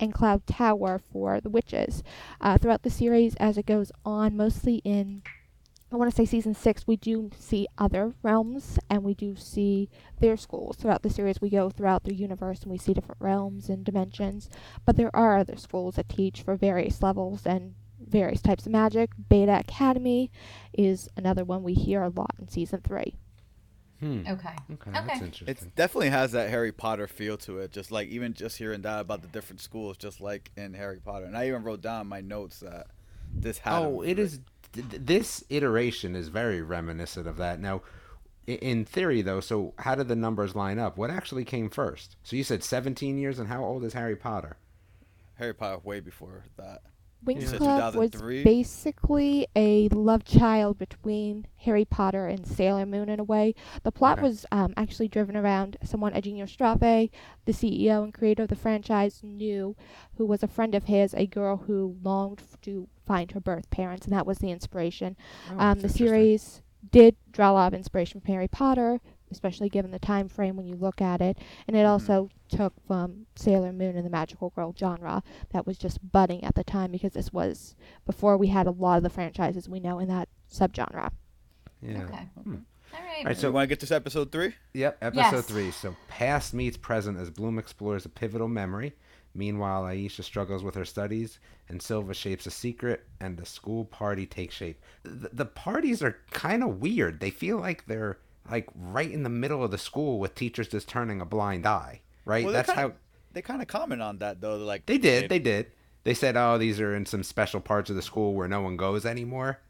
and 0.00 0.14
Cloud 0.14 0.46
Tower 0.46 0.98
for 0.98 1.42
the 1.42 1.50
witches. 1.50 2.02
Uh, 2.40 2.56
throughout 2.56 2.84
the 2.84 2.90
series, 2.90 3.34
as 3.36 3.58
it 3.58 3.66
goes 3.66 3.92
on, 4.06 4.34
mostly 4.34 4.76
in 4.76 5.22
I 5.92 5.96
want 5.96 6.10
to 6.10 6.16
say 6.16 6.24
season 6.24 6.54
six, 6.54 6.86
we 6.86 6.96
do 6.96 7.30
see 7.38 7.66
other 7.78 8.14
realms 8.22 8.78
and 8.90 9.02
we 9.02 9.14
do 9.14 9.36
see 9.36 9.88
their 10.20 10.36
schools. 10.36 10.76
Throughout 10.76 11.02
the 11.02 11.08
series, 11.10 11.40
we 11.40 11.48
go 11.48 11.70
throughout 11.70 12.04
the 12.04 12.14
universe 12.14 12.62
and 12.62 12.70
we 12.70 12.76
see 12.76 12.92
different 12.92 13.22
realms 13.22 13.70
and 13.70 13.84
dimensions. 13.84 14.50
But 14.84 14.96
there 14.96 15.14
are 15.16 15.38
other 15.38 15.56
schools 15.56 15.96
that 15.96 16.10
teach 16.10 16.42
for 16.42 16.56
various 16.56 17.02
levels 17.02 17.46
and 17.46 17.74
various 18.06 18.40
types 18.42 18.66
of 18.66 18.72
magic. 18.72 19.10
Beta 19.28 19.58
Academy 19.60 20.30
is 20.72 21.08
another 21.16 21.44
one 21.44 21.62
we 21.62 21.74
hear 21.74 22.02
a 22.02 22.08
lot 22.08 22.34
in 22.38 22.48
season 22.48 22.80
three. 22.82 23.14
Hmm. 24.00 24.20
Okay. 24.28 24.54
Okay, 24.74 24.90
that's 24.92 25.10
Okay. 25.16 25.24
interesting. 25.24 25.48
It 25.48 25.74
definitely 25.74 26.10
has 26.10 26.30
that 26.32 26.50
Harry 26.50 26.70
Potter 26.70 27.08
feel 27.08 27.36
to 27.38 27.58
it. 27.58 27.72
Just 27.72 27.90
like 27.90 28.08
even 28.08 28.32
just 28.32 28.56
hearing 28.58 28.82
that 28.82 29.00
about 29.00 29.22
the 29.22 29.28
different 29.28 29.60
schools, 29.60 29.96
just 29.96 30.20
like 30.20 30.50
in 30.56 30.74
Harry 30.74 31.00
Potter. 31.04 31.24
And 31.24 31.36
I 31.36 31.48
even 31.48 31.64
wrote 31.64 31.80
down 31.80 32.06
my 32.06 32.20
notes 32.20 32.60
that 32.60 32.86
this 33.34 33.58
had. 33.58 33.82
Oh, 33.82 34.02
it 34.02 34.18
is. 34.18 34.38
th- 34.72 34.88
th- 34.88 35.02
This 35.04 35.42
iteration 35.50 36.14
is 36.14 36.28
very 36.28 36.62
reminiscent 36.62 37.26
of 37.26 37.38
that. 37.38 37.58
Now, 37.58 37.82
in 38.46 38.84
theory, 38.84 39.20
though, 39.20 39.40
so 39.40 39.74
how 39.78 39.96
did 39.96 40.06
the 40.08 40.14
numbers 40.16 40.54
line 40.54 40.78
up? 40.78 40.96
What 40.96 41.10
actually 41.10 41.44
came 41.44 41.68
first? 41.68 42.16
So 42.22 42.36
you 42.36 42.44
said 42.44 42.62
17 42.62 43.18
years, 43.18 43.38
and 43.40 43.48
how 43.48 43.64
old 43.64 43.82
is 43.84 43.94
Harry 43.94 44.14
Potter? 44.16 44.56
Harry 45.34 45.52
Potter 45.54 45.80
way 45.84 45.98
before 46.00 46.44
that. 46.56 46.82
Winx 47.24 47.56
Club 47.56 47.94
was 47.96 48.10
2003? 48.12 48.44
basically 48.44 49.46
a 49.56 49.88
love 49.90 50.24
child 50.24 50.78
between 50.78 51.46
Harry 51.58 51.84
Potter 51.84 52.26
and 52.26 52.46
Sailor 52.46 52.86
Moon 52.86 53.08
in 53.08 53.18
a 53.20 53.24
way. 53.24 53.54
The 53.82 53.92
plot 53.92 54.18
Okay. 54.18 54.28
was 54.28 54.46
um, 54.52 54.72
actually 54.76 55.08
driven 55.08 55.36
around 55.36 55.76
someone 55.84 56.12
Iginio 56.12 56.44
Straffi, 56.44 57.10
the 57.44 57.52
CEO 57.52 58.02
and 58.04 58.14
creator 58.14 58.44
of 58.44 58.48
the 58.48 58.56
franchise, 58.56 59.20
knew 59.22 59.76
who 60.16 60.24
was 60.26 60.42
a 60.42 60.48
friend 60.48 60.74
of 60.74 60.84
his, 60.84 61.12
a 61.14 61.26
girl 61.26 61.56
who 61.66 61.96
longed 62.02 62.40
f- 62.40 62.60
to 62.62 62.88
find 63.04 63.32
her 63.32 63.40
birth 63.40 63.68
parents, 63.70 64.06
and 64.06 64.14
that 64.14 64.26
was 64.26 64.38
the 64.38 64.50
inspiration. 64.50 65.16
Oh, 65.52 65.58
um, 65.58 65.80
the 65.80 65.88
series 65.88 66.62
did 66.90 67.16
draw 67.32 67.50
a 67.50 67.52
lot 67.52 67.72
of 67.72 67.74
inspiration 67.76 68.20
from 68.20 68.32
Harry 68.32 68.48
Potter, 68.48 69.00
especially 69.30 69.68
given 69.68 69.90
the 69.90 69.98
time 69.98 70.28
frame 70.28 70.56
when 70.56 70.66
you 70.66 70.74
look 70.76 71.00
at 71.00 71.20
it, 71.20 71.38
and 71.66 71.76
it 71.76 71.80
Mhm. 71.84 71.88
also 71.88 72.28
took 72.48 72.74
from 72.86 73.26
Sailor 73.36 73.72
Moon 73.72 73.96
and 73.96 74.04
the 74.06 74.10
magical 74.10 74.50
girl 74.50 74.74
genre 74.78 75.22
that 75.50 75.66
was 75.66 75.76
just 75.78 75.98
budding 76.12 76.42
at 76.44 76.54
the 76.54 76.64
time 76.64 76.92
because 76.92 77.12
this 77.12 77.32
was 77.32 77.74
before 78.06 78.36
we 78.36 78.48
had 78.48 78.66
a 78.66 78.70
lot 78.70 78.96
of 78.98 79.02
the 79.02 79.10
franchises 79.10 79.68
we 79.68 79.80
know 79.80 79.98
in 79.98 80.08
that 80.08 80.28
subgenre. 80.50 81.10
Yeah. 81.82 82.02
Okay. 82.04 82.28
Hmm. 82.42 82.54
All 82.94 83.00
right. 83.00 83.18
All 83.18 83.24
right, 83.24 83.36
So 83.36 83.42
so 83.42 83.46
you 83.48 83.52
want 83.54 83.68
to 83.68 83.76
get 83.76 83.86
to 83.86 83.94
episode 83.94 84.32
three? 84.32 84.54
Yep, 84.74 84.98
episode 85.02 85.36
Yes. 85.36 85.46
three. 85.46 85.70
So 85.70 85.94
past 86.08 86.54
meets 86.54 86.76
present 86.76 87.18
as 87.18 87.30
Bloom 87.30 87.58
explores 87.58 88.06
a 88.06 88.08
pivotal 88.08 88.48
memory. 88.48 88.94
Meanwhile, 89.34 89.82
Aisha 89.84 90.24
struggles 90.24 90.64
with 90.64 90.74
her 90.74 90.86
studies, 90.86 91.38
and 91.68 91.82
Silva 91.82 92.14
shapes 92.14 92.46
a 92.46 92.50
secret, 92.50 93.06
and 93.20 93.36
the 93.36 93.44
school 93.44 93.84
party 93.84 94.26
takes 94.26 94.54
shape. 94.54 94.80
The, 95.02 95.28
the 95.32 95.44
parties 95.44 96.02
are 96.02 96.16
kind 96.30 96.64
of 96.64 96.80
weird. 96.80 97.20
They 97.20 97.30
feel 97.30 97.58
like 97.58 97.86
they're 97.86 98.18
like 98.50 98.68
right 98.74 99.10
in 99.10 99.22
the 99.22 99.28
middle 99.28 99.62
of 99.64 99.70
the 99.70 99.78
school 99.78 100.18
with 100.18 100.34
teachers 100.34 100.68
just 100.68 100.88
turning 100.88 101.20
a 101.20 101.24
blind 101.26 101.66
eye. 101.66 102.00
Right? 102.24 102.44
Well, 102.44 102.52
That's 102.52 102.68
kinda- 102.68 102.82
how 102.82 102.92
They 103.32 103.42
kind 103.42 103.62
of 103.62 103.68
comment 103.68 104.02
on 104.02 104.18
that 104.18 104.40
though. 104.40 104.58
They're 104.58 104.66
like 104.66 104.86
they 104.86 104.98
did. 104.98 105.28
They 105.28 105.38
did. 105.38 105.72
They 106.04 106.14
said, 106.14 106.36
"Oh, 106.36 106.56
these 106.58 106.80
are 106.80 106.94
in 106.94 107.04
some 107.06 107.22
special 107.22 107.60
parts 107.60 107.90
of 107.90 107.96
the 107.96 108.02
school 108.02 108.34
where 108.34 108.48
no 108.48 108.60
one 108.62 108.76
goes 108.76 109.04
anymore." 109.04 109.60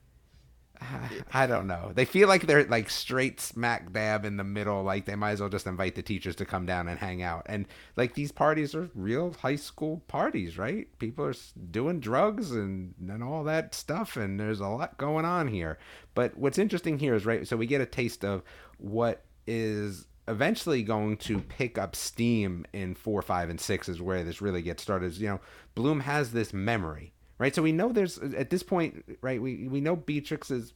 I 1.35 1.47
don't 1.47 1.67
know. 1.67 1.91
They 1.93 2.05
feel 2.05 2.29
like 2.29 2.47
they're 2.47 2.65
like 2.65 2.89
straight 2.89 3.41
smack 3.41 3.93
dab 3.93 4.25
in 4.25 4.37
the 4.37 4.45
middle. 4.45 4.85
Like 4.85 5.07
they 5.07 5.17
might 5.17 5.33
as 5.33 5.41
well 5.41 5.49
just 5.49 5.67
invite 5.67 5.97
the 5.97 6.03
teachers 6.03 6.37
to 6.37 6.45
come 6.45 6.67
down 6.67 6.87
and 6.89 6.99
hang 6.99 7.21
out. 7.23 7.47
And 7.47 7.67
like 7.97 8.15
these 8.15 8.31
parties 8.31 8.75
are 8.77 8.89
real 8.95 9.33
high 9.33 9.57
school 9.57 10.03
parties, 10.07 10.57
right? 10.57 10.87
People 11.01 11.25
are 11.25 11.35
doing 11.71 11.99
drugs 12.01 12.53
and 12.53 12.95
and 13.01 13.23
all 13.25 13.43
that 13.45 13.75
stuff, 13.75 14.17
and 14.17 14.39
there's 14.39 14.61
a 14.61 14.69
lot 14.69 14.97
going 14.99 15.25
on 15.25 15.49
here. 15.49 15.79
But 16.15 16.37
what's 16.37 16.59
interesting 16.59 16.99
here 16.99 17.15
is 17.15 17.27
right. 17.27 17.47
So 17.47 17.57
we 17.57 17.67
get 17.67 17.81
a 17.81 17.87
taste 17.87 18.25
of 18.25 18.43
what 18.79 19.25
is 19.47 20.07
eventually 20.27 20.83
going 20.83 21.17
to 21.17 21.41
pick 21.41 21.79
up 21.79 21.97
steam 21.97 22.67
in 22.73 22.95
four, 22.95 23.23
five, 23.23 23.49
and 23.51 23.61
six 23.61 23.89
is 23.89 24.01
where 24.01 24.23
this 24.25 24.43
really 24.43 24.63
gets 24.63 24.83
started. 24.83 25.07
Is, 25.07 25.21
you 25.21 25.29
know, 25.29 25.41
Bloom 25.75 26.01
has 26.01 26.33
this 26.33 26.53
memory, 26.53 27.13
right? 27.39 27.55
So 27.55 27.63
we 27.63 27.73
know 27.73 27.93
there's 27.93 28.19
at 28.19 28.51
this 28.51 28.63
point, 28.63 29.05
right? 29.21 29.41
We 29.41 29.69
we 29.69 29.81
know 29.81 29.97
Beatrix 29.97 30.51
is. 30.51 30.73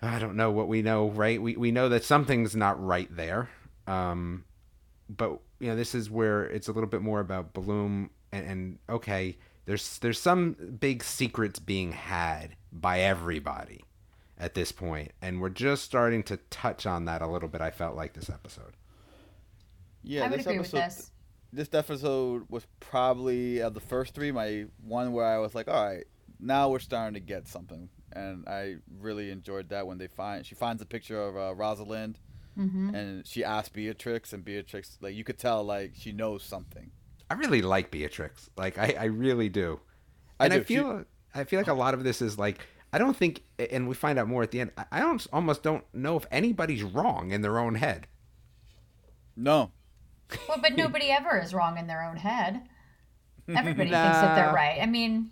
I 0.00 0.20
don't 0.20 0.36
know 0.36 0.52
what 0.52 0.68
we 0.68 0.82
know, 0.82 1.10
right? 1.10 1.40
We 1.42 1.56
we 1.56 1.72
know 1.72 1.88
that 1.88 2.04
something's 2.04 2.54
not 2.54 2.82
right 2.84 3.08
there, 3.14 3.50
um, 3.86 4.44
but 5.08 5.40
you 5.58 5.68
know 5.68 5.76
this 5.76 5.94
is 5.94 6.10
where 6.10 6.44
it's 6.44 6.68
a 6.68 6.72
little 6.72 6.88
bit 6.88 7.02
more 7.02 7.20
about 7.20 7.52
Bloom 7.52 8.10
and, 8.32 8.46
and 8.46 8.78
okay, 8.88 9.38
there's 9.64 9.98
there's 9.98 10.20
some 10.20 10.76
big 10.80 11.02
secrets 11.02 11.58
being 11.58 11.92
had 11.92 12.56
by 12.72 13.00
everybody 13.00 13.82
at 14.38 14.54
this 14.54 14.70
point, 14.72 15.10
and 15.20 15.40
we're 15.40 15.48
just 15.50 15.82
starting 15.84 16.22
to 16.24 16.36
touch 16.50 16.86
on 16.86 17.04
that 17.06 17.20
a 17.22 17.26
little 17.26 17.48
bit. 17.48 17.60
I 17.60 17.70
felt 17.70 17.96
like 17.96 18.14
this 18.14 18.30
episode. 18.30 18.74
Yeah, 20.02 20.24
I 20.24 20.28
would 20.28 20.38
this 20.38 20.46
agree 20.46 20.58
with 20.58 20.74
episode, 20.74 20.96
this. 20.96 21.10
this 21.52 21.74
episode 21.74 22.44
was 22.48 22.66
probably 22.80 23.60
of 23.60 23.74
the 23.74 23.80
first 23.80 24.14
three 24.14 24.30
my 24.32 24.66
one 24.82 25.12
where 25.12 25.26
I 25.26 25.38
was 25.38 25.54
like, 25.54 25.68
all 25.68 25.84
right, 25.84 26.04
now 26.40 26.68
we're 26.70 26.78
starting 26.78 27.14
to 27.14 27.20
get 27.20 27.48
something 27.48 27.88
and 28.12 28.48
I 28.48 28.76
really 29.00 29.30
enjoyed 29.30 29.68
that 29.68 29.86
when 29.86 29.98
they 29.98 30.06
find 30.06 30.46
she 30.46 30.54
finds 30.54 30.80
a 30.80 30.86
picture 30.86 31.20
of 31.20 31.36
uh, 31.36 31.54
Rosalind, 31.54 32.18
Mm-hmm. 32.58 32.92
and 32.92 33.24
she 33.24 33.44
asks 33.44 33.68
Beatrix, 33.68 34.32
and 34.32 34.44
Beatrix 34.44 34.98
like 35.00 35.14
you 35.14 35.22
could 35.22 35.38
tell 35.38 35.62
like 35.62 35.92
she 35.94 36.10
knows 36.10 36.42
something. 36.42 36.90
I 37.30 37.34
really 37.34 37.62
like 37.62 37.92
Beatrix. 37.92 38.50
Like 38.56 38.78
I, 38.78 38.96
I 38.98 39.04
really 39.04 39.48
do. 39.48 39.78
And 40.40 40.52
I, 40.52 40.58
do. 40.58 40.64
She- 40.64 40.74
feel 40.74 41.04
I 41.34 41.44
feel 41.44 41.60
like 41.60 41.68
a 41.68 41.74
lot 41.74 41.94
of 41.94 42.02
this 42.02 42.20
is 42.20 42.36
like 42.36 42.58
I 42.92 42.98
don't 42.98 43.16
think 43.16 43.42
and 43.58 43.86
we 43.88 43.94
find 43.94 44.18
out 44.18 44.28
more 44.28 44.42
at 44.42 44.50
the 44.50 44.60
end. 44.60 44.70
I- 44.78 44.84
I 44.92 45.00
don't 45.00 45.26
almost 45.32 45.62
don't 45.62 45.84
know 45.94 46.16
if 46.16 46.26
anybody's 46.30 46.82
wrong 46.82 47.30
in 47.32 47.42
their 47.42 47.58
own 47.58 47.74
head. 47.76 48.06
No, 49.36 49.70
Well, 50.48 50.58
but 50.60 50.74
nobody 50.76 51.10
ever 51.10 51.38
is 51.38 51.54
wrong 51.54 51.78
in 51.78 51.86
their 51.86 52.02
own 52.02 52.16
head. 52.16 52.62
Everybody 53.48 53.90
thinks 53.90 54.18
that 54.18 54.34
they're 54.34 54.52
right. 54.52 54.78
I 54.80 54.86
mean, 54.86 55.30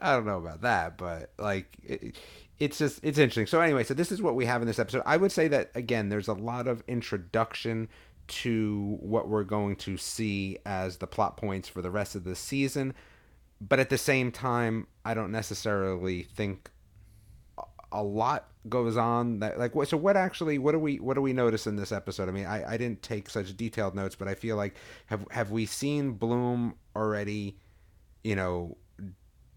I 0.00 0.12
don't 0.12 0.26
know 0.26 0.38
about 0.38 0.62
that, 0.62 0.96
but 0.98 1.32
like 1.38 1.76
it, 1.84 2.16
it's 2.58 2.78
just 2.78 3.00
it's 3.04 3.18
interesting. 3.18 3.46
So 3.46 3.60
anyway, 3.60 3.84
so 3.84 3.94
this 3.94 4.10
is 4.10 4.20
what 4.22 4.34
we 4.34 4.46
have 4.46 4.60
in 4.62 4.66
this 4.66 4.78
episode. 4.78 5.02
I 5.06 5.16
would 5.18 5.30
say 5.30 5.46
that 5.48 5.70
again, 5.74 6.08
there's 6.08 6.26
a 6.28 6.32
lot 6.32 6.66
of 6.66 6.82
introduction 6.88 7.88
to 8.28 8.98
what 9.00 9.28
we're 9.28 9.44
going 9.44 9.76
to 9.76 9.96
see 9.96 10.58
as 10.66 10.96
the 10.98 11.06
plot 11.06 11.36
points 11.36 11.68
for 11.68 11.80
the 11.80 11.90
rest 11.90 12.14
of 12.14 12.24
the 12.24 12.34
season, 12.34 12.94
but 13.60 13.78
at 13.78 13.90
the 13.90 13.98
same 13.98 14.30
time, 14.32 14.86
I 15.04 15.14
don't 15.14 15.32
necessarily 15.32 16.22
think 16.22 16.70
a- 17.92 18.02
lot 18.02 18.48
goes 18.68 18.98
on 18.98 19.38
that 19.40 19.58
like 19.58 19.74
what 19.74 19.88
so 19.88 19.96
what 19.96 20.14
actually 20.14 20.58
what 20.58 20.72
do 20.72 20.78
we 20.78 20.96
what 21.00 21.14
do 21.14 21.22
we 21.22 21.32
notice 21.32 21.66
in 21.66 21.74
this 21.76 21.90
episode 21.90 22.28
i 22.28 22.32
mean 22.32 22.44
i 22.44 22.74
i 22.74 22.76
didn't 22.76 23.00
take 23.02 23.30
such 23.30 23.56
detailed 23.56 23.94
notes 23.94 24.14
but 24.14 24.28
i 24.28 24.34
feel 24.34 24.56
like 24.56 24.74
have 25.06 25.24
have 25.30 25.50
we 25.50 25.64
seen 25.64 26.10
bloom 26.12 26.74
already 26.94 27.56
you 28.22 28.36
know 28.36 28.76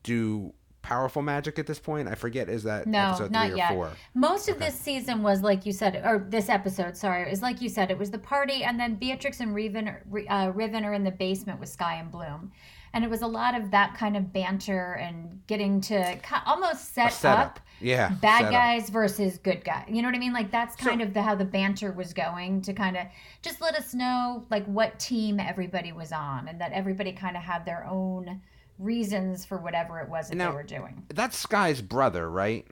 do 0.04 0.54
powerful 0.82 1.22
magic 1.22 1.60
at 1.60 1.68
this 1.68 1.78
point? 1.80 2.08
I 2.08 2.16
forget. 2.16 2.50
Is 2.50 2.64
that 2.64 2.88
No, 2.88 3.10
episode 3.10 3.30
not 3.32 3.46
three 3.48 3.54
or 3.54 3.58
yet. 3.58 3.70
four? 3.74 3.92
most 4.16 4.50
of 4.50 4.58
this 4.60 4.74
season 4.76 5.22
was 5.22 5.42
like 5.42 5.66
you 5.66 5.72
said, 5.74 6.02
or 6.04 6.26
this 6.28 6.50
episode, 6.50 6.98
sorry, 6.98 7.32
is 7.32 7.42
like 7.42 7.62
you 7.62 7.70
said, 7.70 7.92
it 7.92 7.98
was 7.98 8.10
the 8.10 8.18
party, 8.18 8.64
and 8.64 8.80
then 8.80 8.96
Beatrix 8.96 9.40
and 9.42 9.54
Riven, 9.54 9.96
uh, 10.30 10.52
Riven 10.56 10.84
are 10.84 10.94
in 10.94 11.04
the 11.04 11.12
basement 11.12 11.60
with 11.60 11.70
Sky 11.70 11.96
and 11.96 12.10
Bloom. 12.12 12.52
And 12.94 13.04
it 13.06 13.10
was 13.10 13.22
a 13.22 13.28
lot 13.28 13.56
of 13.56 13.72
that 13.72 13.96
kind 13.96 14.18
of 14.18 14.34
banter 14.34 14.94
and 14.94 15.42
getting 15.48 15.80
to 15.82 16.18
almost 16.46 16.94
set 16.94 17.24
up 17.24 17.60
Yeah, 17.80 18.10
bad 18.22 18.52
guys 18.52 18.90
versus 18.90 19.38
good 19.38 19.64
guys. 19.64 19.86
You 19.90 20.02
know 20.02 20.10
what 20.10 20.16
I 20.16 20.20
mean? 20.20 20.34
Like 20.34 20.52
that's 20.52 20.78
So- 20.82 20.90
kind 20.90 21.02
of 21.02 21.14
the 21.14 21.22
how 21.22 21.36
the 21.36 21.46
banter 21.46 21.92
was 21.94 22.14
going 22.14 22.62
to 22.64 22.74
kind 22.74 22.98
of 22.98 23.08
just 23.42 23.62
let 23.62 23.76
us 23.76 23.94
know 23.94 24.46
like 24.50 24.66
what 24.66 25.00
team 25.00 25.40
everybody 25.40 25.92
was 25.94 26.12
on 26.12 26.48
and 26.50 26.60
that 26.60 26.74
everybody 26.74 27.14
kind 27.14 27.38
of 27.38 27.44
had 27.44 27.66
their 27.66 27.86
own 27.90 28.42
reasons 28.78 29.46
for 29.46 29.58
whatever 29.58 30.00
it 30.00 30.10
was 30.10 30.30
that 30.30 30.36
Now- 30.36 30.50
they 30.50 30.56
were 30.58 30.64
doing. 30.64 31.04
That's 31.14 31.38
Sky's 31.38 31.82
brother, 31.82 32.30
right? 32.30 32.68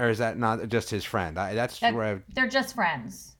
Or 0.00 0.08
is 0.08 0.18
that 0.18 0.36
not 0.38 0.68
just 0.68 0.90
his 0.90 1.04
friend? 1.04 1.38
I, 1.38 1.54
that's 1.54 1.78
That- 1.78 1.94
where. 1.94 2.16
I, 2.16 2.22
They're 2.34 2.48
just 2.48 2.74
friends. 2.74 3.36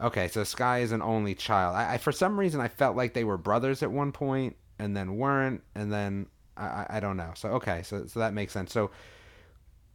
okay, 0.00 0.26
so 0.28 0.42
Sky 0.44 0.78
is 0.80 0.90
an 0.92 1.02
only 1.02 1.34
child. 1.36 1.76
I, 1.76 1.94
I 1.94 1.98
for 1.98 2.10
some 2.10 2.38
reason 2.40 2.60
I 2.60 2.68
felt 2.68 2.96
like 2.96 3.14
they 3.14 3.22
were 3.24 3.36
brothers 3.38 3.82
at 3.84 3.92
one 3.92 4.10
point, 4.12 4.56
and 4.80 4.96
then 4.96 5.16
weren't, 5.16 5.62
and 5.74 5.92
then 5.92 6.26
I, 6.56 6.64
I, 6.66 6.86
I 6.90 7.00
don't 7.00 7.16
know. 7.16 7.32
So 7.34 7.50
okay, 7.50 7.82
so 7.82 8.06
so 8.06 8.18
that 8.18 8.32
makes 8.32 8.52
sense. 8.52 8.72
So 8.72 8.90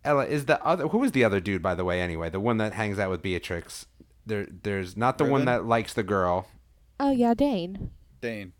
Ella 0.03 0.25
is 0.25 0.45
the 0.45 0.63
other. 0.63 0.87
Who 0.87 1.03
is 1.03 1.11
the 1.11 1.23
other 1.23 1.39
dude, 1.39 1.63
by 1.63 1.75
the 1.75 1.83
way? 1.83 2.01
Anyway, 2.01 2.29
the 2.29 2.39
one 2.39 2.57
that 2.57 2.73
hangs 2.73 2.99
out 2.99 3.09
with 3.09 3.21
Beatrix. 3.21 3.87
There, 4.27 4.47
there's 4.63 4.95
not 4.95 5.17
the 5.17 5.25
one 5.25 5.45
that 5.45 5.65
likes 5.65 5.93
the 5.93 6.03
girl. 6.03 6.47
Oh 6.99 7.11
yeah, 7.11 7.33
Dane. 7.33 7.91
Dane. 8.21 8.53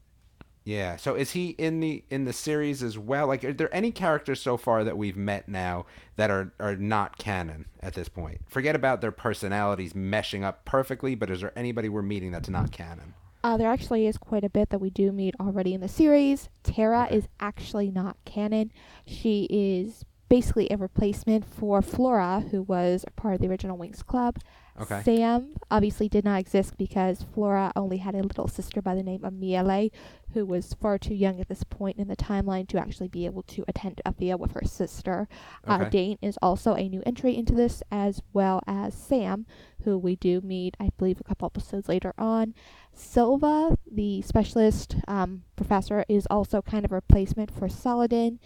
Yeah. 0.64 0.96
So 0.96 1.16
is 1.16 1.32
he 1.32 1.50
in 1.52 1.80
the 1.80 2.04
in 2.10 2.26
the 2.26 2.34
series 2.34 2.82
as 2.82 2.98
well? 2.98 3.28
Like, 3.28 3.44
are 3.44 3.54
there 3.54 3.74
any 3.74 3.92
characters 3.92 4.42
so 4.42 4.58
far 4.58 4.84
that 4.84 4.98
we've 4.98 5.18
met 5.18 5.48
now 5.48 5.86
that 6.18 6.32
are 6.32 6.54
are 6.60 6.76
not 6.76 7.20
canon 7.20 7.66
at 7.82 7.94
this 7.94 8.10
point? 8.10 8.42
Forget 8.48 8.76
about 8.76 9.02
their 9.02 9.12
personalities 9.12 9.94
meshing 9.94 10.44
up 10.44 10.66
perfectly, 10.66 11.14
but 11.14 11.30
is 11.30 11.42
there 11.42 11.54
anybody 11.56 11.88
we're 11.88 12.02
meeting 12.02 12.32
that's 12.32 12.50
not 12.50 12.72
canon? 12.72 13.14
Uh, 13.46 13.58
there 13.58 13.70
actually 13.70 14.08
is 14.08 14.18
quite 14.18 14.44
a 14.44 14.50
bit 14.50 14.72
that 14.72 14.82
we 14.82 14.90
do 14.90 15.12
meet 15.12 15.36
already 15.40 15.76
in 15.76 15.80
the 15.80 15.88
series. 15.88 16.50
Terra 16.64 17.08
is 17.12 17.28
actually 17.40 17.92
not 17.92 18.18
canon. 18.26 18.72
She 19.06 19.44
is 19.52 20.04
basically 20.30 20.68
a 20.72 20.78
replacement 20.78 21.46
for 21.46 21.84
Flora, 21.84 22.44
who 22.50 22.64
was 22.64 23.06
a 23.06 23.12
part 23.12 23.36
of 23.36 23.42
the 23.42 23.48
original 23.48 23.78
Winx 23.78 24.04
Club. 24.04 24.40
Okay. 24.82 25.02
Sam 25.04 25.56
obviously 25.72 26.10
did 26.10 26.26
not 26.26 26.40
exist 26.40 26.78
because 26.78 27.24
Flora 27.34 27.72
only 27.76 27.98
had 27.98 28.14
a 28.14 28.22
little 28.22 28.48
sister 28.48 28.82
by 28.82 28.94
the 28.94 29.04
name 29.04 29.24
of 29.24 29.34
Miele, 29.34 29.90
who 30.34 30.46
was 30.46 30.74
far 30.74 30.98
too 30.98 31.14
young 31.14 31.40
at 31.40 31.48
this 31.48 31.64
point 31.64 31.98
in 31.98 32.10
the 32.10 32.16
timeline 32.16 32.68
to 32.68 32.78
actually 32.78 33.08
be 33.08 33.26
able 33.26 33.44
to 33.44 33.64
attend 33.70 34.02
a 34.04 34.10
Alfea 34.10 34.36
with 34.36 34.52
her 34.52 34.66
sister. 34.66 35.30
Uh, 35.66 35.86
Dane 35.86 36.18
is 36.22 36.38
also 36.42 36.74
a 36.74 36.90
new 36.90 37.02
entry 37.06 37.38
into 37.38 37.54
this, 37.54 37.84
as 37.90 38.22
well 38.34 38.62
as 38.68 38.94
Sam, 38.94 39.46
who 39.84 39.98
we 39.98 40.18
do 40.18 40.42
meet, 40.42 40.76
I 40.80 40.90
believe, 40.98 41.22
a 41.22 41.24
couple 41.24 41.46
episodes 41.46 41.88
later 41.88 42.14
on. 42.18 42.54
Silva, 42.94 43.78
the 43.90 44.22
specialist 44.24 44.98
um, 45.08 45.44
professor, 45.56 46.04
is 46.10 46.28
also 46.30 46.62
kind 46.62 46.84
of 46.84 46.92
a 46.92 46.96
replacement 46.96 47.52
for 47.52 47.70
Saladin. 47.70 48.40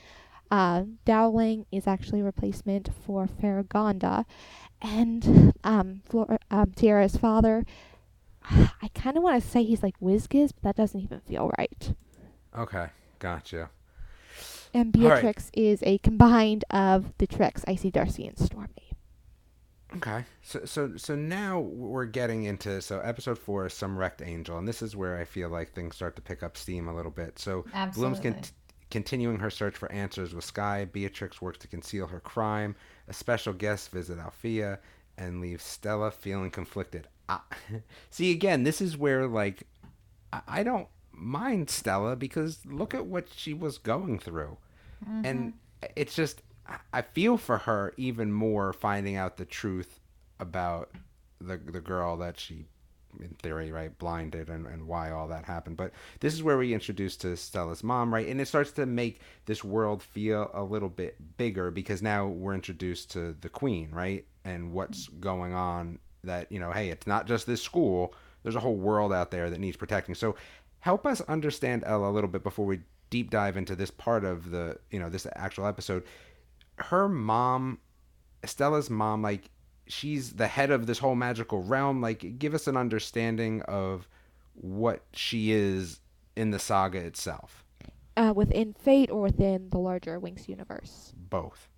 Uh, 0.52 0.84
Dowling 1.06 1.66
is 1.72 1.88
actually 1.88 2.22
a 2.22 2.24
replacement 2.24 2.90
for 3.06 3.28
Faragonda. 3.28 4.26
And 4.82 5.54
um, 5.64 6.02
Flor- 6.06 6.40
um, 6.50 6.72
Tiara's 6.72 7.18
father, 7.18 7.66
I 8.44 8.90
kind 8.96 9.18
of 9.18 9.24
want 9.24 9.42
to 9.42 9.48
say 9.48 9.64
he's 9.64 9.84
like 9.84 10.00
Wizgiz, 10.00 10.52
but 10.54 10.64
that 10.64 10.76
doesn't 10.76 11.00
even 11.00 11.20
feel 11.22 11.52
right. 11.58 11.94
Okay. 12.58 12.88
Gotcha. 13.20 13.70
And 14.74 14.96
All 14.98 15.04
right. 15.04 15.16
Beatrix 15.16 15.52
is 15.54 15.84
a 15.84 15.98
combined 16.00 16.64
of 16.70 17.14
the 17.18 17.28
Trix, 17.28 17.64
Icy 17.68 17.92
Darcy, 17.92 18.28
and 18.28 18.38
Stormy. 18.38 18.94
Okay. 19.98 20.24
So 20.44 20.66
so 20.66 20.96
so 20.98 21.16
now 21.16 21.60
we're 21.60 22.06
getting 22.06 22.44
into 22.44 22.80
so 22.82 23.00
episode 23.00 23.40
four 23.40 23.66
is 23.66 23.74
some 23.74 23.98
wrecked 23.98 24.22
angel, 24.22 24.58
and 24.60 24.68
this 24.68 24.82
is 24.84 24.96
where 24.96 25.18
I 25.18 25.26
feel 25.26 25.50
like 25.50 25.74
things 25.74 25.96
start 25.96 26.16
to 26.18 26.22
pick 26.22 26.44
up 26.44 26.56
steam 26.58 26.88
a 26.88 26.96
little 26.96 27.12
bit. 27.12 27.40
So 27.40 27.64
Bloom's 27.96 28.20
Absolutely. 28.20 28.32
con- 28.32 28.42
continuing 28.92 29.40
her 29.40 29.50
search 29.50 29.76
for 29.78 29.92
answers 29.92 30.34
with 30.34 30.44
Sky. 30.44 30.86
Beatrix 30.86 31.42
works 31.42 31.60
to 31.60 31.68
conceal 31.68 32.08
her 32.08 32.20
crime. 32.20 32.76
A 33.08 33.14
special 33.14 33.54
guest 33.54 33.92
visit 33.92 34.18
Alfea 34.20 34.80
and 35.18 35.42
leaves 35.42 35.64
Stella 35.64 36.12
feeling 36.12 36.50
conflicted. 36.52 37.08
Ah, 37.28 37.44
see 38.10 38.32
again, 38.32 38.64
this 38.64 38.82
is 38.82 38.98
where 38.98 39.28
like 39.28 39.64
I, 40.34 40.42
I 40.48 40.64
don't 40.64 40.88
mind 41.12 41.70
Stella 41.70 42.16
because 42.16 42.66
look 42.66 42.94
at 42.94 43.06
what 43.06 43.28
she 43.36 43.54
was 43.54 43.78
going 43.78 44.20
through, 44.20 44.58
and 45.26 45.54
it's 45.96 46.16
just 46.16 46.42
I- 46.68 46.80
I 46.94 47.02
feel 47.02 47.38
for 47.38 47.60
her 47.60 47.94
even 47.98 48.32
more 48.32 48.74
finding 48.74 49.16
out 49.16 49.38
the 49.38 49.46
truth 49.46 50.00
about 50.40 50.92
the 51.42 51.58
the 51.58 51.82
girl 51.82 52.18
that 52.18 52.40
she 52.40 52.66
in 53.20 53.30
theory, 53.42 53.72
right, 53.72 53.98
blinded 53.98 54.50
and, 54.50 54.66
and 54.68 54.88
why 54.88 55.12
all 55.12 55.28
that 55.28 55.46
happened. 55.46 55.78
But 55.78 55.92
this 56.20 56.34
is 56.34 56.44
where 56.44 56.58
we 56.58 56.74
introduce 56.74 57.16
to 57.18 57.36
Stella's 57.36 57.84
mom, 57.84 58.14
right? 58.14 58.28
And 58.28 58.40
it 58.40 58.48
starts 58.48 58.72
to 58.74 58.86
make 58.86 59.22
this 59.46 59.64
world 59.64 60.02
feel 60.04 60.50
a 60.54 60.64
little 60.64 60.90
bit 60.90 61.16
bigger 61.38 61.72
because 61.72 62.02
now 62.02 62.28
we're 62.28 62.56
introduced 62.56 63.12
to 63.12 63.36
the 63.42 63.50
queen, 63.50 63.90
right? 63.92 64.26
And 64.46 64.72
what's 64.72 65.08
going 65.08 65.54
on 65.54 66.00
that, 66.24 66.52
you 66.52 66.60
know, 66.60 66.72
hey, 66.72 66.90
it's 66.90 67.08
not 67.08 67.28
just 67.28 67.46
this 67.48 67.62
school. 67.62 68.14
There's 68.44 68.56
a 68.56 68.60
whole 68.62 68.76
world 68.76 69.12
out 69.12 69.32
there 69.32 69.50
that 69.50 69.60
needs 69.60 69.78
protecting. 69.78 70.16
So 70.16 70.36
help 70.80 71.06
us 71.06 71.22
understand 71.22 71.84
Ella 71.86 72.10
a 72.10 72.14
little 72.14 72.30
bit 72.30 72.44
before 72.44 72.66
we 72.66 72.82
deep 73.10 73.32
dive 73.32 73.58
into 73.58 73.76
this 73.76 73.92
part 73.92 74.24
of 74.24 74.52
the, 74.52 74.78
you 74.92 75.00
know, 75.00 75.10
this 75.10 75.28
actual 75.36 75.66
episode. 75.66 76.04
Her 76.78 77.10
mom, 77.10 77.80
Stella's 78.46 78.90
mom, 78.90 79.22
like 79.22 79.50
she's 79.90 80.34
the 80.34 80.48
head 80.48 80.72
of 80.72 80.86
this 80.86 81.00
whole 81.00 81.16
magical 81.16 81.62
realm. 81.62 82.02
Like, 82.02 82.40
give 82.40 82.54
us 82.54 82.68
an 82.68 82.78
understanding 82.78 83.62
of 83.64 84.08
what 84.54 85.04
she 85.14 85.52
is 85.52 86.00
in 86.36 86.52
the 86.52 86.60
saga 86.60 87.00
itself. 87.00 87.66
Uh, 88.16 88.34
within 88.36 88.74
Fate 88.74 89.10
or 89.10 89.22
within 89.22 89.70
the 89.70 89.80
larger 89.80 90.20
Winx 90.20 90.48
universe? 90.48 91.14
Both. 91.16 91.70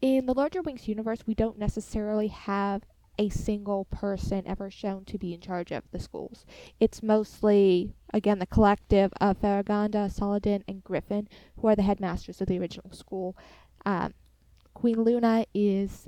In 0.00 0.26
the 0.26 0.34
larger 0.34 0.62
Winx 0.62 0.88
universe, 0.88 1.20
we 1.26 1.34
don't 1.34 1.58
necessarily 1.58 2.28
have 2.28 2.82
a 3.18 3.28
single 3.30 3.86
person 3.86 4.42
ever 4.46 4.70
shown 4.70 5.04
to 5.06 5.18
be 5.18 5.32
in 5.32 5.40
charge 5.40 5.72
of 5.72 5.82
the 5.90 5.98
schools. 5.98 6.44
It's 6.80 7.02
mostly, 7.02 7.94
again, 8.12 8.38
the 8.38 8.46
collective 8.46 9.12
of 9.20 9.38
Faragonda, 9.38 10.10
Saladin, 10.10 10.62
and 10.68 10.84
Griffin, 10.84 11.28
who 11.56 11.68
are 11.68 11.76
the 11.76 11.82
headmasters 11.82 12.40
of 12.40 12.48
the 12.48 12.58
original 12.58 12.92
school. 12.92 13.36
Um, 13.86 14.12
Queen 14.74 15.02
Luna 15.02 15.46
is, 15.54 16.06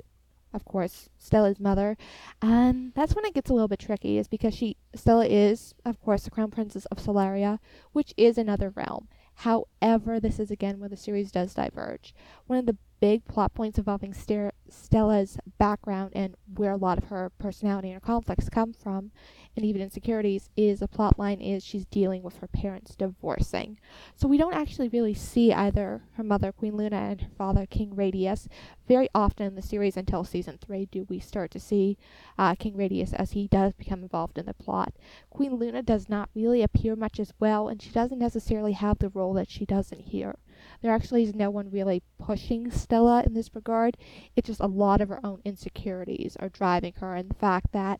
of 0.53 0.65
course, 0.65 1.09
Stella's 1.17 1.59
mother, 1.59 1.97
and 2.41 2.93
that's 2.93 3.15
when 3.15 3.25
it 3.25 3.33
gets 3.33 3.49
a 3.49 3.53
little 3.53 3.67
bit 3.67 3.79
tricky, 3.79 4.17
is 4.17 4.27
because 4.27 4.53
she 4.53 4.77
Stella 4.95 5.25
is, 5.25 5.73
of 5.85 6.01
course, 6.01 6.23
the 6.23 6.31
crown 6.31 6.51
princess 6.51 6.85
of 6.85 6.97
Solaria, 6.97 7.59
which 7.91 8.13
is 8.17 8.37
another 8.37 8.69
realm. 8.69 9.07
However, 9.35 10.19
this 10.19 10.39
is 10.39 10.51
again 10.51 10.79
where 10.79 10.89
the 10.89 10.97
series 10.97 11.31
does 11.31 11.53
diverge. 11.53 12.13
One 12.47 12.59
of 12.59 12.65
the 12.65 12.77
big 12.99 13.25
plot 13.25 13.53
points 13.53 13.77
involving 13.77 14.13
Stella's 14.13 15.37
background 15.57 16.11
and 16.13 16.35
where 16.55 16.71
a 16.71 16.77
lot 16.77 16.97
of 16.97 17.05
her 17.05 17.31
personality 17.39 17.89
and 17.89 17.95
her 17.95 18.05
conflicts 18.05 18.49
come 18.49 18.73
from, 18.73 19.11
and 19.55 19.65
even 19.65 19.81
insecurities, 19.81 20.49
is 20.55 20.81
a 20.81 20.87
plot 20.87 21.17
line 21.17 21.41
is 21.41 21.63
she's 21.63 21.85
dealing 21.85 22.23
with 22.23 22.37
her 22.37 22.47
parents 22.47 22.95
divorcing. 22.95 23.79
So 24.15 24.27
we 24.27 24.37
don't 24.37 24.53
actually 24.53 24.89
really 24.89 25.13
see 25.13 25.51
either 25.51 26.03
her 26.13 26.23
mother, 26.23 26.51
Queen 26.51 26.75
Luna, 26.75 26.97
and 26.97 27.21
her 27.21 27.29
father, 27.37 27.65
King 27.65 27.95
Radius. 27.95 28.47
Very 28.87 29.09
often 29.13 29.47
in 29.47 29.55
the 29.55 29.61
series 29.61 29.97
until 29.97 30.23
season 30.23 30.57
three 30.59 30.87
do 30.87 31.05
we 31.09 31.19
start 31.19 31.51
to 31.51 31.59
see 31.59 31.97
uh, 32.37 32.55
King 32.55 32.75
Radius 32.75 33.13
as 33.13 33.31
he 33.31 33.47
does 33.47 33.73
become 33.73 34.03
involved 34.03 34.37
in 34.37 34.45
the 34.45 34.53
plot. 34.53 34.93
Queen 35.29 35.55
Luna 35.55 35.83
does 35.83 36.09
not 36.09 36.29
really 36.33 36.61
appear 36.61 36.95
much 36.95 37.19
as 37.19 37.33
well, 37.39 37.67
and 37.67 37.81
she 37.81 37.91
doesn't 37.91 38.19
necessarily 38.19 38.73
have 38.73 38.99
the 38.99 39.09
role 39.09 39.33
that 39.33 39.49
she 39.49 39.65
does 39.65 39.91
in 39.91 39.99
here. 39.99 40.35
There 40.81 40.93
actually 40.93 41.23
is 41.23 41.35
no 41.35 41.49
one 41.49 41.69
really 41.69 42.03
pushing 42.17 42.71
Stella 42.71 43.23
in 43.25 43.33
this 43.33 43.53
regard. 43.55 43.97
It's 44.35 44.47
just 44.47 44.59
a 44.59 44.67
lot 44.67 45.01
of 45.01 45.09
her 45.09 45.19
own 45.25 45.41
insecurities 45.45 46.37
are 46.39 46.49
driving 46.49 46.93
her, 46.99 47.15
and 47.15 47.29
the 47.29 47.35
fact 47.35 47.71
that 47.71 47.99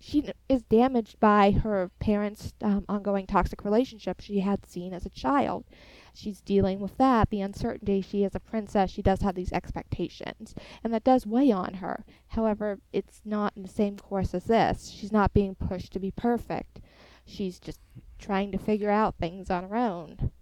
she 0.00 0.32
is 0.48 0.64
damaged 0.64 1.20
by 1.20 1.52
her 1.52 1.90
parents' 2.00 2.52
um, 2.60 2.84
ongoing 2.88 3.26
toxic 3.26 3.64
relationship 3.64 4.20
she 4.20 4.40
had 4.40 4.66
seen 4.66 4.92
as 4.92 5.06
a 5.06 5.10
child. 5.10 5.64
She's 6.12 6.40
dealing 6.40 6.80
with 6.80 6.96
that, 6.96 7.30
the 7.30 7.40
uncertainty. 7.40 8.00
She 8.00 8.24
is 8.24 8.34
a 8.34 8.40
princess. 8.40 8.90
She 8.90 9.02
does 9.02 9.20
have 9.20 9.34
these 9.34 9.52
expectations, 9.52 10.54
and 10.82 10.92
that 10.92 11.04
does 11.04 11.26
weigh 11.26 11.52
on 11.52 11.74
her. 11.74 12.04
However, 12.28 12.80
it's 12.92 13.20
not 13.24 13.52
in 13.54 13.62
the 13.62 13.68
same 13.68 13.96
course 13.96 14.34
as 14.34 14.44
this. 14.44 14.88
She's 14.88 15.12
not 15.12 15.34
being 15.34 15.54
pushed 15.54 15.92
to 15.92 16.00
be 16.00 16.10
perfect. 16.10 16.80
She's 17.24 17.60
just 17.60 17.80
trying 18.18 18.50
to 18.52 18.58
figure 18.58 18.90
out 18.90 19.16
things 19.16 19.50
on 19.50 19.68
her 19.68 19.76
own. 19.76 20.32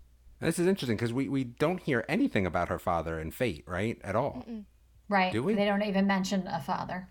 This 0.45 0.59
is 0.59 0.67
interesting 0.67 0.97
because 0.97 1.13
we, 1.13 1.29
we 1.29 1.45
don't 1.45 1.81
hear 1.81 2.05
anything 2.09 2.47
about 2.47 2.69
her 2.69 2.79
father 2.79 3.19
and 3.19 3.35
Fate, 3.35 3.65
right? 3.67 3.99
At 4.05 4.15
all. 4.15 4.45
Mm-mm. 4.49 4.65
Right. 5.09 5.33
Do 5.33 5.43
we? 5.43 5.55
They 5.55 5.65
don't 5.65 5.83
even 5.83 6.07
mention 6.07 6.47
a 6.47 6.61
father. 6.61 7.09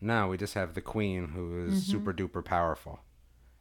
No, 0.00 0.28
we 0.28 0.36
just 0.36 0.54
have 0.54 0.74
the 0.74 0.80
queen 0.80 1.28
who 1.28 1.66
is 1.66 1.74
mm-hmm. 1.74 1.92
super 1.92 2.12
duper 2.12 2.44
powerful. 2.44 3.00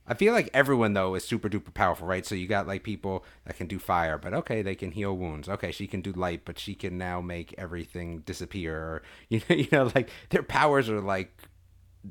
I 0.06 0.14
feel 0.16 0.34
like 0.34 0.50
everyone 0.54 0.94
though 0.94 1.16
is 1.16 1.24
super 1.24 1.50
duper 1.50 1.74
powerful, 1.74 2.08
right? 2.08 2.26
So 2.26 2.36
you 2.36 2.48
got 2.48 2.68
like 2.68 2.84
people 2.84 3.24
that 3.46 3.56
can 3.56 3.68
do 3.68 3.80
fire, 3.80 4.18
but 4.18 4.34
okay, 4.34 4.62
they 4.62 4.76
can 4.76 4.92
heal 4.92 5.16
wounds. 5.16 5.48
Okay, 5.48 5.72
she 5.72 5.88
can 5.88 6.02
do 6.02 6.12
light, 6.12 6.42
but 6.44 6.60
she 6.60 6.76
can 6.76 6.98
now 6.98 7.22
make 7.22 7.56
everything 7.58 8.20
disappear. 8.20 8.76
Or 8.76 9.04
you 9.30 9.42
know, 9.50 9.56
you 9.56 9.68
know, 9.72 9.92
like 9.96 10.10
their 10.30 10.44
powers 10.44 10.90
are 10.90 11.02
like 11.02 11.44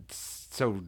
so 0.09 0.85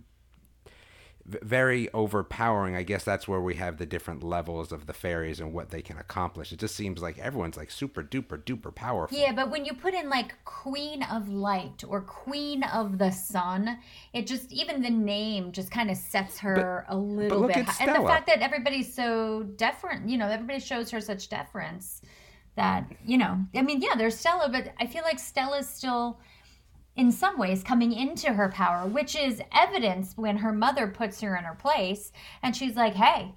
very 1.27 1.91
overpowering. 1.95 2.77
I 2.77 2.83
guess 2.83 3.03
that's 3.03 3.27
where 3.27 3.41
we 3.41 3.55
have 3.55 3.79
the 3.79 3.87
different 3.87 4.23
levels 4.23 4.73
of 4.73 4.87
the 4.87 4.93
fairies 4.93 5.41
and 5.41 5.53
what 5.53 5.71
they 5.71 5.81
can 5.81 5.97
accomplish. 5.97 6.53
It 6.53 6.59
just 6.59 6.75
seems 6.75 7.01
like 7.01 7.19
everyone's 7.19 7.57
like 7.57 7.71
super 7.71 8.03
duper 8.03 8.43
duper 8.43 8.75
powerful. 8.75 9.17
Yeah, 9.17 9.33
but 9.33 9.51
when 9.51 9.65
you 9.65 9.73
put 9.73 9.95
in 9.95 10.11
like 10.11 10.35
Queen 10.45 11.03
of 11.05 11.29
Light 11.29 11.83
or 11.89 12.03
Queen 12.03 12.63
of 12.65 12.99
the 12.99 13.11
Sun, 13.11 13.79
it 14.13 14.27
just 14.27 14.53
even 14.53 14.83
the 14.83 14.91
name 14.91 15.53
just 15.53 15.71
kind 15.71 15.91
of 15.91 15.97
sets 15.97 16.39
her 16.41 16.85
but, 16.87 16.95
a 16.95 16.97
little 16.97 17.47
bit. 17.47 17.65
High. 17.65 17.85
And 17.85 17.95
the 17.95 18.07
fact 18.07 18.27
that 18.27 18.41
everybody's 18.41 18.93
so 18.93 19.47
deferent, 19.57 20.09
you 20.09 20.19
know, 20.19 20.29
everybody 20.29 20.61
shows 20.61 20.91
her 20.91 21.01
such 21.01 21.31
deference 21.31 22.03
that 22.57 22.85
you 23.05 23.17
know, 23.17 23.39
I 23.55 23.63
mean, 23.63 23.81
yeah, 23.81 23.95
there's 23.97 24.19
Stella, 24.19 24.51
but 24.51 24.73
I 24.79 24.87
feel 24.87 25.03
like 25.03 25.19
Stella's 25.19 25.69
still 25.69 26.19
in 26.97 27.11
some 27.11 27.39
ways 27.39 27.63
coming 27.63 27.93
into 27.93 28.33
her 28.33 28.49
power, 28.51 28.87
which 28.87 29.17
is 29.17 29.43
evidence 29.53 30.15
when 30.17 30.37
her 30.37 30.53
mother 30.53 30.87
puts 30.87 31.21
her 31.21 31.37
in 31.37 31.45
her 31.45 31.55
place 31.55 32.13
and 32.43 32.55
she's 32.55 32.77
like, 32.77 32.95
hey, 32.95 33.35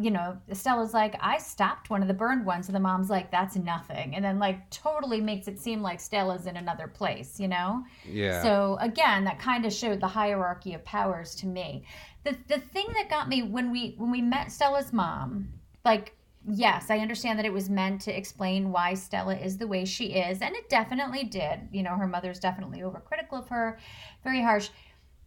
you 0.00 0.10
know, 0.10 0.36
Stella's 0.52 0.92
like, 0.92 1.14
I 1.20 1.38
stopped 1.38 1.90
one 1.90 2.02
of 2.02 2.08
the 2.08 2.14
burned 2.14 2.44
ones. 2.44 2.66
And 2.66 2.74
the 2.74 2.80
mom's 2.80 3.08
like, 3.08 3.30
that's 3.30 3.56
nothing. 3.56 4.14
And 4.14 4.24
then, 4.24 4.38
like, 4.38 4.68
totally 4.70 5.20
makes 5.20 5.46
it 5.48 5.60
seem 5.60 5.80
like 5.82 6.00
Stella's 6.00 6.46
in 6.46 6.56
another 6.56 6.88
place, 6.88 7.38
you 7.38 7.48
know? 7.48 7.84
Yeah. 8.04 8.42
So, 8.42 8.78
again, 8.80 9.24
that 9.24 9.38
kind 9.38 9.64
of 9.64 9.72
showed 9.72 10.00
the 10.00 10.08
hierarchy 10.08 10.74
of 10.74 10.84
powers 10.84 11.34
to 11.36 11.46
me. 11.46 11.84
The, 12.24 12.36
the 12.48 12.58
thing 12.58 12.86
that 12.94 13.08
got 13.08 13.28
me 13.28 13.42
when 13.42 13.70
we 13.70 13.94
when 13.98 14.10
we 14.10 14.20
met 14.20 14.50
Stella's 14.50 14.92
mom, 14.92 15.48
like 15.84 16.16
yes, 16.48 16.90
I 16.90 16.98
understand 16.98 17.38
that 17.38 17.46
it 17.46 17.52
was 17.52 17.68
meant 17.68 18.00
to 18.02 18.16
explain 18.16 18.70
why 18.70 18.94
Stella 18.94 19.34
is 19.36 19.58
the 19.58 19.66
way 19.66 19.84
she 19.84 20.14
is, 20.14 20.40
and 20.40 20.54
it 20.54 20.68
definitely 20.68 21.24
did. 21.24 21.68
You 21.72 21.82
know, 21.82 21.96
her 21.96 22.06
mother's 22.06 22.40
definitely 22.40 22.80
overcritical 22.80 23.40
of 23.40 23.48
her, 23.48 23.78
very 24.22 24.42
harsh. 24.42 24.70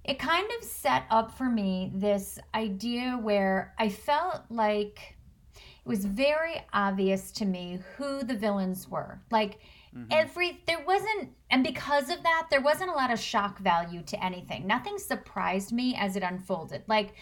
It 0.03 0.17
kind 0.17 0.49
of 0.57 0.63
set 0.63 1.03
up 1.09 1.37
for 1.37 1.49
me 1.49 1.91
this 1.93 2.39
idea 2.55 3.19
where 3.21 3.73
I 3.77 3.89
felt 3.89 4.41
like 4.49 5.17
it 5.55 5.87
was 5.87 6.05
very 6.05 6.63
obvious 6.73 7.31
to 7.33 7.45
me 7.45 7.79
who 7.97 8.23
the 8.23 8.35
villains 8.35 8.87
were. 8.87 9.21
Like, 9.29 9.59
Mm-hmm. 9.95 10.05
every 10.11 10.61
there 10.67 10.83
wasn't 10.85 11.31
and 11.49 11.63
because 11.63 12.11
of 12.11 12.21
that 12.21 12.45
there 12.51 12.61
wasn't 12.61 12.91
a 12.91 12.93
lot 12.93 13.09
of 13.11 13.19
shock 13.19 13.57
value 13.57 14.03
to 14.03 14.23
anything 14.23 14.67
nothing 14.67 14.99
surprised 14.99 15.71
me 15.71 15.95
as 15.95 16.15
it 16.15 16.21
unfolded 16.21 16.83
like 16.85 17.15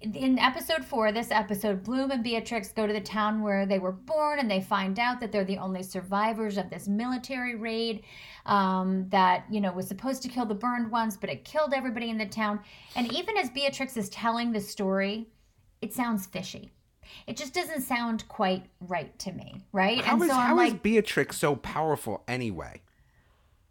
in 0.00 0.38
episode 0.38 0.84
four, 0.84 1.12
this 1.12 1.30
episode, 1.30 1.84
Bloom 1.84 2.10
and 2.10 2.22
Beatrix 2.22 2.72
go 2.72 2.86
to 2.86 2.92
the 2.92 3.00
town 3.00 3.42
where 3.42 3.66
they 3.66 3.78
were 3.78 3.92
born 3.92 4.38
and 4.38 4.50
they 4.50 4.60
find 4.60 4.98
out 4.98 5.20
that 5.20 5.30
they're 5.30 5.44
the 5.44 5.58
only 5.58 5.82
survivors 5.82 6.56
of 6.56 6.70
this 6.70 6.88
military 6.88 7.54
raid 7.54 8.04
um, 8.46 9.08
that, 9.10 9.44
you 9.50 9.60
know, 9.60 9.72
was 9.72 9.86
supposed 9.86 10.22
to 10.22 10.28
kill 10.28 10.46
the 10.46 10.54
burned 10.54 10.90
ones, 10.90 11.16
but 11.16 11.28
it 11.28 11.44
killed 11.44 11.74
everybody 11.74 12.08
in 12.08 12.18
the 12.18 12.26
town. 12.26 12.60
And 12.96 13.12
even 13.12 13.36
as 13.36 13.50
Beatrix 13.50 13.96
is 13.96 14.08
telling 14.08 14.52
the 14.52 14.60
story, 14.60 15.28
it 15.82 15.92
sounds 15.92 16.26
fishy. 16.26 16.70
It 17.26 17.36
just 17.36 17.52
doesn't 17.52 17.82
sound 17.82 18.26
quite 18.28 18.66
right 18.80 19.16
to 19.20 19.32
me, 19.32 19.62
right? 19.72 20.02
How 20.02 20.14
and 20.14 20.22
is, 20.22 20.30
so 20.30 20.36
I'm 20.36 20.56
like, 20.56 20.74
is 20.74 20.80
Beatrix 20.80 21.38
so 21.38 21.56
powerful 21.56 22.22
anyway? 22.28 22.82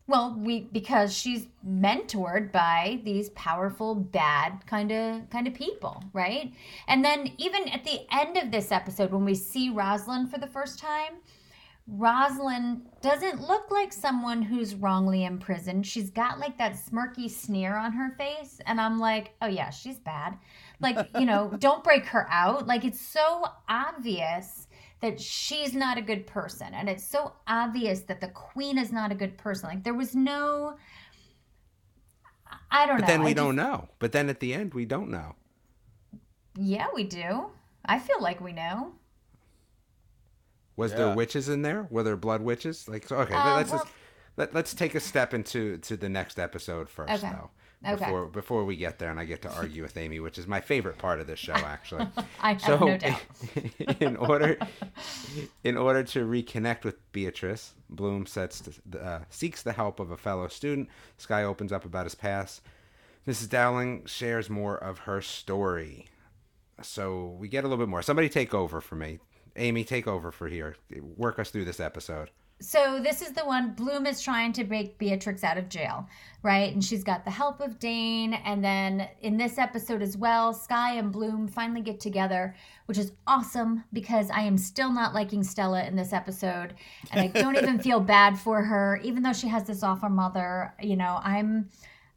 Well, 0.09 0.35
we 0.39 0.61
because 0.61 1.15
she's 1.15 1.45
mentored 1.63 2.51
by 2.51 2.99
these 3.03 3.29
powerful 3.29 3.93
bad 3.93 4.65
kind 4.65 4.91
of 4.91 5.29
kind 5.29 5.45
of 5.45 5.53
people, 5.53 6.03
right? 6.13 6.51
And 6.87 7.05
then 7.05 7.31
even 7.37 7.69
at 7.69 7.83
the 7.83 8.07
end 8.11 8.35
of 8.35 8.49
this 8.49 8.71
episode 8.71 9.11
when 9.11 9.23
we 9.23 9.35
see 9.35 9.69
Rosalind 9.69 10.31
for 10.31 10.39
the 10.39 10.47
first 10.47 10.79
time, 10.79 11.17
Rosalind 11.85 12.87
doesn't 13.01 13.47
look 13.47 13.69
like 13.69 13.93
someone 13.93 14.41
who's 14.41 14.73
wrongly 14.73 15.25
imprisoned. 15.25 15.85
She's 15.85 16.09
got 16.09 16.39
like 16.39 16.57
that 16.57 16.73
smirky 16.73 17.29
sneer 17.29 17.77
on 17.77 17.91
her 17.91 18.15
face 18.17 18.59
and 18.65 18.81
I'm 18.81 18.97
like, 18.97 19.35
"Oh 19.43 19.47
yeah, 19.47 19.69
she's 19.69 19.99
bad." 19.99 20.39
Like, 20.79 21.07
you 21.19 21.27
know, 21.27 21.53
don't 21.59 21.83
break 21.83 22.07
her 22.07 22.25
out. 22.31 22.65
Like 22.65 22.83
it's 22.83 22.99
so 22.99 23.45
obvious 23.67 24.68
that 25.01 25.19
she's 25.19 25.73
not 25.73 25.97
a 25.97 26.01
good 26.01 26.27
person. 26.27 26.73
And 26.73 26.89
it's 26.89 27.05
so 27.05 27.33
obvious 27.47 28.01
that 28.01 28.21
the 28.21 28.27
queen 28.29 28.77
is 28.77 28.91
not 28.91 29.11
a 29.11 29.15
good 29.15 29.37
person. 29.37 29.69
Like 29.69 29.83
there 29.83 29.93
was 29.93 30.15
no 30.15 30.75
I 32.71 32.85
don't 32.85 32.97
but 32.97 33.01
know. 33.01 33.05
But 33.05 33.07
then 33.07 33.23
we 33.23 33.31
I 33.31 33.33
don't 33.33 33.55
just, 33.55 33.67
know. 33.67 33.89
But 33.99 34.11
then 34.11 34.29
at 34.29 34.39
the 34.39 34.53
end 34.53 34.73
we 34.73 34.85
don't 34.85 35.09
know. 35.09 35.35
Yeah, 36.57 36.87
we 36.93 37.03
do. 37.03 37.47
I 37.85 37.99
feel 37.99 38.21
like 38.21 38.41
we 38.41 38.51
know. 38.51 38.93
Was 40.75 40.91
yeah. 40.91 40.97
there 40.97 41.15
witches 41.15 41.49
in 41.49 41.61
there? 41.61 41.87
Were 41.89 42.03
there 42.03 42.17
blood 42.17 42.41
witches? 42.41 42.87
Like 42.87 43.11
okay, 43.11 43.33
uh, 43.33 43.55
let's 43.55 43.71
well, 43.71 43.83
just 43.83 43.93
let, 44.37 44.53
let's 44.53 44.73
take 44.73 44.95
a 44.95 44.99
step 44.99 45.33
into 45.33 45.77
to 45.79 45.97
the 45.97 46.09
next 46.09 46.39
episode 46.39 46.89
first 46.89 47.11
okay. 47.11 47.33
though. 47.33 47.49
Okay. 47.85 47.95
Before 47.95 48.25
before 48.25 48.65
we 48.65 48.75
get 48.75 48.99
there, 48.99 49.09
and 49.09 49.19
I 49.19 49.23
get 49.23 49.41
to 49.43 49.53
argue 49.53 49.83
with 49.83 49.95
Amy, 49.95 50.19
which 50.19 50.37
is 50.37 50.47
my 50.47 50.59
favorite 50.59 50.97
part 50.97 51.21
of 51.21 51.27
this 51.27 51.39
show, 51.39 51.53
actually. 51.53 52.07
I 52.41 52.53
have 52.53 52.61
so, 52.61 52.77
no 52.77 52.97
doubt. 52.97 53.21
in 54.01 54.17
order, 54.17 54.57
in 55.63 55.77
order 55.77 56.03
to 56.03 56.25
reconnect 56.25 56.83
with 56.83 56.97
Beatrix, 57.13 57.73
Bloom 57.89 58.25
sets 58.25 58.61
to, 58.61 58.99
uh, 58.99 59.19
seeks 59.29 59.63
the 59.63 59.71
help 59.71 60.01
of 60.01 60.11
a 60.11 60.17
fellow 60.17 60.49
student. 60.49 60.89
Sky 61.17 61.43
opens 61.43 61.71
up 61.71 61.85
about 61.85 62.05
his 62.05 62.15
past. 62.15 62.61
Mrs. 63.25 63.49
Dowling 63.49 64.05
shares 64.05 64.49
more 64.49 64.77
of 64.77 64.99
her 64.99 65.21
story. 65.21 66.07
So 66.81 67.37
we 67.39 67.47
get 67.47 67.63
a 67.63 67.67
little 67.67 67.83
bit 67.83 67.89
more. 67.89 68.01
Somebody 68.01 68.27
take 68.27 68.53
over 68.53 68.81
for 68.81 68.95
me. 68.95 69.19
Amy, 69.55 69.83
take 69.83 70.07
over 70.07 70.31
for 70.31 70.47
here. 70.47 70.75
Work 71.15 71.39
us 71.39 71.49
through 71.49 71.65
this 71.65 71.79
episode 71.79 72.31
so 72.61 72.99
this 73.01 73.21
is 73.21 73.31
the 73.31 73.45
one 73.45 73.71
Bloom 73.71 74.05
is 74.05 74.21
trying 74.21 74.51
to 74.53 74.65
break 74.65 74.97
Beatrix 74.97 75.43
out 75.43 75.57
of 75.57 75.69
jail, 75.69 76.07
right? 76.43 76.73
And 76.73 76.83
she's 76.83 77.03
got 77.05 77.23
the 77.23 77.31
help 77.31 77.61
of 77.61 77.79
Dane. 77.79 78.33
And 78.33 78.63
then 78.63 79.07
in 79.21 79.37
this 79.37 79.57
episode 79.57 80.01
as 80.01 80.17
well, 80.17 80.53
Sky 80.53 80.95
and 80.95 81.11
Bloom 81.11 81.47
finally 81.47 81.81
get 81.81 82.01
together, 82.01 82.55
which 82.85 82.97
is 82.97 83.13
awesome 83.25 83.85
because 83.93 84.29
I 84.29 84.41
am 84.41 84.57
still 84.57 84.91
not 84.91 85.13
liking 85.13 85.41
Stella 85.41 85.85
in 85.85 85.95
this 85.95 86.11
episode. 86.11 86.73
And 87.11 87.21
I 87.21 87.27
don't 87.27 87.55
even 87.55 87.79
feel 87.83 88.01
bad 88.01 88.37
for 88.37 88.61
her, 88.61 88.99
even 89.03 89.23
though 89.23 89.33
she 89.33 89.47
has 89.47 89.63
this 89.63 89.81
awful 89.81 90.09
mother. 90.09 90.73
You 90.81 90.97
know, 90.97 91.19
I'm 91.23 91.69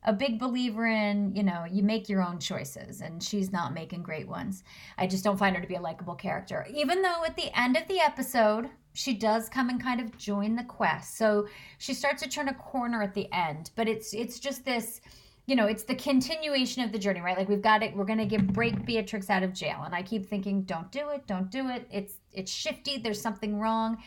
a 0.04 0.12
big 0.12 0.40
believer 0.40 0.86
in, 0.86 1.34
you 1.36 1.44
know, 1.44 1.64
you 1.70 1.84
make 1.84 2.08
your 2.08 2.22
own 2.22 2.40
choices, 2.40 3.00
and 3.00 3.22
she's 3.22 3.52
not 3.52 3.72
making 3.72 4.02
great 4.02 4.26
ones. 4.26 4.64
I 4.98 5.06
just 5.06 5.22
don't 5.22 5.38
find 5.38 5.54
her 5.54 5.62
to 5.62 5.68
be 5.68 5.76
a 5.76 5.80
likable 5.80 6.16
character. 6.16 6.66
Even 6.74 7.02
though 7.02 7.24
at 7.24 7.36
the 7.36 7.56
end 7.56 7.76
of 7.76 7.86
the 7.86 8.00
episode, 8.00 8.68
she 8.94 9.14
does 9.14 9.48
come 9.48 9.68
and 9.68 9.82
kind 9.82 10.00
of 10.00 10.16
join 10.16 10.56
the 10.56 10.64
quest. 10.64 11.16
So 11.16 11.48
she 11.78 11.94
starts 11.94 12.22
to 12.22 12.28
turn 12.28 12.48
a 12.48 12.54
corner 12.54 13.02
at 13.02 13.14
the 13.14 13.32
end, 13.32 13.70
but 13.76 13.88
it's 13.88 14.12
it's 14.14 14.38
just 14.38 14.64
this 14.64 15.00
you 15.46 15.56
know, 15.56 15.66
it's 15.66 15.82
the 15.82 15.96
continuation 15.96 16.84
of 16.84 16.92
the 16.92 16.98
journey, 16.98 17.20
right? 17.20 17.36
Like 17.36 17.48
we've 17.48 17.62
got 17.62 17.82
it, 17.82 17.96
we're 17.96 18.04
gonna 18.04 18.26
get 18.26 18.46
break 18.52 18.86
Beatrix 18.86 19.28
out 19.28 19.42
of 19.42 19.52
jail. 19.52 19.82
And 19.84 19.94
I 19.94 20.02
keep 20.02 20.26
thinking, 20.26 20.62
don't 20.62 20.90
do 20.92 21.08
it, 21.10 21.26
don't 21.26 21.50
do 21.50 21.68
it. 21.68 21.86
It's 21.90 22.14
it's 22.32 22.52
shifty, 22.52 22.98
there's 22.98 23.20
something 23.20 23.58
wrong. 23.58 23.98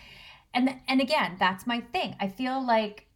and 0.53 0.75
and 0.87 1.01
again, 1.01 1.35
that's 1.39 1.67
my 1.67 1.81
thing. 1.81 2.15
I 2.19 2.27
feel 2.29 2.65
like 2.65 3.07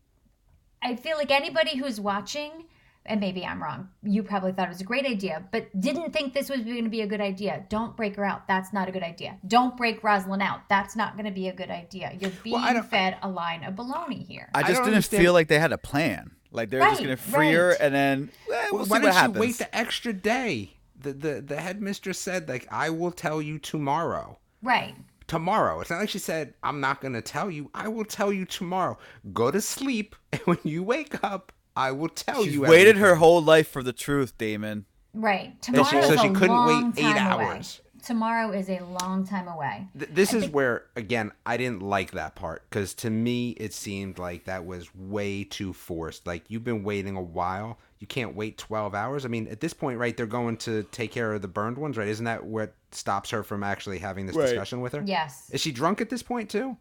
I 0.81 0.95
feel 0.95 1.17
like 1.17 1.31
anybody 1.31 1.77
who's 1.77 1.99
watching, 1.99 2.65
and 3.09 3.19
maybe 3.19 3.45
I'm 3.45 3.61
wrong. 3.61 3.89
You 4.03 4.23
probably 4.23 4.53
thought 4.53 4.67
it 4.67 4.69
was 4.69 4.79
a 4.81 4.85
great 4.85 5.05
idea, 5.05 5.43
but 5.51 5.67
didn't 5.79 6.13
think 6.13 6.33
this 6.33 6.49
was 6.49 6.61
going 6.61 6.83
to 6.85 6.89
be 6.89 7.01
a 7.01 7.07
good 7.07 7.19
idea. 7.19 7.65
Don't 7.67 7.97
break 7.97 8.15
her 8.15 8.23
out. 8.23 8.47
That's 8.47 8.71
not 8.71 8.87
a 8.87 8.91
good 8.91 9.03
idea. 9.03 9.37
Don't 9.47 9.75
break 9.75 10.03
Rosalind 10.03 10.41
out. 10.41 10.61
That's 10.69 10.95
not 10.95 11.13
going 11.17 11.25
to 11.25 11.31
be 11.31 11.47
a 11.49 11.53
good 11.53 11.69
idea. 11.69 12.13
You're 12.19 12.31
being 12.43 12.53
Well, 12.55 12.63
I 12.63 12.73
don't- 12.73 12.85
fed 12.89 13.17
a 13.21 13.29
line 13.29 13.63
of 13.65 13.73
baloney 13.75 14.25
here. 14.25 14.49
I 14.53 14.59
I 14.59 14.61
just 14.61 14.75
don't 14.75 14.83
didn't 14.85 14.93
understand- 14.95 15.23
feel 15.23 15.33
like 15.33 15.47
they 15.49 15.59
had 15.59 15.73
a 15.73 15.77
plan. 15.77 16.31
Like 16.51 16.69
they're 16.71 16.79
just 16.81 17.01
gonna 17.03 17.15
free 17.17 17.51
her 17.53 17.71
and 17.73 17.93
then 17.93 18.31
eh, 18.51 18.67
we'll 18.71 18.85
Why 18.85 18.97
see 18.99 19.05
didn't 19.05 19.15
what 19.15 19.33
you 19.35 19.39
wait 19.39 19.57
the 19.59 19.75
extra 19.75 20.13
day? 20.13 20.71
The, 20.99 21.13
the 21.13 21.41
the 21.41 21.57
headmistress 21.61 22.17
said 22.19 22.49
like 22.49 22.67
I 22.71 22.89
will 22.89 23.11
tell 23.11 23.39
you 23.41 23.59
tomorrow. 23.59 24.39
right. 24.63 24.95
Tomorrow. 25.27 25.79
It's 25.79 25.91
not 25.91 25.99
like 25.99 26.09
she 26.09 26.17
said 26.17 26.55
I'm 26.63 26.79
not 26.79 27.01
going 27.01 27.13
to 27.13 27.21
tell 27.21 27.51
you. 27.51 27.69
I 27.75 27.87
will 27.87 28.03
tell 28.03 28.33
you 28.33 28.45
tomorrow. 28.45 28.97
Go 29.31 29.51
to 29.51 29.61
sleep 29.61 30.15
and 30.31 30.41
when 30.45 30.57
you 30.63 30.81
wake 30.81 31.23
up, 31.23 31.51
I 31.79 31.91
will 31.91 32.09
tell 32.09 32.43
She's 32.43 32.55
you. 32.55 32.61
waited 32.61 32.97
her 32.97 33.15
whole 33.15 33.41
life 33.41 33.67
for 33.69 33.81
the 33.81 33.93
truth, 33.93 34.37
Damon. 34.37 34.85
Right. 35.13 35.59
Tomorrow 35.61 35.85
she- 35.89 35.97
is 35.97 36.07
so 36.07 36.17
she 36.17 36.27
a 36.27 36.33
couldn't 36.33 36.65
wait 36.65 36.73
long 36.73 36.93
eight 36.97 37.01
time 37.01 37.31
away. 37.39 37.45
hours. 37.45 37.81
Tomorrow 38.01 38.51
is 38.51 38.69
a 38.69 38.79
long 38.79 39.27
time 39.27 39.47
away. 39.47 39.87
Th- 39.97 40.09
this 40.13 40.33
is 40.33 40.47
where 40.47 40.85
again 40.95 41.31
I 41.45 41.57
didn't 41.57 41.81
like 41.83 42.11
that 42.11 42.35
part 42.35 42.63
because 42.69 42.93
to 42.95 43.09
me 43.09 43.51
it 43.51 43.73
seemed 43.73 44.17
like 44.17 44.45
that 44.45 44.65
was 44.65 44.93
way 44.95 45.43
too 45.43 45.73
forced. 45.73 46.25
Like 46.25 46.43
you've 46.47 46.63
been 46.63 46.83
waiting 46.83 47.17
a 47.17 47.21
while, 47.21 47.77
you 47.99 48.07
can't 48.07 48.35
wait 48.35 48.57
twelve 48.57 48.95
hours. 48.95 49.25
I 49.25 49.27
mean, 49.27 49.47
at 49.49 49.59
this 49.59 49.73
point, 49.73 49.99
right? 49.99 50.15
They're 50.15 50.25
going 50.27 50.57
to 50.57 50.83
take 50.83 51.11
care 51.11 51.33
of 51.33 51.41
the 51.41 51.49
burned 51.49 51.77
ones, 51.77 51.97
right? 51.97 52.07
Isn't 52.07 52.25
that 52.25 52.45
what 52.45 52.73
stops 52.91 53.31
her 53.31 53.43
from 53.43 53.63
actually 53.63 53.99
having 53.99 54.25
this 54.27 54.35
Right. 54.35 54.45
discussion 54.45 54.79
with 54.79 54.93
her? 54.93 55.03
Yes. 55.05 55.49
Is 55.51 55.59
she 55.59 55.71
drunk 55.73 55.99
at 55.99 56.09
this 56.09 56.23
point 56.23 56.49
too? 56.49 56.77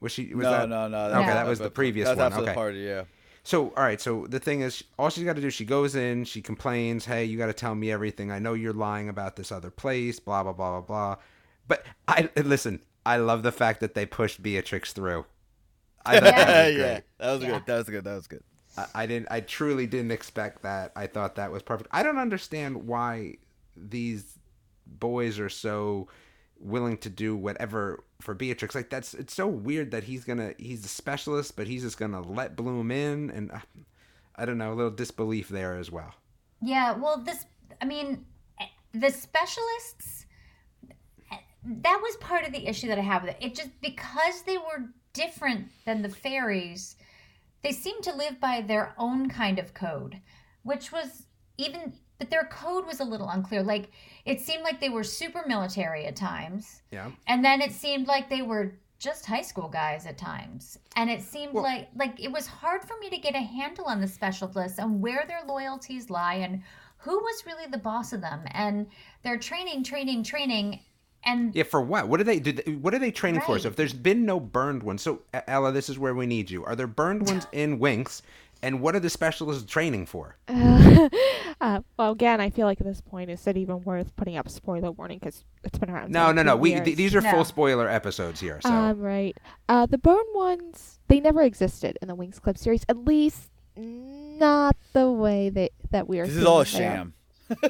Was 0.00 0.12
she? 0.12 0.34
Was 0.34 0.44
no, 0.44 0.50
that... 0.50 0.68
no, 0.68 0.88
no, 0.88 1.04
Okay, 1.06 1.26
No. 1.26 1.34
that 1.34 1.46
was 1.46 1.58
the 1.58 1.70
previous 1.70 2.06
that's 2.08 2.18
one. 2.18 2.26
after 2.32 2.40
Okay. 2.42 2.50
the 2.50 2.54
party, 2.54 2.78
yeah. 2.80 3.02
So, 3.50 3.70
all 3.76 3.82
right. 3.82 4.00
So 4.00 4.26
the 4.28 4.38
thing 4.38 4.60
is, 4.60 4.84
all 4.96 5.10
she's 5.10 5.24
got 5.24 5.34
to 5.34 5.42
do, 5.42 5.50
she 5.50 5.64
goes 5.64 5.96
in, 5.96 6.24
she 6.24 6.40
complains, 6.40 7.04
"Hey, 7.04 7.24
you 7.24 7.36
got 7.36 7.46
to 7.46 7.52
tell 7.52 7.74
me 7.74 7.90
everything. 7.90 8.30
I 8.30 8.38
know 8.38 8.54
you're 8.54 8.72
lying 8.72 9.08
about 9.08 9.34
this 9.34 9.50
other 9.50 9.70
place." 9.70 10.20
Blah 10.20 10.44
blah 10.44 10.52
blah 10.52 10.80
blah 10.80 10.80
blah. 10.82 11.16
But 11.66 11.84
I 12.06 12.28
listen. 12.36 12.80
I 13.04 13.16
love 13.16 13.42
the 13.42 13.50
fact 13.50 13.80
that 13.80 13.94
they 13.94 14.06
pushed 14.06 14.40
Beatrix 14.40 14.92
through. 14.92 15.26
I 16.06 16.20
thought 16.20 16.36
that 16.36 16.66
was 16.68 16.76
yeah, 16.76 17.00
that 17.18 17.32
was 17.32 17.42
Yeah. 17.42 17.48
good. 17.48 17.66
That 17.66 17.76
was 17.78 17.88
good. 17.90 18.04
That 18.04 18.14
was 18.14 18.26
good. 18.28 18.44
I, 18.76 18.86
I 18.94 19.06
didn't. 19.06 19.26
I 19.32 19.40
truly 19.40 19.88
didn't 19.88 20.12
expect 20.12 20.62
that. 20.62 20.92
I 20.94 21.08
thought 21.08 21.34
that 21.34 21.50
was 21.50 21.64
perfect. 21.64 21.90
I 21.92 22.04
don't 22.04 22.18
understand 22.18 22.86
why 22.86 23.38
these 23.76 24.38
boys 24.86 25.40
are 25.40 25.48
so 25.48 26.06
willing 26.60 26.98
to 26.98 27.10
do 27.10 27.34
whatever 27.34 28.04
for 28.20 28.34
Beatrix. 28.34 28.74
Like 28.74 28.90
that's 28.90 29.14
it's 29.14 29.34
so 29.34 29.46
weird 29.46 29.90
that 29.90 30.04
he's 30.04 30.24
gonna 30.24 30.54
he's 30.58 30.84
a 30.84 30.88
specialist, 30.88 31.56
but 31.56 31.66
he's 31.66 31.82
just 31.82 31.98
gonna 31.98 32.22
let 32.22 32.56
Bloom 32.56 32.90
in, 32.90 33.30
and 33.30 33.50
I, 33.52 33.62
I 34.36 34.44
don't 34.44 34.58
know, 34.58 34.72
a 34.72 34.74
little 34.74 34.90
disbelief 34.90 35.48
there 35.48 35.76
as 35.76 35.90
well. 35.90 36.14
Yeah, 36.62 36.92
well, 36.92 37.18
this, 37.18 37.46
I 37.80 37.84
mean, 37.84 38.24
eh, 38.60 38.66
the 38.92 39.10
specialists, 39.10 40.26
eh, 41.32 41.36
that 41.64 42.00
was 42.02 42.16
part 42.16 42.46
of 42.46 42.52
the 42.52 42.66
issue 42.66 42.88
that 42.88 42.98
I 42.98 43.02
have 43.02 43.22
with 43.22 43.32
it. 43.32 43.44
It 43.44 43.54
just, 43.54 43.70
because 43.80 44.42
they 44.42 44.58
were 44.58 44.90
different 45.12 45.68
than 45.84 46.02
the 46.02 46.08
fairies, 46.08 46.96
they 47.62 47.72
seemed 47.72 48.02
to 48.04 48.14
live 48.14 48.40
by 48.40 48.60
their 48.60 48.94
own 48.98 49.28
kind 49.28 49.58
of 49.58 49.74
code, 49.74 50.20
which 50.62 50.92
was 50.92 51.26
even, 51.56 51.92
but 52.20 52.30
their 52.30 52.44
code 52.44 52.86
was 52.86 53.00
a 53.00 53.04
little 53.04 53.28
unclear. 53.30 53.62
Like, 53.62 53.90
it 54.26 54.40
seemed 54.40 54.62
like 54.62 54.78
they 54.78 54.90
were 54.90 55.02
super 55.02 55.42
military 55.48 56.04
at 56.04 56.14
times. 56.14 56.82
Yeah. 56.92 57.10
And 57.26 57.42
then 57.44 57.60
it 57.62 57.72
seemed 57.72 58.06
like 58.06 58.28
they 58.28 58.42
were 58.42 58.74
just 58.98 59.24
high 59.24 59.40
school 59.40 59.68
guys 59.68 60.04
at 60.04 60.18
times. 60.18 60.78
And 60.96 61.08
it 61.08 61.22
seemed 61.22 61.54
Well- 61.54 61.64
like 61.64 61.88
like 61.96 62.20
it 62.22 62.30
was 62.30 62.46
hard 62.46 62.82
for 62.84 62.96
me 63.00 63.08
to 63.08 63.16
get 63.16 63.34
a 63.34 63.40
handle 63.40 63.86
on 63.86 64.00
the 64.02 64.06
specialists 64.06 64.78
and 64.78 65.00
where 65.00 65.24
their 65.26 65.40
loyalties 65.48 66.10
lie 66.10 66.34
and 66.34 66.62
who 66.98 67.18
was 67.18 67.46
really 67.46 67.66
the 67.70 67.78
boss 67.78 68.12
of 68.12 68.20
them. 68.20 68.42
And 68.50 68.86
they're 69.22 69.38
training, 69.38 69.82
training, 69.84 70.22
training 70.22 70.80
and 71.24 71.54
Yeah, 71.54 71.62
for 71.64 71.80
what? 71.80 72.08
What 72.08 72.20
are 72.20 72.24
they? 72.24 72.38
Did 72.38 72.62
they, 72.64 72.72
what 72.72 72.92
are 72.94 72.98
they 72.98 73.10
training 73.10 73.40
for? 73.40 73.58
So 73.58 73.68
if 73.68 73.76
there's 73.76 73.94
been 73.94 74.26
no 74.26 74.38
burned 74.38 74.82
ones, 74.82 75.00
so 75.02 75.22
Ella, 75.46 75.72
this 75.72 75.88
is 75.88 75.98
where 75.98 76.14
we 76.14 76.26
need 76.26 76.50
you. 76.50 76.64
Are 76.64 76.76
there 76.76 76.86
burned 76.86 77.26
ones 77.26 77.46
in 77.52 77.78
Winx? 77.78 78.20
And 78.62 78.80
what 78.82 78.94
are 78.94 79.00
the 79.00 79.08
specialists 79.10 79.64
training 79.70 80.04
for? 80.06 80.36
uh, 80.48 81.80
well, 81.98 82.12
again, 82.12 82.40
I 82.40 82.50
feel 82.50 82.66
like 82.66 82.80
at 82.80 82.86
this 82.86 83.00
point, 83.00 83.30
is 83.30 83.46
it 83.46 83.56
even 83.56 83.82
worth 83.84 84.14
putting 84.16 84.36
up 84.36 84.46
a 84.46 84.50
spoiler 84.50 84.90
warning 84.92 85.18
because 85.18 85.44
it's 85.64 85.78
been 85.78 85.90
around? 85.90 86.12
No, 86.12 86.30
no, 86.32 86.42
no. 86.42 86.56
We 86.56 86.78
th- 86.78 86.96
these 86.96 87.14
are 87.14 87.20
No. 87.22 87.30
full 87.30 87.44
spoiler 87.44 87.88
episodes 87.88 88.38
here. 88.40 88.60
So 88.62 88.70
Um, 88.70 89.00
right. 89.00 89.36
Uh, 89.68 89.86
the 89.86 89.98
burn 89.98 90.24
ones, 90.34 90.98
they 91.08 91.20
never 91.20 91.42
existed 91.42 91.96
in 92.02 92.08
the 92.08 92.16
Winx 92.16 92.40
Club 92.40 92.58
series. 92.58 92.84
At 92.88 92.98
least 92.98 93.50
not 93.76 94.76
the 94.92 95.10
way 95.10 95.48
that 95.50 95.70
that 95.90 96.08
we 96.08 96.18
are. 96.20 96.26
This 96.26 96.36
is 96.36 96.44
all 96.44 96.60
a 96.60 96.64
there. 96.64 96.70
sham. 96.72 97.14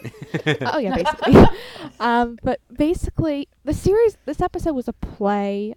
oh 0.63 0.79
yeah, 0.79 0.95
basically. 1.03 1.59
um, 2.01 2.39
but 2.43 2.61
basically, 2.77 3.49
the 3.65 3.73
series, 3.75 4.19
this 4.27 4.41
episode 4.41 4.73
was 4.75 4.89
a 4.89 4.93
play 4.93 5.75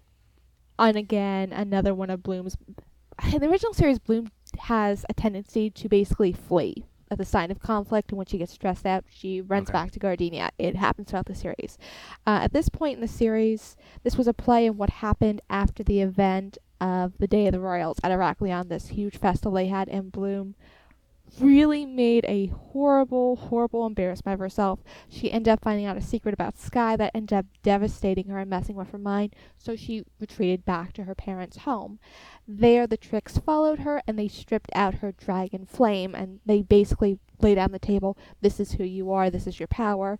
on 0.78 0.96
again 0.96 1.52
another 1.52 1.94
one 1.94 2.10
of 2.10 2.22
Bloom's. 2.22 2.56
In 3.32 3.40
the 3.40 3.48
original 3.48 3.72
series, 3.72 3.98
Bloom 4.00 4.28
has 4.60 5.04
a 5.08 5.14
tendency 5.14 5.70
to 5.70 5.88
basically 5.88 6.32
flee 6.32 6.84
at 7.10 7.18
the 7.18 7.24
sign 7.24 7.50
of 7.50 7.60
conflict, 7.60 8.10
and 8.10 8.18
when 8.18 8.26
she 8.26 8.38
gets 8.38 8.52
stressed 8.52 8.86
out, 8.86 9.04
she 9.08 9.40
runs 9.40 9.68
Okay. 9.68 9.72
back 9.78 9.90
to 9.92 9.98
Gardenia. 9.98 10.50
It 10.58 10.76
happens 10.76 11.10
throughout 11.10 11.26
the 11.26 11.34
series. 11.34 11.78
Uh, 12.26 12.40
at 12.42 12.52
this 12.52 12.68
point 12.68 12.96
in 12.96 13.00
the 13.02 13.08
series, 13.08 13.76
this 14.02 14.16
was 14.16 14.26
a 14.26 14.32
play 14.34 14.68
on 14.68 14.76
what 14.76 14.90
happened 14.90 15.42
after 15.50 15.82
the 15.82 16.00
event 16.00 16.58
of 16.80 17.16
the 17.18 17.28
Day 17.28 17.46
of 17.46 17.52
the 17.52 17.60
Royals 17.60 17.98
at 18.02 18.10
Heraklion, 18.10 18.68
this 18.68 18.88
huge 18.88 19.16
festival 19.18 19.52
they 19.52 19.66
had, 19.68 19.88
in 19.88 20.08
Bloom 20.10 20.54
really 21.40 21.84
made 21.84 22.24
a 22.26 22.46
horrible, 22.46 23.36
horrible 23.36 23.86
embarrassment 23.86 24.34
of 24.34 24.40
herself. 24.40 24.80
She 25.08 25.32
ended 25.32 25.52
up 25.52 25.62
finding 25.62 25.86
out 25.86 25.96
a 25.96 26.02
secret 26.02 26.34
about 26.34 26.58
Sky 26.58 26.96
that 26.96 27.12
ended 27.14 27.32
up 27.32 27.46
devastating 27.62 28.28
her 28.28 28.38
and 28.38 28.50
messing 28.50 28.76
with 28.76 28.90
her 28.90 28.98
mind, 28.98 29.34
so 29.58 29.76
she 29.76 30.04
retreated 30.20 30.64
back 30.64 30.92
to 30.94 31.04
her 31.04 31.14
parents' 31.14 31.58
home. 31.58 31.98
There, 32.46 32.86
the 32.86 32.96
Trix 32.96 33.38
followed 33.38 33.80
her 33.80 34.02
and 34.06 34.18
they 34.18 34.28
stripped 34.28 34.70
out 34.74 34.96
her 34.96 35.12
dragon 35.12 35.66
flame 35.66 36.14
and 36.14 36.40
they 36.46 36.62
basically 36.62 37.18
laid 37.40 37.58
on 37.58 37.72
the 37.72 37.78
table, 37.78 38.16
This 38.40 38.60
is 38.60 38.72
who 38.72 38.84
you 38.84 39.10
are, 39.12 39.30
this 39.30 39.46
is 39.46 39.58
your 39.58 39.68
power. 39.68 40.18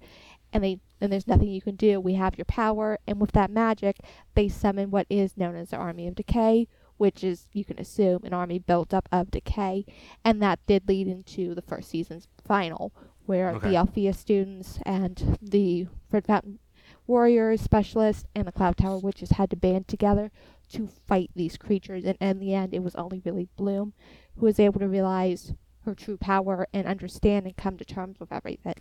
And 0.52 0.62
they 0.62 0.78
and 1.00 1.12
there's 1.12 1.26
nothing 1.26 1.48
you 1.48 1.60
can 1.60 1.76
do. 1.76 2.00
We 2.00 2.14
have 2.14 2.38
your 2.38 2.44
power, 2.46 2.98
and 3.06 3.20
with 3.20 3.32
that 3.32 3.50
magic, 3.50 3.98
they 4.34 4.48
summon 4.48 4.90
what 4.90 5.06
is 5.10 5.36
known 5.36 5.56
as 5.56 5.70
the 5.70 5.76
Army 5.76 6.06
of 6.06 6.14
Decay, 6.14 6.68
which 6.96 7.24
is 7.24 7.48
you 7.52 7.64
can 7.64 7.78
assume 7.78 8.20
an 8.24 8.32
army 8.32 8.58
built 8.58 8.94
up 8.94 9.08
of 9.12 9.30
decay, 9.30 9.84
and 10.24 10.42
that 10.42 10.58
did 10.66 10.88
lead 10.88 11.08
into 11.08 11.54
the 11.54 11.62
first 11.62 11.90
season's 11.90 12.28
final, 12.44 12.92
where 13.26 13.50
Okay. 13.50 13.70
the 13.70 13.76
Alfea 13.76 14.12
students 14.12 14.78
and 14.84 15.38
the 15.40 15.86
Red 16.10 16.26
Fountain 16.26 16.58
Warriors 17.06 17.60
specialists 17.60 18.24
and 18.34 18.46
the 18.46 18.52
Cloud 18.52 18.76
Tower 18.76 18.98
witches 18.98 19.30
had 19.30 19.50
to 19.50 19.56
band 19.56 19.88
together 19.88 20.30
to 20.70 20.88
fight 21.06 21.30
these 21.34 21.56
creatures, 21.56 22.04
and 22.04 22.16
in 22.20 22.38
the 22.38 22.54
end, 22.54 22.72
it 22.72 22.82
was 22.82 22.94
only 22.94 23.20
really 23.24 23.48
Bloom 23.56 23.92
who 24.36 24.46
was 24.46 24.58
able 24.58 24.80
to 24.80 24.88
realize 24.88 25.52
her 25.84 25.94
true 25.94 26.16
power 26.16 26.66
and 26.72 26.86
understand 26.86 27.44
and 27.46 27.56
come 27.56 27.76
to 27.76 27.84
terms 27.84 28.18
with 28.18 28.32
everything. 28.32 28.74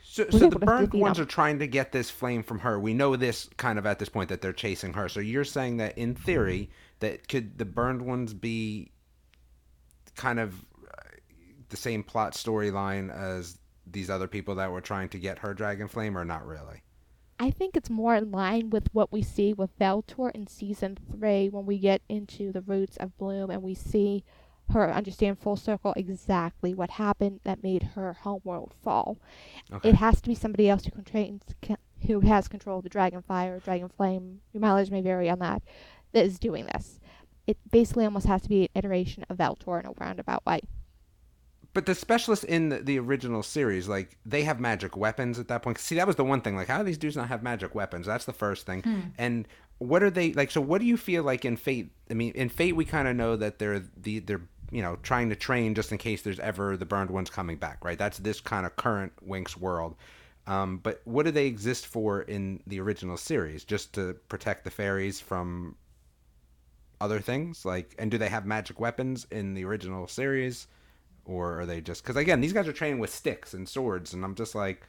So, 0.00 0.28
so 0.30 0.38
the 0.38 0.50
to 0.50 0.58
burned 0.58 0.92
ones 0.92 1.18
are 1.18 1.24
trying 1.24 1.58
to 1.58 1.66
get 1.66 1.90
this 1.90 2.10
flame 2.10 2.42
from 2.42 2.60
her. 2.60 2.78
We 2.78 2.94
know 2.94 3.16
this 3.16 3.48
kind 3.56 3.78
of 3.78 3.86
at 3.86 3.98
this 3.98 4.08
point 4.08 4.28
that 4.28 4.40
they're 4.42 4.52
chasing 4.52 4.92
her. 4.92 5.08
So 5.08 5.18
you're 5.18 5.44
saying 5.44 5.78
that 5.78 5.96
in 5.96 6.14
theory, 6.14 6.70
that 7.00 7.28
could 7.28 7.58
the 7.58 7.64
burned 7.64 8.02
ones 8.02 8.34
be 8.34 8.90
kind 10.16 10.38
of 10.38 10.54
uh, 10.82 11.16
the 11.68 11.76
same 11.76 12.02
plot 12.02 12.32
storyline 12.32 13.14
as 13.14 13.58
these 13.86 14.10
other 14.10 14.28
people 14.28 14.54
that 14.56 14.70
were 14.70 14.80
trying 14.80 15.08
to 15.10 15.18
get 15.18 15.40
her 15.40 15.54
dragon 15.54 15.88
flame, 15.88 16.16
or 16.16 16.24
not 16.24 16.46
really? 16.46 16.82
I 17.38 17.50
think 17.50 17.76
it's 17.76 17.90
more 17.90 18.14
in 18.14 18.30
line 18.30 18.70
with 18.70 18.88
what 18.92 19.12
we 19.12 19.22
see 19.22 19.52
with 19.52 19.70
Valtor 19.78 20.30
in 20.30 20.46
season 20.46 20.96
three 21.10 21.48
when 21.48 21.66
we 21.66 21.78
get 21.78 22.00
into 22.08 22.52
the 22.52 22.60
roots 22.60 22.96
of 22.98 23.16
Bloom 23.18 23.50
and 23.50 23.62
we 23.62 23.74
see 23.74 24.24
her 24.70 24.90
understand 24.90 25.38
full 25.38 25.56
circle 25.56 25.92
exactly 25.96 26.72
what 26.74 26.90
happened 26.90 27.40
that 27.44 27.62
made 27.62 27.82
her 27.94 28.12
homeworld 28.12 28.72
fall. 28.82 29.18
Okay. 29.72 29.90
It 29.90 29.96
has 29.96 30.20
to 30.22 30.28
be 30.28 30.34
somebody 30.34 30.68
else 30.68 30.84
who 30.84 30.90
controls 30.90 31.40
who 32.06 32.20
has 32.20 32.48
control 32.48 32.78
of 32.78 32.84
the 32.84 32.90
dragon 32.90 33.22
fire, 33.22 33.58
dragon 33.60 33.88
flame. 33.88 34.40
Your 34.52 34.60
mileage 34.60 34.90
may 34.90 35.00
vary 35.00 35.28
on 35.30 35.38
that. 35.38 35.62
That 36.14 36.24
is 36.24 36.38
doing 36.38 36.66
this. 36.72 36.98
It 37.46 37.58
basically 37.70 38.06
almost 38.06 38.26
has 38.26 38.40
to 38.42 38.48
be 38.48 38.62
an 38.62 38.68
iteration 38.74 39.24
of 39.28 39.36
Valtor 39.36 39.78
in 39.78 39.86
a 39.86 39.92
roundabout 39.98 40.46
way. 40.46 40.60
But 41.74 41.86
the 41.86 41.94
specialists 41.94 42.44
in 42.44 42.68
the, 42.68 42.78
the 42.78 42.98
original 43.00 43.42
series, 43.42 43.88
like 43.88 44.16
they 44.24 44.44
have 44.44 44.60
magic 44.60 44.96
weapons 44.96 45.40
at 45.40 45.48
that 45.48 45.62
point. 45.62 45.76
See, 45.78 45.96
that 45.96 46.06
was 46.06 46.16
the 46.16 46.24
one 46.24 46.40
thing. 46.40 46.54
Like, 46.54 46.68
how 46.68 46.78
do 46.78 46.84
these 46.84 46.96
dudes 46.96 47.16
not 47.16 47.28
have 47.28 47.42
magic 47.42 47.74
weapons? 47.74 48.06
That's 48.06 48.24
the 48.24 48.32
first 48.32 48.64
thing. 48.64 49.12
And 49.18 49.48
what 49.78 50.02
are 50.04 50.10
they 50.10 50.32
like? 50.32 50.52
So, 50.52 50.60
what 50.60 50.80
do 50.80 50.86
you 50.86 50.96
feel 50.96 51.24
like 51.24 51.44
in 51.44 51.56
Fate? 51.56 51.90
I 52.08 52.14
mean, 52.14 52.32
in 52.36 52.48
Fate, 52.48 52.76
we 52.76 52.84
kind 52.84 53.08
of 53.08 53.16
know 53.16 53.34
that 53.34 53.58
they're 53.58 53.82
the 53.96 54.20
they're 54.20 54.42
you 54.70 54.82
know 54.82 54.96
trying 55.02 55.30
to 55.30 55.36
train 55.36 55.74
just 55.74 55.90
in 55.90 55.98
case 55.98 56.22
there's 56.22 56.38
ever 56.38 56.76
the 56.76 56.86
burned 56.86 57.10
ones 57.10 57.28
coming 57.28 57.56
back, 57.56 57.84
right? 57.84 57.98
That's 57.98 58.18
this 58.18 58.40
kind 58.40 58.64
of 58.64 58.76
current 58.76 59.12
Winx 59.26 59.56
world. 59.56 59.96
Um, 60.46 60.78
but 60.78 61.00
what 61.04 61.24
do 61.24 61.32
they 61.32 61.46
exist 61.46 61.86
for 61.86 62.22
in 62.22 62.62
the 62.66 62.78
original 62.80 63.16
series? 63.16 63.64
Just 63.64 63.94
to 63.94 64.14
protect 64.28 64.64
the 64.64 64.70
fairies 64.70 65.18
from 65.18 65.74
other 67.00 67.20
things? 67.20 67.64
Like, 67.64 67.94
and 67.98 68.10
do 68.10 68.18
they 68.18 68.28
have 68.28 68.46
magic 68.46 68.80
weapons 68.80 69.26
in 69.30 69.54
the 69.54 69.64
original 69.64 70.06
series, 70.08 70.66
or 71.24 71.60
are 71.60 71.66
they 71.66 71.80
just? 71.80 72.02
Because 72.02 72.16
again, 72.16 72.40
these 72.40 72.52
guys 72.52 72.68
are 72.68 72.72
training 72.72 72.98
with 73.00 73.14
sticks 73.14 73.54
and 73.54 73.68
swords, 73.68 74.14
and 74.14 74.24
I'm 74.24 74.34
just 74.34 74.54
like, 74.54 74.86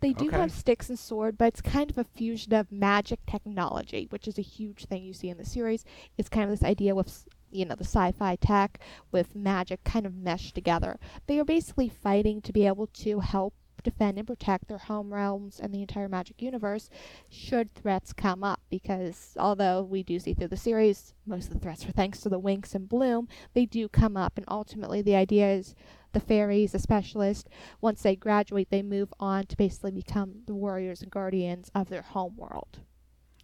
They 0.00 0.12
do 0.12 0.30
Okay. 0.30 0.36
have 0.40 0.52
sticks 0.52 0.88
and 0.88 0.98
sword, 0.98 1.36
but 1.38 1.46
it's 1.48 1.60
kind 1.62 1.90
of 1.90 1.98
a 1.98 2.04
fusion 2.04 2.52
of 2.54 2.70
magic 2.70 3.20
technology, 3.26 4.06
which 4.10 4.28
is 4.28 4.38
a 4.38 4.42
huge 4.42 4.84
thing 4.84 5.02
you 5.02 5.12
see 5.14 5.30
in 5.30 5.38
the 5.38 5.44
series. 5.44 5.84
It's 6.18 6.28
kind 6.28 6.44
of 6.44 6.50
this 6.50 6.62
idea 6.68 6.94
with, 6.94 7.26
you 7.50 7.64
know, 7.64 7.74
the 7.74 7.84
sci-fi 7.84 8.36
tech 8.36 8.78
with 9.10 9.34
magic 9.34 9.82
kind 9.84 10.04
of 10.06 10.14
meshed 10.14 10.54
together. 10.54 10.98
They 11.26 11.38
are 11.38 11.44
basically 11.44 11.88
fighting 11.88 12.40
to 12.42 12.52
be 12.52 12.66
able 12.66 12.86
to 12.88 13.20
help 13.20 13.54
defend 13.84 14.18
and 14.18 14.26
protect 14.26 14.68
their 14.68 14.78
home 14.78 15.12
realms 15.12 15.60
and 15.60 15.72
the 15.72 15.80
entire 15.80 16.08
magic 16.08 16.42
universe 16.42 16.90
should 17.28 17.72
threats 17.74 18.12
come 18.12 18.42
up 18.42 18.60
because 18.70 19.34
although 19.38 19.82
we 19.82 20.02
do 20.02 20.18
see 20.18 20.34
through 20.34 20.48
the 20.48 20.56
series 20.56 21.14
most 21.26 21.48
of 21.48 21.54
the 21.54 21.60
threats 21.60 21.86
are 21.86 21.92
thanks 21.92 22.20
to 22.20 22.28
the 22.28 22.40
Winx 22.40 22.74
and 22.74 22.88
bloom 22.88 23.28
they 23.52 23.66
do 23.66 23.88
come 23.88 24.16
up 24.16 24.32
and 24.36 24.44
ultimately 24.48 25.02
the 25.02 25.14
idea 25.14 25.52
is 25.52 25.74
the 26.12 26.20
fairies 26.20 26.72
the 26.72 26.78
specialist 26.78 27.48
once 27.80 28.02
they 28.02 28.16
graduate, 28.16 28.70
they 28.70 28.82
move 28.82 29.12
on 29.20 29.44
to 29.46 29.56
basically 29.56 29.90
become 29.90 30.42
the 30.46 30.54
warriors 30.54 31.02
and 31.02 31.10
guardians 31.10 31.70
of 31.74 31.90
their 31.90 32.02
home 32.02 32.36
world. 32.36 32.80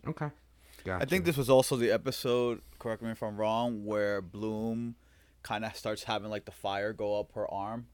okay, 0.07 0.29
gotcha. 0.85 1.03
I 1.03 1.07
think 1.07 1.25
this 1.25 1.37
was 1.37 1.51
also 1.51 1.77
the 1.77 1.91
episode. 1.91 2.63
Correct 2.79 3.03
me 3.03 3.11
if 3.11 3.23
I'm 3.23 3.37
wrong. 3.37 3.85
Where 3.85 4.23
Bloom 4.23 4.95
kind 5.43 5.65
of 5.65 5.77
starts 5.77 6.05
having 6.05 6.31
like 6.31 6.45
the 6.45 6.53
fire 6.53 6.93
go 6.93 7.19
up 7.19 7.33
her 7.35 7.53
arm, 7.53 7.87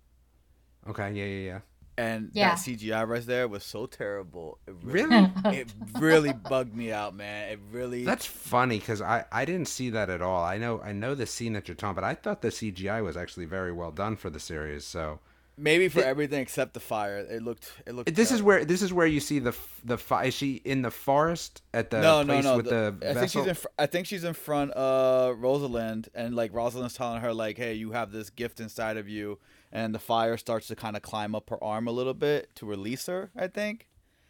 Okay, 0.89 1.13
yeah, 1.13 1.25
yeah, 1.25 1.47
yeah. 1.47 1.61
Yeah. 1.99 2.05
and 2.05 2.33
that 2.35 2.57
CGI 2.59 3.07
right 3.09 3.25
there 3.27 3.49
was 3.49 3.65
so 3.65 3.87
terrible. 3.87 4.59
It 4.67 4.75
Really? 4.83 5.31
it 5.47 5.69
really 5.99 6.33
bugged 6.33 6.75
me 6.75 6.93
out, 6.93 7.15
man. 7.15 7.53
It 7.53 7.61
really. 7.73 8.05
That's 8.05 8.27
funny 8.27 8.79
because 8.79 9.01
I, 9.01 9.25
I 9.33 9.45
didn't 9.45 9.69
see 9.69 9.91
that 9.91 10.11
at 10.11 10.21
all. 10.23 10.45
I 10.45 10.59
know 10.59 10.81
I 10.83 10.93
know 10.93 11.15
the 11.15 11.27
scene 11.27 11.53
that 11.55 11.69
you're 11.69 11.75
talking, 11.75 11.95
but 11.95 12.05
I 12.05 12.15
thought 12.15 12.43
the 12.43 12.49
CGI 12.49 13.03
was 13.03 13.17
actually 13.17 13.47
very 13.47 13.73
well 13.73 13.91
done 13.93 14.17
for 14.17 14.31
the 14.31 14.41
series. 14.41 14.85
So 14.85 15.21
maybe 15.59 15.89
for 15.89 15.97
Th- 16.01 16.07
everything 16.07 16.41
except 16.43 16.75
the 16.75 16.81
fire. 16.81 17.17
It 17.19 17.43
looked. 17.43 17.73
It 17.87 17.95
looked. 17.95 18.15
this 18.15 18.31
is 18.31 18.43
where 18.43 18.65
this 18.67 18.83
is 18.83 18.93
where 18.93 19.07
you 19.07 19.21
see 19.21 19.39
the 19.39 19.51
f- 19.51 19.81
the 19.85 19.97
fi- 19.97 20.25
is 20.25 20.35
she 20.35 20.57
in 20.67 20.83
the 20.83 20.91
forest 20.91 21.63
at 21.73 21.91
the 21.91 22.01
no, 22.03 22.23
no, 22.23 22.33
place 22.35 22.45
no. 22.45 22.57
with 22.59 22.67
the- 22.67 22.95
the, 23.01 23.11
I 23.11 23.15
think 23.15 23.31
she's 23.31 23.47
in. 23.47 23.55
Fr- 23.55 23.69
I 23.79 23.87
think 23.87 24.07
she's 24.07 24.25
in 24.25 24.35
front 24.35 24.73
of 24.73 25.39
Rosalind, 25.41 26.09
and 26.15 26.35
like 26.37 26.53
Rosalind's 26.53 26.95
telling 26.95 27.23
her, 27.23 27.33
like, 27.33 27.57
"Hey, 27.57 27.73
you 27.75 27.93
have 27.93 28.13
this 28.13 28.29
gift 28.29 28.61
inside 28.61 28.99
of 28.99 29.09
you," 29.09 29.39
and 29.77 29.95
the 29.95 29.99
fire 29.99 30.37
starts 30.37 30.67
to 30.69 30.77
kind 30.77 30.97
of 30.97 31.03
climb 31.03 31.35
up 31.35 31.51
her 31.51 31.63
arm 31.63 31.87
a 31.87 31.93
little 31.93 32.15
bit 32.15 32.55
to 32.57 32.67
release 32.67 33.07
her. 33.07 33.31
I 33.37 33.47
think. 33.49 33.87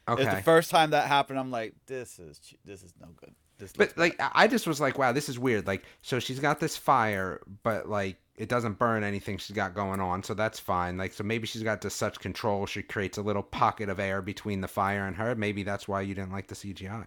It's 0.09 0.21
okay. 0.21 0.37
the 0.37 0.43
first 0.43 0.71
time 0.71 0.91
that 0.91 1.09
happened. 1.09 1.39
I'm 1.39 1.51
like, 1.51 1.75
this 1.87 2.19
is 2.19 2.41
this 2.65 2.83
is 2.83 2.93
no 3.01 3.09
good. 3.17 3.35
This 3.59 3.77
looks 3.79 3.95
But 3.95 3.99
like 4.01 4.21
I 4.21 4.31
I 4.45 4.47
just 4.49 4.67
was 4.67 4.81
like, 4.81 4.99
wow, 4.99 5.13
this 5.13 5.29
is 5.29 5.39
weird. 5.39 5.67
Like, 5.67 5.85
so 6.03 6.19
she's 6.21 6.39
got 6.41 6.61
this 6.61 6.77
fire, 6.77 7.41
but 7.63 7.89
like 7.89 8.17
it 8.37 8.49
doesn't 8.49 8.79
burn 8.79 9.03
anything 9.03 9.39
she's 9.39 9.57
got 9.57 9.75
going 9.75 9.99
on, 10.01 10.23
so 10.23 10.35
that's 10.35 10.61
fine. 10.61 10.99
Like, 10.99 11.13
so 11.15 11.25
maybe 11.25 11.47
she's 11.47 11.63
got 11.63 11.81
just 11.81 11.97
such 11.97 12.21
control, 12.21 12.67
she 12.67 12.83
creates 12.83 13.17
a 13.19 13.23
little 13.23 13.43
pocket 13.43 13.89
of 13.89 13.99
air 13.99 14.21
between 14.21 14.61
the 14.61 14.69
fire 14.69 15.07
and 15.07 15.17
her. 15.17 15.35
Maybe 15.35 15.63
that's 15.63 15.89
why 15.89 16.03
you 16.03 16.15
didn't 16.15 16.33
like 16.33 16.49
the 16.49 16.55
CGI. 16.55 17.07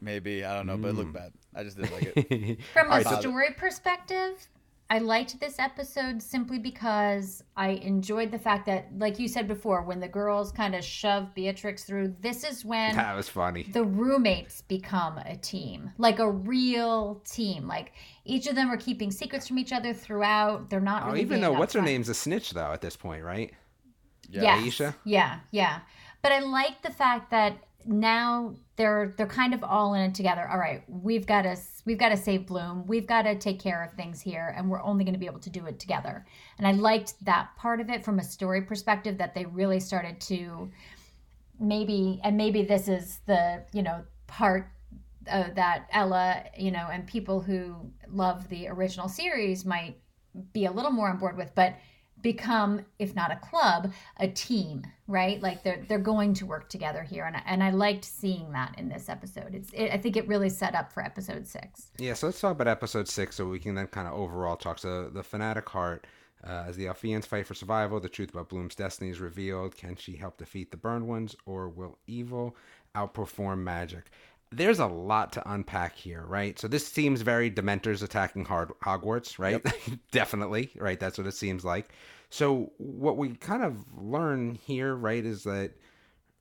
maybe 0.00 0.44
I 0.44 0.54
don't 0.54 0.66
know, 0.66 0.76
but 0.78 0.88
it 0.88 0.94
Mm. 0.94 0.98
looked 0.98 1.12
bad. 1.14 1.32
I 1.54 1.64
just 1.64 1.76
didn't 1.76 1.92
like 1.92 2.12
it. 2.16 2.58
From 2.72 2.86
a 2.86 2.90
Alright, 2.90 3.06
so- 3.08 3.20
story 3.20 3.50
perspective, 3.56 4.48
I 4.90 4.98
liked 5.00 5.38
this 5.38 5.58
episode 5.58 6.22
simply 6.22 6.58
because 6.58 7.44
I 7.56 7.70
enjoyed 7.70 8.30
the 8.30 8.38
fact 8.38 8.64
that, 8.66 8.88
like 8.96 9.18
you 9.18 9.28
said 9.28 9.46
before, 9.46 9.82
when 9.82 10.00
the 10.00 10.08
girls 10.08 10.50
kind 10.50 10.74
of 10.74 10.82
shove 10.82 11.34
Beatrix 11.34 11.84
through, 11.84 12.14
this 12.20 12.42
is 12.42 12.64
when 12.64 12.96
that 12.96 13.14
was 13.14 13.28
funny. 13.28 13.64
the 13.64 13.84
roommates 13.84 14.62
become 14.62 15.18
a 15.18 15.36
team, 15.36 15.90
like 15.98 16.20
a 16.20 16.30
real 16.30 17.20
team. 17.26 17.68
Like 17.68 17.92
each 18.24 18.46
of 18.46 18.54
them 18.54 18.70
are 18.70 18.78
keeping 18.78 19.10
secrets 19.10 19.46
from 19.46 19.58
each 19.58 19.72
other 19.72 19.92
throughout. 19.92 20.70
They're 20.70 20.80
not 20.80 21.02
Oh, 21.06 21.16
even 21.16 21.42
though 21.42 21.52
what's 21.52 21.74
her 21.74 21.82
name's 21.82 22.08
a 22.08 22.14
snitch 22.14 22.50
though 22.52 22.72
at 22.72 22.80
this 22.80 22.96
point, 22.96 23.22
right? 23.22 23.52
Yeah. 24.30 24.42
Yes. 24.42 24.64
Aisha? 24.80 24.94
Yeah, 25.04 25.40
yeah. 25.50 25.80
But 26.22 26.32
I 26.32 26.40
like 26.40 26.80
the 26.82 26.90
fact 26.90 27.30
that 27.30 27.58
now 27.84 28.54
they're 28.76 29.14
they're 29.16 29.26
kind 29.26 29.54
of 29.54 29.62
all 29.64 29.94
in 29.94 30.00
it 30.02 30.14
together. 30.14 30.46
All 30.48 30.58
right, 30.58 30.82
we've 30.88 31.26
got 31.26 31.42
to 31.42 31.56
we've 31.88 31.96
got 31.96 32.10
to 32.10 32.18
save 32.18 32.46
Bloom. 32.46 32.86
We've 32.86 33.06
got 33.06 33.22
to 33.22 33.34
take 33.34 33.58
care 33.58 33.82
of 33.82 33.92
things 33.92 34.20
here, 34.20 34.54
and 34.54 34.68
we're 34.68 34.82
only 34.82 35.04
going 35.04 35.14
to 35.14 35.18
be 35.18 35.24
able 35.24 35.40
to 35.40 35.48
do 35.48 35.64
it 35.64 35.78
together. 35.78 36.26
And 36.58 36.66
I 36.66 36.72
liked 36.72 37.14
that 37.24 37.56
part 37.56 37.80
of 37.80 37.88
it 37.88 38.04
from 38.04 38.18
a 38.18 38.22
story 38.22 38.60
perspective 38.60 39.16
that 39.16 39.34
they 39.34 39.46
really 39.46 39.80
started 39.80 40.20
to 40.20 40.70
maybe 41.58 42.20
and 42.22 42.36
maybe 42.36 42.62
this 42.62 42.86
is 42.88 43.20
the 43.26 43.64
you 43.72 43.82
know 43.82 44.04
part 44.26 44.70
uh, 45.28 45.48
that 45.54 45.88
Ella 45.90 46.44
you 46.56 46.70
know 46.70 46.88
and 46.92 47.06
people 47.06 47.40
who 47.40 47.90
love 48.06 48.48
the 48.50 48.68
original 48.68 49.08
series 49.08 49.64
might 49.64 49.96
be 50.52 50.66
a 50.66 50.70
little 50.70 50.92
more 50.92 51.08
on 51.08 51.16
board 51.16 51.38
with, 51.38 51.54
but 51.54 51.74
become 52.22 52.80
if 52.98 53.14
not 53.14 53.30
a 53.30 53.36
club 53.36 53.92
a 54.18 54.28
team 54.28 54.82
right 55.06 55.40
like 55.42 55.62
they're 55.62 55.84
they're 55.88 55.98
going 55.98 56.34
to 56.34 56.46
work 56.46 56.68
together 56.68 57.02
here 57.02 57.24
and 57.24 57.36
I, 57.36 57.42
and 57.46 57.62
I 57.62 57.70
liked 57.70 58.04
seeing 58.04 58.52
that 58.52 58.74
in 58.78 58.88
this 58.88 59.08
episode 59.08 59.54
it's 59.54 59.70
it, 59.72 59.90
I 59.92 59.98
think 59.98 60.16
it 60.16 60.26
really 60.26 60.48
set 60.50 60.74
up 60.74 60.92
for 60.92 61.02
episode 61.02 61.46
6 61.46 61.90
Yeah, 61.98 62.14
so 62.14 62.26
let's 62.26 62.40
talk 62.40 62.52
about 62.52 62.68
episode 62.68 63.08
six, 63.08 63.36
so 63.36 63.46
we 63.46 63.58
can 63.58 63.74
then 63.74 63.86
kind 63.86 64.06
of 64.08 64.14
overall 64.14 64.56
talk. 64.56 64.78
So 64.78 65.08
the 65.08 65.22
fanatic 65.22 65.68
heart, 65.68 66.06
uh, 66.46 66.64
as 66.68 66.76
the 66.76 66.86
Alfeans 66.86 67.26
fight 67.26 67.46
for 67.46 67.54
survival, 67.54 68.00
the 68.00 68.08
truth 68.08 68.30
about 68.30 68.48
Bloom's 68.48 68.74
destiny 68.74 69.10
is 69.10 69.20
revealed. 69.20 69.76
Can 69.76 69.96
she 69.96 70.16
help 70.16 70.38
defeat 70.38 70.70
the 70.70 70.76
burned 70.76 71.08
ones, 71.08 71.34
or 71.46 71.68
will 71.68 71.98
evil 72.06 72.56
outperform 72.94 73.58
magic? 73.58 74.10
There's 74.50 74.78
a 74.78 74.86
lot 74.86 75.32
to 75.34 75.52
unpack 75.52 75.94
here, 75.94 76.24
right? 76.26 76.58
So 76.58 76.68
this 76.68 76.86
seems 76.86 77.20
very 77.20 77.50
Dementors 77.50 78.02
attacking 78.02 78.46
Hard- 78.46 78.72
Hogwarts, 78.82 79.38
right? 79.38 79.62
Definitely, 80.10 80.70
right? 80.76 80.98
That's 80.98 81.18
what 81.18 81.26
it 81.26 81.34
seems 81.34 81.64
like. 81.64 81.90
So 82.30 82.72
what 82.78 83.16
we 83.16 83.30
kind 83.30 83.62
of 83.62 83.76
learn 83.96 84.54
here, 84.54 84.94
right, 84.94 85.24
is 85.24 85.44
that 85.44 85.72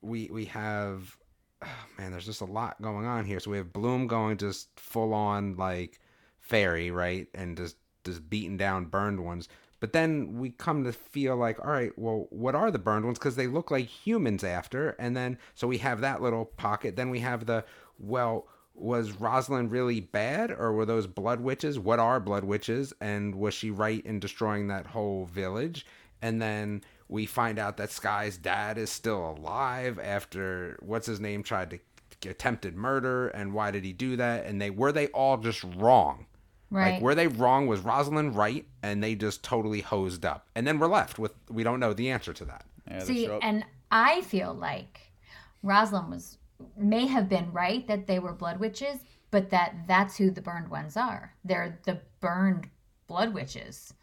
we 0.01 0.29
we 0.31 0.45
have 0.45 1.17
oh, 1.63 1.67
man, 1.97 2.11
there's 2.11 2.25
just 2.25 2.41
a 2.41 2.45
lot 2.45 2.81
going 2.81 3.05
on 3.05 3.25
here. 3.25 3.39
So 3.39 3.51
we 3.51 3.57
have 3.57 3.73
Bloom 3.73 4.07
going 4.07 4.37
just 4.37 4.79
full 4.79 5.13
on 5.13 5.55
like 5.55 5.99
fairy, 6.39 6.91
right, 6.91 7.27
and 7.33 7.57
just 7.57 7.77
just 8.03 8.29
beaten 8.29 8.57
down 8.57 8.85
burned 8.85 9.23
ones. 9.23 9.47
But 9.79 9.93
then 9.93 10.39
we 10.39 10.49
come 10.49 10.83
to 10.85 10.91
feel 10.91 11.35
like, 11.35 11.59
all 11.59 11.71
right, 11.71 11.91
well, 11.97 12.25
what 12.31 12.55
are 12.55 12.71
the 12.71 12.79
burned 12.79 13.05
ones? 13.05 13.19
Because 13.19 13.35
they 13.35 13.45
look 13.45 13.69
like 13.69 13.85
humans 13.85 14.43
after, 14.43 14.89
and 14.99 15.15
then 15.15 15.37
so 15.55 15.67
we 15.67 15.77
have 15.79 16.01
that 16.01 16.21
little 16.21 16.45
pocket. 16.45 16.95
Then 16.95 17.09
we 17.09 17.19
have 17.19 17.45
the 17.45 17.63
well. 17.99 18.47
Was 18.79 19.13
Rosalind 19.13 19.71
really 19.71 20.01
bad, 20.01 20.51
or 20.51 20.71
were 20.71 20.85
those 20.85 21.07
blood 21.07 21.41
witches? 21.41 21.79
What 21.79 21.97
are 21.97 22.19
blood 22.19 22.43
witches, 22.43 22.93
and 23.01 23.33
was 23.33 23.55
she 23.55 23.71
right 23.71 24.05
in 24.05 24.19
destroying 24.19 24.67
that 24.67 24.85
whole 24.85 25.25
village? 25.25 25.83
And 26.21 26.39
then 26.39 26.83
we 27.07 27.25
find 27.25 27.57
out 27.57 27.77
that 27.77 27.89
Sky's 27.89 28.37
dad 28.37 28.77
is 28.77 28.91
still 28.91 29.31
alive 29.31 29.97
after 29.97 30.77
what's 30.81 31.07
his 31.07 31.19
name 31.19 31.41
tried 31.41 31.71
to 31.71 31.79
attempted 32.25 32.75
murder, 32.75 33.27
and 33.29 33.53
why 33.53 33.71
did 33.71 33.83
he 33.83 33.93
do 33.93 34.15
that? 34.15 34.45
And 34.45 34.61
they 34.61 34.69
were 34.69 34.91
they 34.91 35.07
all 35.07 35.37
just 35.37 35.63
wrong? 35.75 36.25
right 36.69 36.93
Like 36.93 37.01
were 37.01 37.15
they 37.15 37.27
wrong? 37.27 37.67
Was 37.67 37.81
Rosalind 37.81 38.35
right? 38.35 38.65
And 38.83 39.03
they 39.03 39.15
just 39.15 39.43
totally 39.43 39.81
hosed 39.81 40.25
up, 40.25 40.47
and 40.55 40.65
then 40.65 40.79
we're 40.79 40.87
left 40.87 41.19
with 41.19 41.33
we 41.49 41.63
don't 41.63 41.79
know 41.79 41.93
the 41.93 42.09
answer 42.09 42.33
to 42.33 42.45
that. 42.45 42.65
Yeah, 42.89 43.03
see 43.03 43.27
and 43.41 43.65
I 43.91 44.21
feel 44.21 44.53
like 44.53 45.11
Rosalind 45.63 46.09
was 46.09 46.37
may 46.77 47.05
have 47.07 47.29
been 47.29 47.51
right 47.51 47.87
that 47.87 48.07
they 48.07 48.19
were 48.19 48.33
blood 48.33 48.59
witches 48.59 48.99
but 49.29 49.49
that 49.49 49.75
that's 49.87 50.15
who 50.17 50.31
the 50.31 50.41
burned 50.41 50.69
ones 50.69 50.95
are. 50.95 51.35
They're 51.43 51.79
the 51.83 51.99
burned 52.21 52.69
blood 53.07 53.33
witches. 53.33 53.93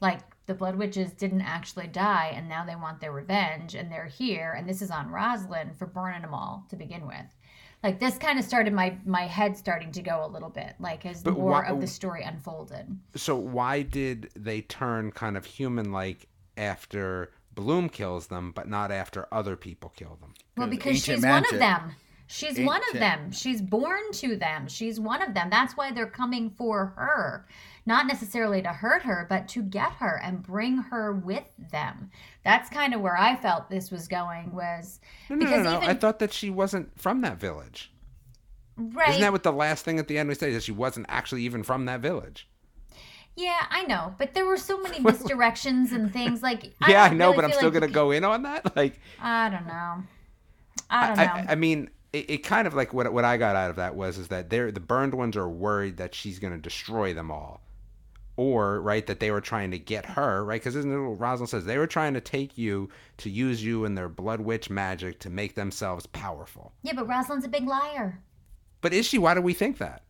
Like 0.00 0.20
the 0.46 0.54
blood 0.54 0.74
witches 0.74 1.12
didn't 1.12 1.42
actually 1.42 1.86
die 1.86 2.32
and 2.34 2.48
now 2.48 2.64
they 2.64 2.74
want 2.74 3.00
their 3.00 3.12
revenge 3.12 3.76
and 3.76 3.90
they're 3.92 4.06
here 4.06 4.54
and 4.58 4.68
this 4.68 4.82
is 4.82 4.90
on 4.90 5.08
Rosalind 5.10 5.76
for 5.76 5.86
burning 5.86 6.22
them 6.22 6.34
all 6.34 6.66
to 6.68 6.74
begin 6.76 7.06
with. 7.06 7.24
Like 7.84 8.00
this 8.00 8.18
kind 8.18 8.38
of 8.40 8.44
started 8.44 8.72
my 8.72 8.96
my 9.06 9.22
head 9.28 9.56
starting 9.56 9.92
to 9.92 10.02
go 10.02 10.24
a 10.24 10.28
little 10.28 10.50
bit 10.50 10.74
like 10.80 11.06
as 11.06 11.22
But 11.22 11.34
more 11.34 11.50
why- 11.52 11.66
of 11.66 11.80
the 11.80 11.86
story 11.86 12.24
unfolded. 12.24 12.86
So 13.14 13.36
why 13.36 13.82
did 13.82 14.30
they 14.34 14.62
turn 14.62 15.12
kind 15.12 15.36
of 15.36 15.44
human-like 15.44 16.26
after 16.56 17.30
Bloom 17.54 17.88
kills 17.88 18.28
them, 18.28 18.52
but 18.52 18.68
not 18.68 18.90
after 18.90 19.26
other 19.32 19.56
people 19.56 19.92
kill 19.96 20.16
them? 20.20 20.34
Well, 20.56 20.68
because 20.68 20.92
ancient 20.92 21.18
she's 21.18 21.24
one 21.26 21.44
of 21.52 21.58
them. 21.58 21.94
She's 22.26 22.58
one 22.58 22.80
of 22.90 22.98
them. 22.98 23.30
She's 23.30 23.60
born 23.60 24.10
to 24.14 24.36
them. 24.36 24.66
She's 24.66 24.98
one 24.98 25.20
of 25.20 25.34
them. 25.34 25.50
That's 25.50 25.76
why 25.76 25.92
they're 25.92 26.06
coming 26.06 26.48
for 26.48 26.86
her. 26.96 27.46
Not 27.84 28.06
necessarily 28.06 28.62
to 28.62 28.70
hurt 28.70 29.02
her, 29.02 29.26
but 29.28 29.48
to 29.48 29.62
get 29.62 29.92
her 29.94 30.18
and 30.24 30.42
bring 30.42 30.78
her 30.78 31.12
with 31.12 31.44
them. 31.72 32.10
That's 32.42 32.70
kind 32.70 32.94
of 32.94 33.02
where 33.02 33.18
I 33.18 33.36
felt 33.36 33.68
this 33.68 33.90
was 33.90 34.08
going 34.08 34.50
was 34.52 35.00
No, 35.28 35.36
no, 35.36 35.46
no, 35.46 35.62
no. 35.62 35.76
even 35.76 35.90
I 35.90 35.94
thought 35.94 36.20
that 36.20 36.32
she 36.32 36.48
wasn't 36.48 36.98
from 36.98 37.20
that 37.20 37.38
village. 37.38 37.92
right. 38.78 39.10
Isn't 39.10 39.20
that 39.20 39.32
what 39.32 39.42
the 39.42 39.52
last 39.52 39.84
thing 39.84 39.98
at 39.98 40.08
the 40.08 40.16
end 40.16 40.30
we 40.30 40.34
say? 40.34 40.52
That 40.54 40.62
she 40.62 40.72
wasn't 40.72 41.06
actually 41.10 41.42
even 41.42 41.62
from 41.62 41.84
that 41.84 42.00
village. 42.00 42.48
Yeah, 43.36 43.66
I 43.70 43.84
know, 43.84 44.14
but 44.18 44.34
there 44.34 44.44
were 44.44 44.56
so 44.56 44.80
many 44.80 44.98
misdirections 45.00 45.92
and 45.92 46.12
things 46.12 46.42
like 46.42 46.74
yeah, 46.86 47.04
I 47.04 47.14
know, 47.14 47.26
really 47.30 47.36
but 47.36 47.44
I'm 47.46 47.52
still 47.52 47.70
like 47.70 47.74
gonna 47.74 47.88
go 47.88 48.10
in 48.10 48.24
on 48.24 48.42
that. 48.42 48.76
Like, 48.76 49.00
I 49.20 49.48
don't 49.48 49.66
know. 49.66 50.02
I 50.90 51.06
don't 51.06 51.16
know. 51.16 51.22
I, 51.22 51.46
I 51.50 51.54
mean, 51.54 51.90
it, 52.12 52.30
it 52.30 52.38
kind 52.38 52.66
of 52.66 52.74
like 52.74 52.92
what 52.92 53.12
what 53.12 53.24
I 53.24 53.36
got 53.36 53.56
out 53.56 53.70
of 53.70 53.76
that 53.76 53.94
was 53.94 54.18
is 54.18 54.28
that 54.28 54.50
they're 54.50 54.70
the 54.70 54.80
burned 54.80 55.14
ones 55.14 55.36
are 55.36 55.48
worried 55.48 55.96
that 55.98 56.14
she's 56.14 56.38
going 56.38 56.52
to 56.52 56.58
destroy 56.58 57.14
them 57.14 57.30
all, 57.30 57.62
or 58.36 58.80
right 58.80 59.06
that 59.06 59.20
they 59.20 59.30
were 59.30 59.40
trying 59.40 59.70
to 59.70 59.78
get 59.78 60.04
her 60.06 60.44
right 60.44 60.60
because 60.60 60.76
isn't 60.76 60.92
it 60.92 61.08
what 61.08 61.20
Rosalind 61.20 61.50
says 61.50 61.64
they 61.64 61.78
were 61.78 61.86
trying 61.86 62.14
to 62.14 62.20
take 62.20 62.58
you 62.58 62.88
to 63.18 63.30
use 63.30 63.64
you 63.64 63.84
in 63.84 63.94
their 63.94 64.08
blood 64.08 64.40
witch 64.40 64.68
magic 64.70 65.18
to 65.20 65.30
make 65.30 65.54
themselves 65.54 66.06
powerful. 66.06 66.72
Yeah, 66.82 66.92
but 66.94 67.08
Rosalind's 67.08 67.46
a 67.46 67.48
big 67.48 67.66
liar. 67.66 68.20
But 68.80 68.92
is 68.92 69.06
she? 69.06 69.18
Why 69.18 69.34
do 69.34 69.40
we 69.40 69.54
think 69.54 69.78
that? 69.78 70.02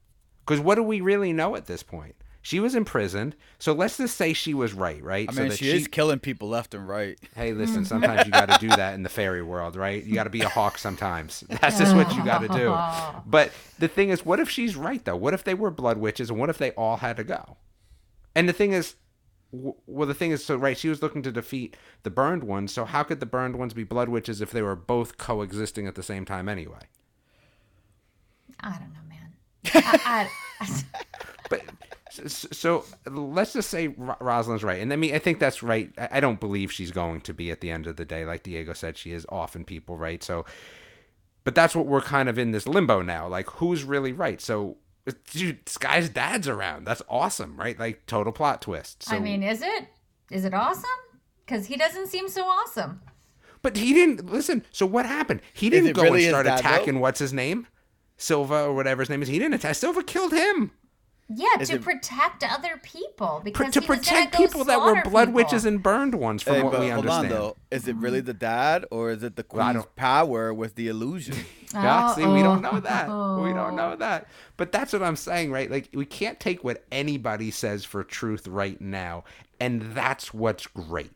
Because 0.45 0.61
what 0.61 0.75
do 0.75 0.83
we 0.83 1.01
really 1.01 1.33
know 1.33 1.57
at 1.57 1.67
this 1.67 1.83
point? 1.83 2.17
She 2.45 2.59
was 2.59 2.75
imprisoned, 2.75 3.37
so 3.61 3.73
let's 3.73 3.99
just 3.99 4.17
say 4.17 4.33
she 4.33 4.53
was 4.53 4.73
right, 4.73 5.01
right? 5.01 5.29
I 5.29 5.33
so 5.33 5.41
mean, 5.41 5.51
that 5.51 5.59
she, 5.59 5.71
is 5.71 5.87
killing 5.87 6.19
people 6.19 6.49
left 6.49 6.75
and 6.75 6.89
right. 6.89 7.17
Hey, 7.37 7.53
listen, 7.53 7.85
sometimes 7.87 8.27
you 8.27 8.33
got 8.33 8.49
to 8.49 8.59
do 8.59 8.69
that 8.69 8.95
in 8.95 9.05
the 9.05 9.09
fairy 9.09 9.43
world, 9.43 9.77
right? 9.77 10.03
You 10.03 10.15
got 10.15 10.25
to 10.25 10.31
be 10.31 10.41
a 10.41 10.49
hawk 10.49 10.77
sometimes. 10.77 11.45
That's 11.49 11.79
just 11.79 11.95
what 11.95 12.13
you 12.17 12.25
got 12.25 12.41
to 12.41 12.49
do. 12.49 12.77
But 13.31 13.53
the 13.79 13.87
thing 13.89 14.11
is, 14.11 14.27
what 14.27 14.41
if 14.41 14.51
she's 14.51 14.75
right, 14.75 15.05
though? 15.05 15.17
What 15.17 15.35
if 15.35 15.45
they 15.45 15.55
were 15.55 15.71
blood 15.71 15.99
witches 15.99 16.31
and 16.31 16.39
what 16.39 16.51
if 16.51 16.59
they 16.59 16.73
all 16.73 16.97
had 16.97 17.17
to 17.19 17.25
go? 17.25 17.57
And 18.35 18.49
the 18.49 18.53
thing 18.53 18.73
is, 18.73 18.97
well, 19.53 20.09
the 20.09 20.15
thing 20.15 20.33
is, 20.33 20.45
so, 20.45 20.57
right, 20.57 20.77
she 20.77 20.89
was 20.89 21.01
looking 21.01 21.23
to 21.23 21.31
defeat 21.31 21.77
the 22.03 22.11
burned 22.11 22.43
ones, 22.43 22.73
so 22.73 22.85
how 22.85 23.05
could 23.05 23.21
the 23.21 23.27
burned 23.27 23.57
ones 23.57 23.73
be 23.75 23.85
blood 23.85 24.09
witches 24.09 24.41
if 24.41 24.51
they 24.51 24.63
were 24.63 24.75
both 24.75 25.17
coexisting 25.17 25.87
at 25.87 25.95
the 25.95 26.03
same 26.03 26.25
time 26.25 26.49
anyway? 26.49 26.89
I 28.61 28.71
don't 28.71 28.93
know, 28.93 29.01
man. 29.09 29.33
I, 29.75 30.29
I, 30.61 30.83
but 31.49 31.63
so, 32.13 32.49
so 32.53 32.85
let's 33.11 33.53
just 33.53 33.71
say 33.71 33.89
Ro- 33.89 34.17
Rosalind's 34.21 34.63
right, 34.65 34.81
and 34.81 34.93
I 34.93 34.97
mean 34.97 35.15
I 35.15 35.19
think 35.19 35.39
that's 35.39 35.63
right. 35.63 35.91
I, 35.99 36.09
I 36.13 36.21
don't 36.21 36.41
believe 36.41 36.71
she's 36.73 36.91
going 36.91 37.21
to 37.23 37.35
be 37.35 37.51
at 37.51 37.61
the 37.61 37.71
end 37.71 37.87
of 37.87 37.97
the 37.97 38.05
day, 38.05 38.25
like 38.25 38.43
Diego 38.43 38.73
said, 38.73 38.97
she 38.99 39.13
is 39.13 39.27
often 39.29 39.65
people 39.65 39.97
right. 39.97 40.23
So, 40.23 40.45
but 41.45 41.55
that's 41.55 41.75
what 41.75 41.87
we're 41.87 42.01
kind 42.03 42.29
of 42.29 42.39
in 42.39 42.51
this 42.53 42.67
limbo 42.67 43.03
now. 43.03 43.27
Like, 43.29 43.49
who's 43.51 43.85
really 43.85 44.13
right? 44.13 44.41
So, 44.41 44.77
dude, 45.33 45.69
Sky's 45.69 46.09
dad's 46.09 46.49
around. 46.49 46.87
That's 46.87 47.03
awesome, 47.09 47.57
right? 47.57 47.79
Like 47.79 48.07
total 48.07 48.33
plot 48.33 48.63
twist. 48.63 49.03
So, 49.05 49.17
I 49.17 49.19
mean, 49.19 49.43
is 49.43 49.63
it? 49.63 49.89
Is 50.31 50.45
it 50.45 50.55
awesome? 50.55 50.85
Because 51.45 51.67
he 51.67 51.77
doesn't 51.77 52.07
seem 52.09 52.29
so 52.29 52.45
awesome. 52.45 53.01
but 53.63 53.77
he 53.77 53.93
didn't 53.93 54.31
listen. 54.31 54.65
So 54.71 54.87
what 54.87 55.07
happened? 55.07 55.41
He 55.53 55.71
didn't 55.71 55.93
go 55.93 56.03
really 56.03 56.15
and 56.15 56.23
his 56.25 56.29
start 56.31 56.47
dad, 56.47 56.57
though? 56.57 56.69
attacking. 56.69 57.01
What's 57.01 57.19
his 57.19 57.33
name? 57.33 57.67
Silva 58.17 58.65
or 58.65 58.75
whatever 58.75 59.03
his 59.03 59.11
name 59.11 59.23
is. 59.23 59.29
He 59.29 59.39
didn't 59.39 59.55
attack. 59.55 59.75
Silva 59.75 60.03
killed 60.05 60.33
him. 60.33 60.71
Yeah, 61.35 61.65
to 61.65 61.75
it- 61.75 61.83
protect 61.83 62.43
other 62.45 62.81
people 62.83 63.41
because 63.45 63.73
to 63.75 63.81
he 63.81 63.87
was 63.87 63.99
gonna 63.99 63.99
protect 63.99 64.37
people 64.37 64.65
that 64.65 64.81
were 64.81 65.03
blood 65.03 65.27
people. 65.27 65.33
witches 65.35 65.65
and 65.65 65.83
burned 65.83 66.15
ones, 66.15 66.43
from 66.43 66.55
Hey, 66.55 66.63
what 66.63 66.73
but 66.73 66.81
we 66.81 66.89
hold 66.89 67.07
on 67.07 67.25
understand. 67.27 67.31
though, 67.43 67.57
is 67.71 67.89
it 67.89 67.97
really 67.97 68.21
the 68.21 68.35
dad 68.35 68.85
or 68.91 69.11
is 69.11 69.23
it 69.23 69.37
the 69.37 69.45
Well, 69.51 69.63
I 69.67 69.73
queen's 69.73 69.85
don't- 69.85 69.97
power 69.97 70.53
with 70.55 70.75
the 70.75 70.89
illusion? 70.89 71.37
Yeah, 71.75 72.15
see, 72.15 72.27
we 72.27 72.43
don't 72.43 72.63
Uh-oh. 72.63 72.73
know 72.75 72.81
that. 72.81 73.07
We 73.43 73.55
don't 73.55 73.77
know 73.77 73.93
oh. 73.93 73.97
that. 73.97 74.27
But 74.59 74.73
that's 74.73 74.93
what 74.93 75.03
I'm 75.03 75.17
saying, 75.17 75.51
right? 75.51 75.71
Like, 75.71 75.89
we 75.95 76.05
can't 76.05 76.39
take 76.39 76.63
what 76.63 76.85
anybody 76.93 77.51
says 77.51 77.87
for 77.87 78.05
truth 78.05 78.47
right 78.47 78.79
now. 78.79 79.25
And 79.59 79.81
that's 79.95 80.35
what's 80.35 80.67
great. 80.67 81.13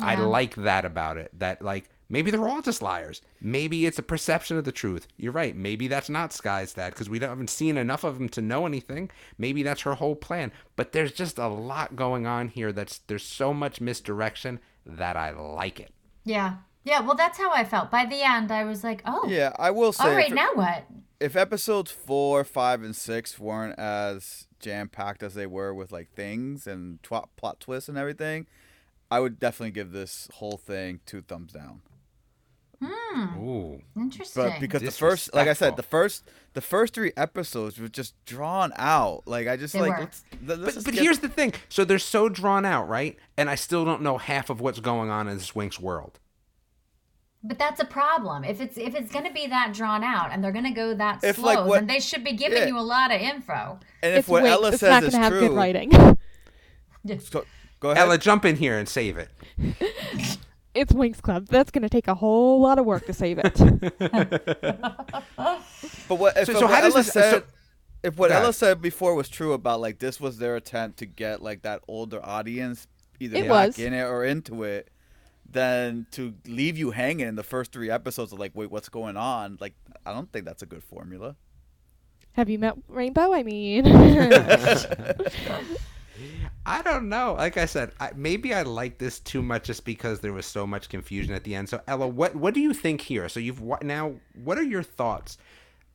I 0.00 0.14
like 0.16 0.54
that 0.54 0.86
about 0.86 1.18
it. 1.18 1.38
That, 1.38 1.60
like, 1.60 1.90
maybe 2.08 2.30
they're 2.30 2.48
all 2.48 2.62
just 2.62 2.82
liars. 2.82 3.22
Maybe 3.40 3.86
it's 3.86 3.98
a 3.98 4.02
perception 4.02 4.56
of 4.56 4.64
the 4.64 4.72
truth. 4.72 5.06
You're 5.16 5.32
right. 5.32 5.56
Maybe 5.56 5.88
that's 5.88 6.08
not 6.08 6.32
Sky's 6.32 6.74
dad 6.74 6.90
because 6.90 7.08
we 7.08 7.18
haven't 7.18 7.50
seen 7.50 7.76
enough 7.76 8.04
of 8.04 8.20
him 8.20 8.28
to 8.30 8.42
know 8.42 8.66
anything. 8.66 9.10
Maybe 9.38 9.62
that's 9.62 9.82
her 9.82 9.94
whole 9.94 10.16
plan. 10.16 10.52
But 10.76 10.92
there's 10.92 11.12
just 11.12 11.38
a 11.38 11.48
lot 11.48 11.96
going 11.96 12.26
on 12.26 12.48
here 12.48 12.72
that's, 12.72 12.98
there's 13.06 13.22
so 13.22 13.54
much 13.54 13.80
misdirection 13.80 14.60
that 14.86 15.16
I 15.16 15.30
like 15.30 15.80
it. 15.80 15.92
Yeah, 16.24 16.56
yeah. 16.84 17.00
Well, 17.00 17.16
that's 17.16 17.38
how 17.38 17.50
I 17.52 17.64
felt. 17.64 17.90
By 17.90 18.06
the 18.06 18.22
end, 18.22 18.50
I 18.50 18.64
was 18.64 18.84
like, 18.84 19.02
oh, 19.04 19.26
yeah, 19.28 19.52
I 19.58 19.70
will 19.70 19.92
say. 19.92 20.04
all 20.04 20.14
right, 20.14 20.28
if, 20.28 20.34
now 20.34 20.50
what? 20.54 20.84
if 21.20 21.36
episodes 21.36 21.90
four, 21.90 22.44
five, 22.44 22.82
and 22.82 22.94
six 22.94 23.38
weren't 23.38 23.78
as 23.78 24.46
jam 24.60 24.88
packed 24.88 25.22
as 25.22 25.34
they 25.34 25.46
were 25.46 25.72
with 25.72 25.92
like 25.92 26.10
things 26.12 26.66
and 26.66 27.02
twa- 27.02 27.28
plot 27.36 27.60
twists 27.60 27.88
and 27.88 27.98
everything, 27.98 28.46
I 29.10 29.20
would 29.20 29.38
definitely 29.38 29.70
give 29.72 29.92
this 29.92 30.28
whole 30.34 30.56
thing 30.56 31.00
two 31.06 31.22
thumbs 31.22 31.52
down. 31.52 31.82
Hmm. 32.84 33.38
Ooh. 33.38 33.80
Interesting. 33.96 34.42
But 34.44 34.60
because 34.60 34.82
the 34.82 34.90
first, 34.90 35.32
like 35.34 35.48
I 35.48 35.52
said, 35.52 35.76
the 35.76 35.82
first, 35.82 36.24
the 36.54 36.60
first 36.60 36.94
three 36.94 37.12
episodes 37.16 37.78
were 37.78 37.88
just 37.88 38.14
drawn 38.24 38.72
out. 38.76 39.22
Like 39.26 39.46
I 39.48 39.56
just 39.56 39.72
They 39.74 39.80
like 39.80 39.92
were. 39.92 40.00
let's, 40.00 40.24
let- 40.44 40.58
let's 40.58 40.60
But, 40.60 40.74
just 40.74 40.86
but 40.86 40.94
get- 40.94 41.02
here's 41.02 41.18
the 41.20 41.28
thing. 41.28 41.52
So 41.68 41.84
they're 41.84 41.98
so 41.98 42.28
drawn 42.28 42.64
out, 42.64 42.88
right? 42.88 43.16
And 43.36 43.48
I 43.48 43.54
still 43.54 43.84
don't 43.84 44.02
know 44.02 44.18
half 44.18 44.50
of 44.50 44.60
what's 44.60 44.80
going 44.80 45.10
on 45.10 45.28
in 45.28 45.36
this 45.38 45.52
Winx 45.52 45.78
world. 45.78 46.18
But 47.46 47.58
that's 47.58 47.78
a 47.78 47.84
problem. 47.84 48.42
If 48.42 48.60
it's 48.60 48.78
if 48.78 48.94
it's 48.94 49.12
going 49.12 49.26
to 49.26 49.32
be 49.32 49.46
that 49.48 49.74
drawn 49.74 50.02
out 50.02 50.32
and 50.32 50.42
they're 50.42 50.50
going 50.52 50.64
to 50.64 50.70
go 50.70 50.94
that 50.94 51.22
If, 51.22 51.36
slow, 51.36 51.44
like, 51.44 51.66
what- 51.66 51.74
then 51.80 51.86
they 51.86 52.00
should 52.00 52.24
be 52.24 52.32
giving 52.32 52.58
Yeah. 52.58 52.66
you 52.68 52.78
a 52.78 52.80
lot 52.80 53.12
of 53.14 53.20
info. 53.20 53.78
and 54.02 54.12
if 54.14 54.18
it's 54.20 54.28
what 54.28 54.42
Winx, 54.44 54.48
Ella 54.50 54.68
it's 54.68 54.78
says 54.80 54.90
not 54.90 55.02
is 55.04 55.12
gonna 55.12 55.24
have 55.24 55.32
true, 55.32 55.48
good 55.48 55.52
writing. 55.56 55.90
Go, 55.90 57.44
go 57.80 57.90
ahead. 57.90 58.02
Ella, 58.06 58.16
jump 58.16 58.46
in 58.46 58.56
here 58.56 58.78
and 58.78 58.88
save 58.88 59.18
it. 59.18 59.28
it's 60.74 60.92
Winx 60.92 61.20
Club. 61.22 61.46
That's 61.48 61.70
gonna 61.70 61.88
take 61.88 62.08
a 62.08 62.14
whole 62.14 62.60
lot 62.60 62.78
of 62.78 62.86
work 62.86 63.06
to 63.06 63.12
save 63.12 63.38
it. 63.38 63.54
But 66.08 66.16
what 66.18 66.36
if 66.36 66.46
So- 66.46 66.52
uh, 66.52 66.54
what 66.54 66.60
so 66.60 66.66
how 66.66 66.80
does 66.80 66.94
Ella 66.94 67.02
this- 67.02 67.12
said? 67.12 67.30
so- 67.34 67.42
if 68.02 68.18
what 68.18 68.30
Ella 68.30 68.52
said 68.52 68.82
before 68.82 69.14
was 69.14 69.28
true 69.30 69.54
about 69.54 69.80
like 69.80 69.98
this 69.98 70.20
was 70.20 70.36
their 70.36 70.56
attempt 70.56 70.98
to 70.98 71.06
get 71.06 71.40
like 71.42 71.62
that 71.62 71.80
older 71.88 72.20
audience 72.22 72.86
either 73.18 73.38
It 73.38 73.48
back 73.48 73.68
was. 73.68 73.78
in 73.78 73.94
it 73.94 74.02
or 74.02 74.24
into 74.24 74.62
it, 74.64 74.90
then 75.50 76.06
to 76.10 76.34
leave 76.46 76.76
you 76.76 76.90
hanging 76.90 77.26
in 77.28 77.36
the 77.36 77.42
first 77.42 77.72
three 77.72 77.90
episodes 77.90 78.32
of 78.32 78.38
like, 78.38 78.50
wait, 78.54 78.70
what's 78.70 78.90
going 78.90 79.16
on? 79.16 79.56
Like, 79.60 79.72
I 80.04 80.12
don't 80.12 80.30
think 80.32 80.44
that's 80.44 80.62
a 80.62 80.66
good 80.66 80.82
formula. 80.84 81.36
have 82.32 82.50
you 82.50 82.58
met 82.58 82.74
Rainbow? 82.88 83.32
I 83.32 83.42
mean, 83.42 83.86
I 86.66 86.82
don't 86.82 87.08
know. 87.08 87.34
Like 87.34 87.56
I 87.56 87.66
said, 87.66 87.92
I, 88.00 88.12
maybe 88.14 88.54
I 88.54 88.62
like 88.62 88.98
this 88.98 89.18
too 89.20 89.42
much 89.42 89.64
just 89.64 89.84
because 89.84 90.20
there 90.20 90.32
was 90.32 90.46
so 90.46 90.66
much 90.66 90.88
confusion 90.88 91.34
at 91.34 91.44
the 91.44 91.54
end. 91.54 91.68
So 91.68 91.80
Ella, 91.86 92.08
what 92.08 92.34
what 92.36 92.54
do 92.54 92.60
you 92.60 92.72
think 92.72 93.00
here? 93.00 93.28
So 93.28 93.40
you've 93.40 93.62
now, 93.82 94.14
what 94.42 94.58
are 94.58 94.62
your 94.62 94.82
thoughts 94.82 95.38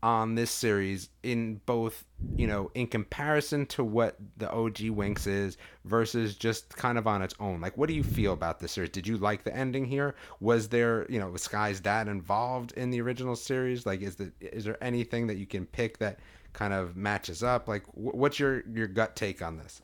on 0.02 0.36
this 0.36 0.50
series 0.50 1.10
in 1.24 1.60
both, 1.66 2.06
you 2.38 2.48
know, 2.48 2.72
in 2.74 2.88
comparison 2.88 3.66
to 3.66 3.84
what 3.84 4.16
the 4.38 4.50
OG 4.50 4.78
Winx 4.78 5.28
is 5.28 5.58
versus 5.86 6.36
just 6.36 6.76
kind 6.76 6.98
of 6.98 7.08
on 7.08 7.22
its 7.22 7.36
own? 7.40 7.60
Like, 7.60 7.78
what 7.78 7.90
do 7.90 7.96
you 7.96 8.04
feel 8.04 8.34
about 8.34 8.60
this 8.60 8.74
series? 8.74 8.92
Did 8.92 9.08
you 9.08 9.18
like 9.18 9.44
the 9.44 9.56
ending 9.56 9.86
here? 9.86 10.16
Was 10.40 10.70
there, 10.70 11.06
you 11.10 11.20
know, 11.20 11.30
was 11.30 11.44
Sky's 11.44 11.80
dad 11.80 12.08
involved 12.08 12.72
in 12.74 12.92
the 12.92 13.02
original 13.02 13.36
series? 13.36 13.86
Like, 13.86 14.02
is 14.02 14.16
the 14.16 14.32
is 14.40 14.64
there 14.64 14.82
anything 14.84 15.28
that 15.28 15.38
you 15.38 15.46
can 15.46 15.66
pick 15.66 15.98
that 16.00 16.20
kind 16.54 16.74
of 16.74 16.96
matches 16.96 17.44
up? 17.44 17.68
Like, 17.68 17.86
wh- 17.88 18.16
what's 18.16 18.40
your 18.40 18.64
your 18.72 18.88
gut 18.88 19.16
take 19.16 19.42
on 19.42 19.58
this? 19.58 19.82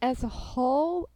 As 0.00 0.22
a 0.22 0.28
whole, 0.28 1.08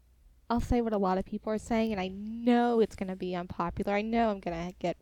I'll 0.50 0.60
say 0.60 0.80
what 0.80 0.92
a 0.92 0.98
lot 0.98 1.18
of 1.18 1.24
people 1.24 1.52
are 1.52 1.58
saying, 1.58 1.92
and 1.92 2.00
I 2.00 2.08
know 2.08 2.80
it's 2.80 2.96
gonna 2.96 3.16
be 3.16 3.34
unpopular. 3.34 3.94
I 3.94 4.02
know 4.02 4.30
I'm 4.30 4.40
gonna 4.40 4.72
get 4.78 4.96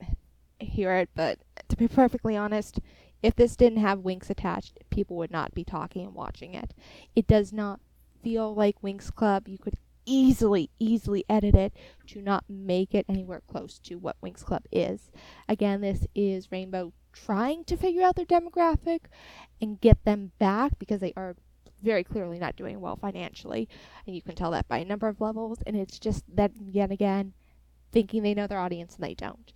hear 0.59 0.95
it, 0.97 1.11
but 1.15 1.39
to 1.69 1.77
be 1.77 1.89
perfectly 1.89 2.37
honest, 2.37 2.81
if 3.23 3.35
this 3.37 3.57
didn't 3.57 3.81
have 3.81 4.01
Winx 4.01 4.31
attached, 4.31 4.79
people 4.91 5.17
would 5.17 5.31
not 5.31 5.55
be 5.55 5.65
talking 5.65 6.05
and 6.05 6.15
watching 6.15 6.55
it. 6.55 6.75
It 7.15 7.27
does 7.27 7.53
not 7.53 7.81
feel 8.23 8.55
like 8.55 8.81
Winx 8.83 9.15
Club. 9.15 9.49
You 9.49 9.59
could 9.59 9.77
easily, 10.07 10.71
easily 10.79 11.25
edit 11.29 11.55
it 11.55 11.73
to 12.09 12.23
not 12.23 12.45
make 12.49 12.95
it 12.95 13.07
anywhere 13.09 13.43
close 13.47 13.79
to 13.79 13.97
what 13.97 14.21
Winx 14.23 14.45
Club 14.45 14.65
is. 14.73 15.11
Again, 15.49 15.81
this 15.81 16.07
is 16.15 16.51
Rainbow 16.51 16.93
trying 17.13 17.65
to 17.65 17.77
figure 17.77 18.03
out 18.03 18.17
their 18.17 18.25
demographic 18.25 19.01
and 19.61 19.81
get 19.81 20.05
them 20.05 20.33
back 20.39 20.79
because 20.79 21.01
they 21.01 21.13
are 21.17 21.37
very 21.83 22.05
clearly 22.05 22.39
not 22.39 22.57
doing 22.57 22.81
well 22.81 22.97
financially. 22.97 23.69
And 24.07 24.15
you 24.15 24.23
can 24.23 24.35
tell 24.35 24.51
that 24.53 24.69
by 24.69 24.79
a 24.79 24.85
number 24.85 25.09
of 25.09 25.21
levels. 25.21 25.59
And 25.67 25.77
it's 25.77 25.99
just 25.99 26.25
that, 26.35 26.53
yet 26.71 26.91
again, 26.91 27.33
thinking 27.93 28.23
they 28.23 28.35
know 28.35 28.47
their 28.47 28.59
audience 28.59 28.95
and 28.97 29.05
they 29.05 29.15
don't. 29.15 29.53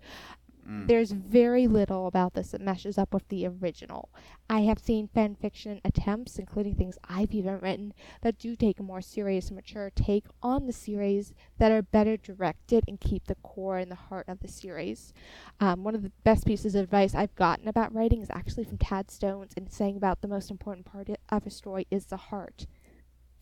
Mm. 0.69 0.87
There's 0.87 1.11
very 1.13 1.67
little 1.67 2.07
about 2.07 2.35
this 2.35 2.51
that 2.53 2.61
meshes 2.61 2.99
up 2.99 3.13
with 3.13 3.29
the 3.29 3.47
original. 3.47 4.09
I 4.49 4.61
have 4.61 4.79
seen 4.79 5.09
fan 5.09 5.35
fiction 5.35 5.81
attempts, 5.85 6.39
including 6.39 6.75
things 6.75 6.99
I've 7.09 7.33
even 7.33 7.59
written, 7.59 7.93
that 8.23 8.39
do 8.39 8.57
take 8.57 8.81
a 8.81 8.83
more 8.83 9.01
serious 9.01 9.51
mature 9.51 9.91
take 9.95 10.27
on 10.43 10.67
the 10.67 10.73
series 10.73 11.35
that 11.59 11.73
are 11.73 11.83
better 11.83 12.17
directed 12.17 12.85
and 12.89 13.01
keep 13.01 13.27
the 13.27 13.37
core 13.37 13.79
and 13.79 13.91
the 13.91 13.97
heart 13.97 14.29
of 14.29 14.41
the 14.41 14.49
series. 14.49 15.13
Um, 15.61 15.85
one 15.85 15.95
of 15.95 16.03
the 16.03 16.13
best 16.23 16.47
pieces 16.47 16.75
of 16.75 16.85
advice 16.85 17.15
I've 17.15 17.35
gotten 17.35 17.69
about 17.69 17.95
writing 17.95 18.23
is 18.23 18.31
actually 18.31 18.65
from 18.65 18.79
Tad 18.79 19.11
Stones 19.11 19.53
and 19.57 19.71
saying 19.71 19.97
about 19.97 20.21
the 20.21 20.29
most 20.29 20.51
important 20.51 20.87
part 20.87 21.09
of 21.29 21.47
a 21.47 21.51
story 21.51 21.87
is 21.91 22.07
the 22.07 22.17
heart. 22.17 22.67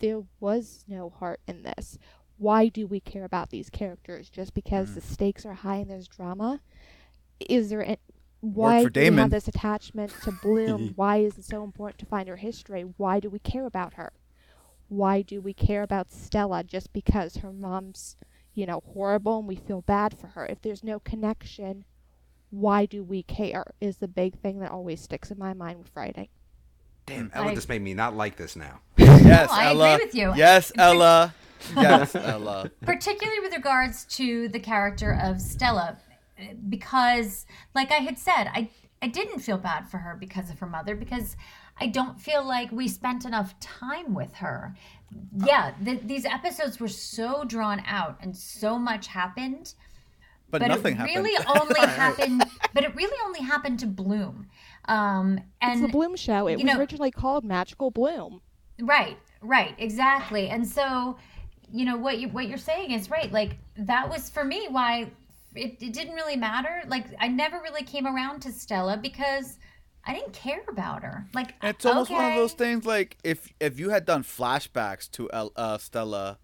There 0.00 0.22
was 0.40 0.84
no 0.88 1.10
heart 1.10 1.40
in 1.46 1.62
this. 1.62 1.98
Why 2.38 2.66
do 2.68 2.88
we 2.88 2.98
care 2.98 3.24
about 3.24 3.50
these 3.50 3.70
characters? 3.70 4.28
Just 4.28 4.52
because 4.52 4.94
the 4.94 5.00
stakes 5.00 5.46
are 5.46 5.54
high 5.54 5.76
and 5.76 5.88
there's 5.88 6.08
drama? 6.08 6.60
Is 7.48 7.70
there 7.70 7.82
a, 7.82 7.96
why 8.40 8.84
for 8.84 8.90
do 8.90 9.00
we 9.10 9.16
have 9.16 9.30
this 9.30 9.48
attachment 9.48 10.12
to 10.24 10.32
Bloom? 10.32 10.92
Why 10.96 11.18
is 11.18 11.38
it 11.38 11.44
so 11.44 11.62
important 11.62 11.98
to 12.00 12.06
find 12.06 12.28
her 12.28 12.36
history? 12.36 12.82
Why 12.96 13.20
do 13.20 13.30
we 13.30 13.38
care 13.38 13.66
about 13.66 13.94
her? 13.94 14.12
Why 14.88 15.22
do 15.22 15.40
we 15.40 15.54
care 15.54 15.82
about 15.82 16.10
Stella 16.10 16.64
just 16.64 16.92
because 16.92 17.36
her 17.36 17.52
mom's, 17.52 18.16
you 18.54 18.66
know, 18.66 18.82
horrible 18.92 19.38
and 19.38 19.46
we 19.48 19.56
feel 19.56 19.82
bad 19.82 20.18
for 20.18 20.26
her? 20.28 20.44
If 20.46 20.60
there's 20.60 20.82
no 20.82 20.98
connection, 20.98 21.84
why 22.50 22.84
do 22.84 23.02
we 23.04 23.22
care 23.22 23.64
is 23.80 23.98
the 23.98 24.08
big 24.08 24.38
thing 24.40 24.58
that 24.60 24.70
always 24.70 25.00
sticks 25.00 25.30
in 25.30 25.38
my 25.38 25.54
mind 25.54 25.78
with 25.78 25.90
writing. 25.94 26.28
Damn, 27.06 27.30
Ella 27.34 27.48
I- 27.48 27.54
just 27.54 27.68
made 27.68 27.80
me 27.82 27.94
not 27.94 28.14
like 28.16 28.36
this 28.36 28.56
now. 28.56 28.80
Yes, 28.98 29.50
I 29.50 29.70
agree 29.70 29.82
Ella. 29.84 29.98
with 29.98 30.14
you. 30.14 30.32
Yes, 30.36 30.72
Ella. 30.78 31.34
Yes, 31.76 32.14
Ella. 32.16 32.70
particularly 32.82 33.38
with 33.40 33.52
regards 33.54 34.04
to 34.16 34.48
the 34.48 34.58
character 34.58 35.16
of 35.22 35.40
Stella, 35.40 35.96
because, 36.68 37.46
like 37.74 37.90
I 37.90 37.96
had 37.96 38.18
said, 38.18 38.44
I 38.52 38.68
I 39.00 39.08
didn't 39.08 39.40
feel 39.40 39.58
bad 39.58 39.88
for 39.88 39.98
her 39.98 40.16
because 40.18 40.48
of 40.50 40.58
her 40.60 40.66
mother 40.66 40.94
because 40.94 41.36
I 41.80 41.86
don't 41.88 42.20
feel 42.20 42.44
like 42.46 42.70
we 42.70 42.86
spent 42.86 43.24
enough 43.24 43.58
time 43.58 44.14
with 44.14 44.34
her. 44.34 44.76
Yeah, 45.44 45.72
th- 45.84 46.02
these 46.04 46.24
episodes 46.24 46.78
were 46.78 46.88
so 46.88 47.44
drawn 47.44 47.82
out 47.86 48.18
and 48.20 48.36
so 48.36 48.78
much 48.78 49.08
happened, 49.08 49.74
But, 50.50 50.60
but 50.60 50.68
nothing 50.68 50.92
it 50.94 50.98
happened. 50.98 51.16
really 51.16 51.44
only 51.58 51.80
happened. 51.86 52.44
But 52.72 52.84
it 52.84 52.94
really 52.94 53.16
only 53.26 53.40
happened 53.40 53.80
to 53.80 53.86
Bloom, 53.86 54.46
um, 54.86 55.40
and 55.60 55.72
it's 55.72 55.82
the 55.82 55.88
Bloom 55.88 56.14
Show. 56.16 56.46
It 56.46 56.52
you 56.58 56.64
was 56.64 56.74
know- 56.74 56.78
originally 56.80 57.10
called 57.10 57.44
Magical 57.44 57.90
Bloom. 57.90 58.40
Right, 58.80 59.18
right, 59.42 59.74
exactly. 59.78 60.48
And 60.48 60.66
so, 60.66 61.16
you 61.72 61.84
know 61.84 61.96
what 61.96 62.18
you 62.18 62.28
what 62.28 62.46
you're 62.48 62.56
saying 62.58 62.92
is 62.92 63.10
right. 63.10 63.30
Like 63.32 63.58
that 63.76 64.08
was 64.08 64.30
for 64.30 64.44
me 64.44 64.66
why 64.70 65.10
it, 65.54 65.76
it 65.82 65.92
didn't 65.92 66.14
really 66.14 66.36
matter. 66.36 66.82
Like 66.86 67.06
I 67.20 67.28
never 67.28 67.60
really 67.60 67.82
came 67.84 68.06
around 68.06 68.40
to 68.42 68.52
Stella 68.52 68.96
because 68.96 69.58
I 70.04 70.14
didn't 70.14 70.32
care 70.32 70.62
about 70.68 71.02
her. 71.02 71.26
Like 71.32 71.54
It's 71.62 71.84
almost 71.86 72.10
one 72.10 72.24
of 72.24 72.34
those 72.34 72.54
things 72.54 72.84
like 72.84 73.18
if 73.22 73.52
if 73.60 73.78
you 73.78 73.90
had 73.90 74.04
done 74.04 74.22
flashbacks 74.24 75.10
to 75.12 75.30
uh, 75.30 75.78
Stella 75.78 76.38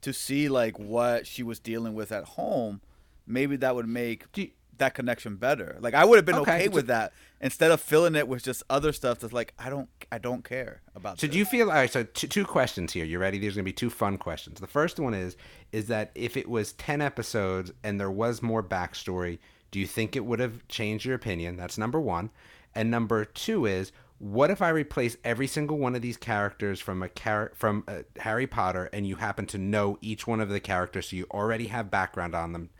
to 0.00 0.12
see 0.12 0.48
like 0.48 0.78
what 0.78 1.26
she 1.26 1.42
was 1.42 1.58
dealing 1.60 1.94
with 1.94 2.12
at 2.12 2.24
home, 2.24 2.80
maybe 3.26 3.56
that 3.56 3.74
would 3.74 3.88
make 3.88 4.24
you- 4.36 4.50
that 4.78 4.94
connection 4.94 5.36
better. 5.36 5.76
Like 5.80 5.94
I 5.94 6.04
would 6.04 6.16
have 6.16 6.24
been 6.24 6.34
Okay, 6.36 6.52
okay, 6.64 6.68
with 6.68 6.88
that 6.88 7.12
instead 7.44 7.70
of 7.70 7.78
filling 7.78 8.14
it 8.14 8.26
with 8.26 8.42
just 8.42 8.62
other 8.70 8.90
stuff 8.90 9.20
that's 9.20 9.34
like 9.34 9.52
I 9.58 9.68
don't 9.68 9.88
I 10.10 10.16
don't 10.16 10.42
care 10.42 10.80
about. 10.96 11.20
So 11.20 11.26
this. 11.26 11.34
do 11.34 11.38
you 11.38 11.44
feel 11.44 11.68
all 11.68 11.76
right? 11.76 11.92
So 11.92 12.02
two, 12.02 12.26
two 12.26 12.44
questions 12.44 12.94
here. 12.94 13.04
You 13.04 13.18
ready? 13.18 13.38
There's 13.38 13.54
gonna 13.54 13.62
be 13.62 13.72
two 13.72 13.90
fun 13.90 14.16
questions. 14.16 14.60
The 14.60 14.66
first 14.66 14.98
one 14.98 15.12
is 15.12 15.36
is 15.70 15.86
that 15.88 16.10
if 16.14 16.36
it 16.36 16.48
was 16.48 16.72
ten 16.72 17.02
episodes 17.02 17.70
and 17.84 18.00
there 18.00 18.10
was 18.10 18.42
more 18.42 18.62
backstory, 18.62 19.38
do 19.70 19.78
you 19.78 19.86
think 19.86 20.16
it 20.16 20.24
would 20.24 20.40
have 20.40 20.66
changed 20.68 21.04
your 21.04 21.14
opinion? 21.14 21.56
That's 21.56 21.76
number 21.76 22.00
one. 22.00 22.30
And 22.74 22.90
number 22.90 23.26
two 23.26 23.66
is 23.66 23.92
what 24.18 24.50
if 24.50 24.62
I 24.62 24.70
replace 24.70 25.18
every 25.22 25.46
single 25.46 25.76
one 25.76 25.94
of 25.94 26.00
these 26.00 26.16
characters 26.16 26.80
from 26.80 27.02
a 27.02 27.10
char- 27.10 27.52
from 27.54 27.84
uh, 27.86 27.98
Harry 28.20 28.46
Potter 28.46 28.88
and 28.90 29.06
you 29.06 29.16
happen 29.16 29.44
to 29.48 29.58
know 29.58 29.98
each 30.00 30.26
one 30.26 30.40
of 30.40 30.48
the 30.48 30.60
characters, 30.60 31.10
so 31.10 31.16
you 31.16 31.26
already 31.30 31.66
have 31.66 31.90
background 31.90 32.34
on 32.34 32.54
them? 32.54 32.70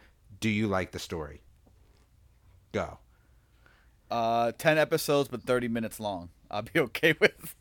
Do 0.41 0.49
you 0.49 0.69
like 0.69 0.93
the 0.93 0.99
story? 0.99 1.43
Go. 2.73 2.99
Uh, 4.11 4.53
ten 4.59 4.79
episodes 4.79 5.29
but 5.29 5.43
thirty 5.43 5.69
minutes 5.69 5.99
long? 6.01 6.31
I'll 6.51 6.63
be 6.63 6.71
okay 6.81 7.15
with. 7.21 7.55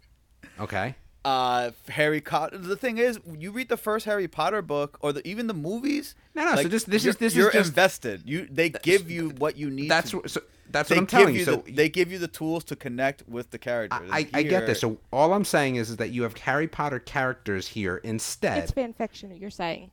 Okay. 0.60 0.96
uh 1.26 1.72
Harry 1.90 2.22
Potter. 2.22 2.58
The 2.58 2.76
thing 2.76 2.98
is, 2.98 3.20
you 3.38 3.52
read 3.52 3.70
the 3.70 3.78
first 3.78 4.06
Harry 4.06 4.28
Potter 4.28 4.62
book 4.62 4.98
or 5.02 5.14
the, 5.14 5.26
even 5.28 5.48
the 5.48 5.54
movies. 5.54 6.16
No, 6.36 6.44
no, 6.46 6.56
so 6.62 6.68
this- 6.68 6.84
this 6.84 7.02
is- 7.02 7.06
you're- 7.06 7.18
this 7.20 7.36
is 7.36 7.54
just- 7.54 7.70
invested. 7.70 8.22
You 8.26 8.48
they 8.52 8.70
give 8.70 9.10
you 9.10 9.30
what 9.38 9.58
you 9.58 9.70
need. 9.70 9.90
That's 9.90 10.12
to, 10.12 10.22
so, 10.28 10.42
that's 10.70 10.90
what 10.90 10.98
I'm 11.00 11.08
telling 11.08 11.34
you. 11.36 11.40
you. 11.42 11.46
So 11.46 11.64
they 11.68 11.88
give 11.88 12.12
you 12.12 12.18
the 12.20 12.28
tools 12.28 12.64
to 12.66 12.76
connect 12.76 13.28
with 13.28 13.52
the 13.52 13.58
characters. 13.60 14.10
I, 14.12 14.28
I 14.34 14.42
get 14.44 14.66
this. 14.66 14.80
So 14.80 14.98
all 15.12 15.34
I'm 15.34 15.46
saying 15.46 15.76
is, 15.78 15.90
is 15.92 15.98
that 15.98 16.10
you 16.10 16.24
have 16.24 16.36
Harry 16.38 16.68
Potter 16.68 17.00
characters 17.00 17.68
here 17.70 17.98
instead. 17.98 18.58
It's 18.64 18.72
fan 18.72 18.94
fiction, 18.94 19.36
you're 19.38 19.50
saying. 19.52 19.92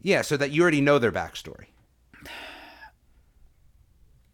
yeah, 0.00 0.22
so 0.22 0.36
that 0.36 0.50
you 0.52 0.62
already 0.62 0.80
know 0.80 0.98
their 0.98 1.12
backstory. 1.12 1.66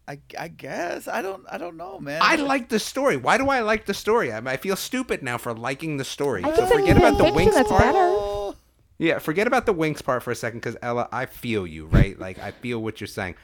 I, 0.09 0.19
I 0.39 0.47
guess 0.47 1.07
I 1.07 1.21
don't 1.21 1.45
I 1.51 1.59
don't 1.59 1.77
know, 1.77 1.99
man. 1.99 2.19
I 2.23 2.35
like 2.37 2.69
the 2.69 2.79
story. 2.79 3.15
Why 3.15 3.37
do 3.37 3.47
I 3.49 3.59
like 3.61 3.85
the 3.85 3.93
story? 3.93 4.31
I, 4.33 4.39
I 4.39 4.57
feel 4.57 4.75
stupid 4.75 5.21
now 5.21 5.37
for 5.37 5.53
liking 5.53 5.97
the 5.97 6.03
story. 6.03 6.43
I 6.43 6.55
So 6.55 6.65
think 6.65 6.81
forget 6.81 6.97
about 6.97 7.17
the 7.19 7.25
fan 7.25 7.33
Winx 7.35 7.53
fiction 7.53 7.65
part. 7.65 7.81
better. 7.83 7.97
Oh, 7.99 8.55
Yeah, 8.97 9.19
forget 9.19 9.45
about 9.47 9.65
the 9.67 9.73
Winx 9.73 10.03
part 10.03 10.23
for 10.23 10.31
a 10.31 10.35
second, 10.35 10.59
because 10.61 10.75
Ella, 10.81 11.07
I 11.11 11.27
feel 11.27 11.67
you, 11.67 11.85
right? 11.85 12.17
Like 12.19 12.39
I 12.39 12.51
feel 12.51 12.81
what 12.81 12.99
you're 12.99 13.07
saying, 13.07 13.35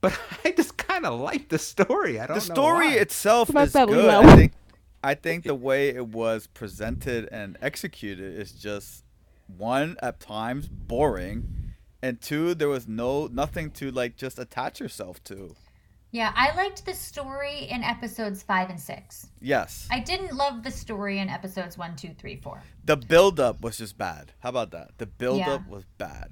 but 0.00 0.18
I 0.44 0.50
just 0.50 0.76
kind 0.76 1.06
of 1.06 1.20
like 1.20 1.48
the 1.50 1.58
story. 1.58 2.18
I 2.18 2.26
don't. 2.26 2.40
the 2.40 2.48
know 2.48 2.54
story 2.54 2.86
why. 2.88 2.94
itself 2.94 3.50
is 3.56 3.72
good. 3.72 3.88
Lilo? 3.88 4.20
I 4.22 4.36
think 4.36 4.52
I 5.04 5.14
think 5.14 5.44
the 5.44 5.54
way 5.54 5.90
it 5.90 6.08
was 6.08 6.48
presented 6.48 7.28
and 7.30 7.56
executed 7.62 8.36
is 8.36 8.50
just 8.52 9.04
one 9.46 9.96
at 10.02 10.18
times 10.18 10.68
boring, 10.68 11.74
and 12.02 12.20
two 12.20 12.54
there 12.54 12.68
was 12.68 12.88
no 12.88 13.28
nothing 13.28 13.70
to 13.78 13.92
like 13.92 14.16
just 14.16 14.38
attach 14.38 14.80
yourself 14.80 15.22
to. 15.24 15.54
Yeah, 16.10 16.32
I 16.34 16.54
liked 16.56 16.86
the 16.86 16.94
story 16.94 17.68
in 17.70 17.82
episodes 17.84 18.42
five 18.42 18.70
and 18.70 18.80
six. 18.80 19.28
Yes, 19.40 19.86
I 19.90 20.00
didn't 20.00 20.34
love 20.34 20.62
the 20.62 20.70
story 20.70 21.18
in 21.18 21.28
episodes 21.28 21.76
one, 21.76 21.96
two, 21.96 22.14
three, 22.18 22.36
four. 22.36 22.62
the 22.84 22.96
build 22.96 23.38
up 23.38 23.60
was 23.60 23.76
just 23.78 23.98
bad. 23.98 24.32
How 24.40 24.48
about 24.48 24.70
that? 24.70 24.92
The 24.98 25.06
build 25.06 25.42
up 25.42 25.62
Yeah. 25.66 25.72
was 25.74 25.84
bad. 25.98 26.30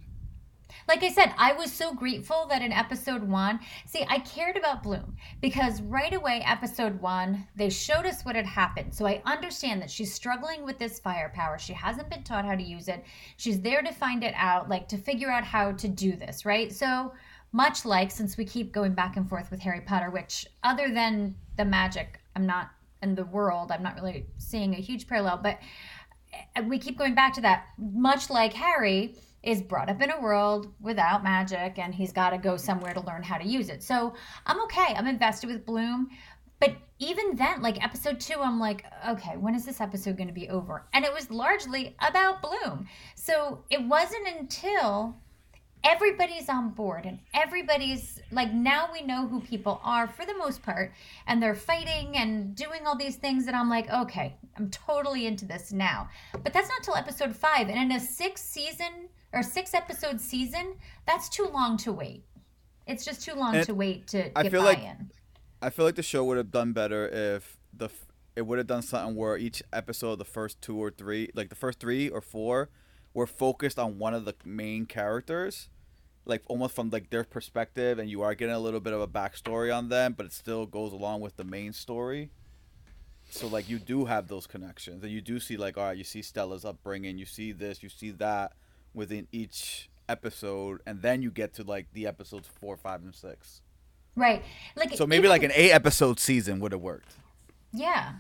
like 0.89 1.03
I 1.03 1.11
said, 1.11 1.35
I 1.37 1.53
was 1.53 1.73
so 1.73 1.93
grateful 1.95 2.47
that 2.49 2.63
in 2.63 2.71
episode 2.73 3.23
one, 3.29 3.59
see, 3.87 4.05
I 4.09 4.21
cared 4.21 4.57
about 4.57 4.83
Bloom 4.85 5.17
because 5.41 5.83
right 5.83 6.13
away, 6.15 6.43
episode 6.47 7.01
one, 7.01 7.47
they 7.57 7.71
showed 7.71 8.07
us 8.07 8.25
what 8.25 8.37
had 8.37 8.47
happened. 8.47 8.95
So 8.95 9.05
I 9.07 9.21
understand 9.25 9.83
that 9.83 9.91
she's 9.91 10.15
struggling 10.15 10.65
with 10.65 10.79
this 10.79 11.01
firepower. 11.01 11.59
She 11.59 11.73
hasn't 11.73 12.09
been 12.11 12.23
taught 12.23 12.45
how 12.45 12.55
to 12.55 12.63
use 12.63 12.87
it. 12.89 13.05
She's 13.37 13.61
there 13.61 13.83
to 13.83 13.93
find 13.93 14.23
it 14.23 14.35
out, 14.37 14.69
like 14.69 14.87
to 14.89 14.97
figure 14.97 15.31
out 15.31 15.45
how 15.45 15.73
to 15.73 15.89
do 15.89 16.15
this, 16.15 16.45
right? 16.45 16.73
So 16.73 17.13
much 17.53 17.85
like 17.85 18.11
since 18.11 18.37
we 18.37 18.45
keep 18.45 18.73
going 18.73 18.95
back 18.95 19.17
and 19.17 19.29
forth 19.29 19.51
with 19.51 19.61
Harry 19.61 19.81
Potter, 19.81 20.11
which 20.11 20.47
other 20.63 20.93
than 20.93 21.35
the 21.57 21.65
magic, 21.65 22.21
I'm 22.35 22.47
not 22.47 22.71
in 23.03 23.15
the 23.15 23.25
world, 23.25 23.71
I'm 23.71 23.83
not 23.83 23.95
really 23.97 24.27
seeing 24.39 24.75
a 24.75 24.79
huge 24.79 25.07
parallel, 25.07 25.41
but 25.43 25.59
eh, 26.55 26.61
we 26.63 26.79
keep 26.79 26.99
going 26.99 27.15
back 27.15 27.35
to 27.35 27.41
that. 27.43 27.67
Much 27.79 28.31
like 28.31 28.53
harry 28.53 29.17
is 29.43 29.63
brought 29.63 29.89
up 29.89 30.03
in 30.03 30.11
a 30.11 30.21
world 30.21 30.75
without 30.81 31.23
magic 31.23 31.79
and 31.79 31.95
he's 31.95 32.13
got 32.13 32.31
to 32.31 32.39
go 32.39 32.57
somewhere 32.57 32.93
to 32.93 33.01
learn 33.01 33.23
how 33.23 33.39
to 33.39 33.47
use 33.47 33.69
it. 33.69 33.83
So 33.83 34.15
i'm 34.47 34.61
okay. 34.63 34.95
I'm 34.97 35.07
invested 35.07 35.49
with 35.49 35.65
bloom. 35.65 36.09
But 36.59 36.75
even 36.99 37.37
then 37.37 37.61
like 37.61 37.83
episode 37.85 38.19
two 38.19 38.41
i'm 38.41 38.59
like 38.59 38.83
okay 39.07 39.37
when 39.37 39.55
is 39.55 39.67
this 39.67 39.81
episode 39.81 40.17
going 40.17 40.29
to 40.29 40.35
be 40.35 40.49
over? 40.49 40.87
And 40.93 41.05
it 41.05 41.13
was 41.13 41.31
largely 41.31 41.95
about 42.01 42.43
bloom. 42.43 42.89
So 43.15 43.65
it 43.71 43.83
wasn't 43.83 44.27
until 44.27 45.17
everybody's 45.87 46.49
on 46.49 46.71
board 46.71 47.07
and 47.07 47.19
everybody's 47.33 48.21
like 48.33 48.53
now 48.53 48.89
we 48.93 49.03
know 49.03 49.27
who 49.29 49.41
people 49.41 49.81
are 49.85 50.09
for 50.09 50.27
the 50.27 50.35
most 50.37 50.63
part 50.63 50.93
and 51.29 51.41
they're 51.43 51.55
fighting 51.55 52.17
and 52.17 52.55
doing 52.57 52.81
all 52.87 52.97
these 52.97 53.17
things 53.17 53.47
and 53.47 53.55
I'm 53.55 53.69
like 53.71 53.89
okay 53.91 54.37
I'm 54.57 54.69
totally 54.71 55.27
into 55.27 55.45
this 55.45 55.73
now. 55.73 56.09
But 56.33 56.53
that's 56.53 56.69
not 56.69 56.83
till 56.83 56.97
episode 56.97 57.37
5 57.37 57.69
and 57.69 57.79
in 57.79 57.93
a 57.97 58.01
6 58.01 58.43
season 58.43 59.09
or 59.33 59.43
6 59.43 59.75
episode 59.75 60.21
season 60.21 60.75
that's 61.07 61.29
too 61.29 61.49
long 61.53 61.77
to 61.79 61.93
wait. 61.93 62.25
It's 62.87 63.05
just 63.05 63.23
too 63.25 63.35
long 63.35 63.55
And 63.57 63.67
to 63.67 63.75
wait 63.75 64.07
to 64.09 64.37
I 64.39 64.43
get 64.45 64.53
feel 64.53 64.63
like- 64.63 64.79
buy-in 64.79 65.11
I 65.63 65.71
feel 65.71 65.85
like 65.87 65.95
the 65.97 66.03
show 66.03 66.23
would 66.25 66.37
have 66.37 66.51
done 66.51 66.73
better 66.73 67.09
if 67.09 67.57
the 67.73 67.89
it 68.35 68.47
would 68.47 68.59
have 68.59 68.67
done 68.67 68.83
something 68.83 69.17
where 69.17 69.39
each 69.39 69.63
episode, 69.73 70.17
the 70.17 70.25
first 70.27 70.61
two 70.61 70.77
or 70.77 70.91
three, 70.91 71.31
like 71.35 71.49
the 71.49 71.55
first 71.55 71.81
three 71.81 72.11
or 72.11 72.21
four, 72.21 72.69
were 73.15 73.27
focused 73.27 73.79
on 73.79 73.99
one 73.99 74.13
of 74.13 74.27
the 74.27 74.35
main 74.45 74.85
characters, 74.85 75.71
like 76.27 76.43
almost 76.49 76.75
from 76.75 76.91
like 76.91 77.09
their 77.11 77.25
perspective, 77.25 77.99
and 77.99 78.11
you 78.11 78.23
are 78.23 78.35
getting 78.35 78.55
a 78.55 78.59
little 78.59 78.81
bit 78.81 78.93
of 78.93 79.01
a 79.01 79.09
backstory 79.09 79.75
on 79.75 79.89
them, 79.89 80.13
but 80.17 80.27
it 80.27 80.33
still 80.33 80.67
goes 80.67 80.93
along 80.93 81.21
with 81.21 81.37
the 81.37 81.45
main 81.45 81.73
story. 81.73 82.31
So 83.31 83.47
like 83.49 83.69
you 83.69 83.79
do 83.79 84.05
have 84.05 84.29
those 84.29 84.47
connections, 84.47 85.03
and 85.03 85.13
you 85.13 85.21
do 85.21 85.41
see 85.41 85.57
like 85.57 85.77
all 85.79 85.85
right, 85.85 85.97
you 85.97 86.05
see 86.05 86.23
Stella's 86.23 86.65
upbringing, 86.65 87.19
you 87.19 87.27
see 87.27 87.53
this, 87.53 87.83
you 87.83 87.89
see 87.89 88.11
that 88.13 88.53
within 88.95 89.27
each 89.33 89.89
episode, 90.09 90.81
and 90.87 91.03
then 91.03 91.23
you 91.23 91.31
get 91.31 91.53
to 91.55 91.63
like 91.65 91.87
the 91.93 92.07
episodes 92.07 92.49
four, 92.61 92.77
five, 92.77 93.03
and 93.03 93.15
six. 93.15 93.61
right 94.15 94.43
like 94.77 94.95
So 94.95 95.07
maybe 95.07 95.21
even- 95.21 95.31
like 95.31 95.43
an 95.43 95.53
eight 95.55 95.73
episode 95.73 96.19
season 96.21 96.61
would 96.61 96.73
have 96.73 96.81
worked. 96.81 97.13
Yeah. 97.73 98.13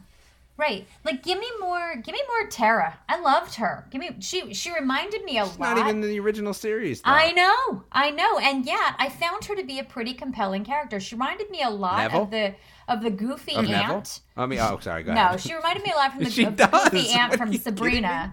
Right. 0.58 0.86
Like 1.04 1.22
give 1.22 1.38
me 1.38 1.46
more 1.60 1.96
give 1.96 2.12
me 2.14 2.20
more 2.28 2.48
Terra. 2.48 2.98
I 3.08 3.20
loved 3.20 3.56
her. 3.56 3.86
Give 3.90 4.00
me 4.00 4.16
she 4.20 4.54
she 4.54 4.72
reminded 4.72 5.22
me 5.24 5.36
a 5.38 5.44
It's 5.44 5.58
lot. 5.58 5.76
not 5.76 5.78
even 5.88 6.02
in 6.02 6.08
the 6.08 6.18
original 6.18 6.54
series. 6.54 7.02
Though. 7.02 7.10
I 7.10 7.32
know. 7.32 7.84
I 7.92 8.10
know. 8.10 8.38
And 8.38 8.64
yet 8.64 8.94
I 8.98 9.10
found 9.10 9.44
her 9.44 9.54
to 9.54 9.64
be 9.64 9.78
a 9.78 9.84
pretty 9.84 10.14
compelling 10.14 10.64
character. 10.64 10.98
She 10.98 11.14
reminded 11.14 11.50
me 11.50 11.62
a 11.62 11.68
lot 11.70 11.98
Neville? 11.98 12.22
of 12.22 12.30
the 12.30 12.54
of 12.88 13.02
the 13.02 13.10
goofy 13.10 13.52
Of 13.54 13.66
ant. 13.66 13.70
Neville? 13.70 14.02
I 14.36 14.46
mean, 14.46 14.58
oh, 14.60 14.78
sorry. 14.80 15.02
Go 15.02 15.12
No, 15.12 15.36
she 15.36 15.54
reminded 15.54 15.82
me 15.82 15.92
a 15.92 15.96
lot 15.96 16.12
from 16.14 16.24
the, 16.24 16.30
She 16.30 16.44
of 16.44 16.56
the 16.56 16.66
goofy 16.66 17.02
does. 17.02 17.14
ant 17.14 17.34
from 17.36 17.52
Sabrina. 17.54 18.32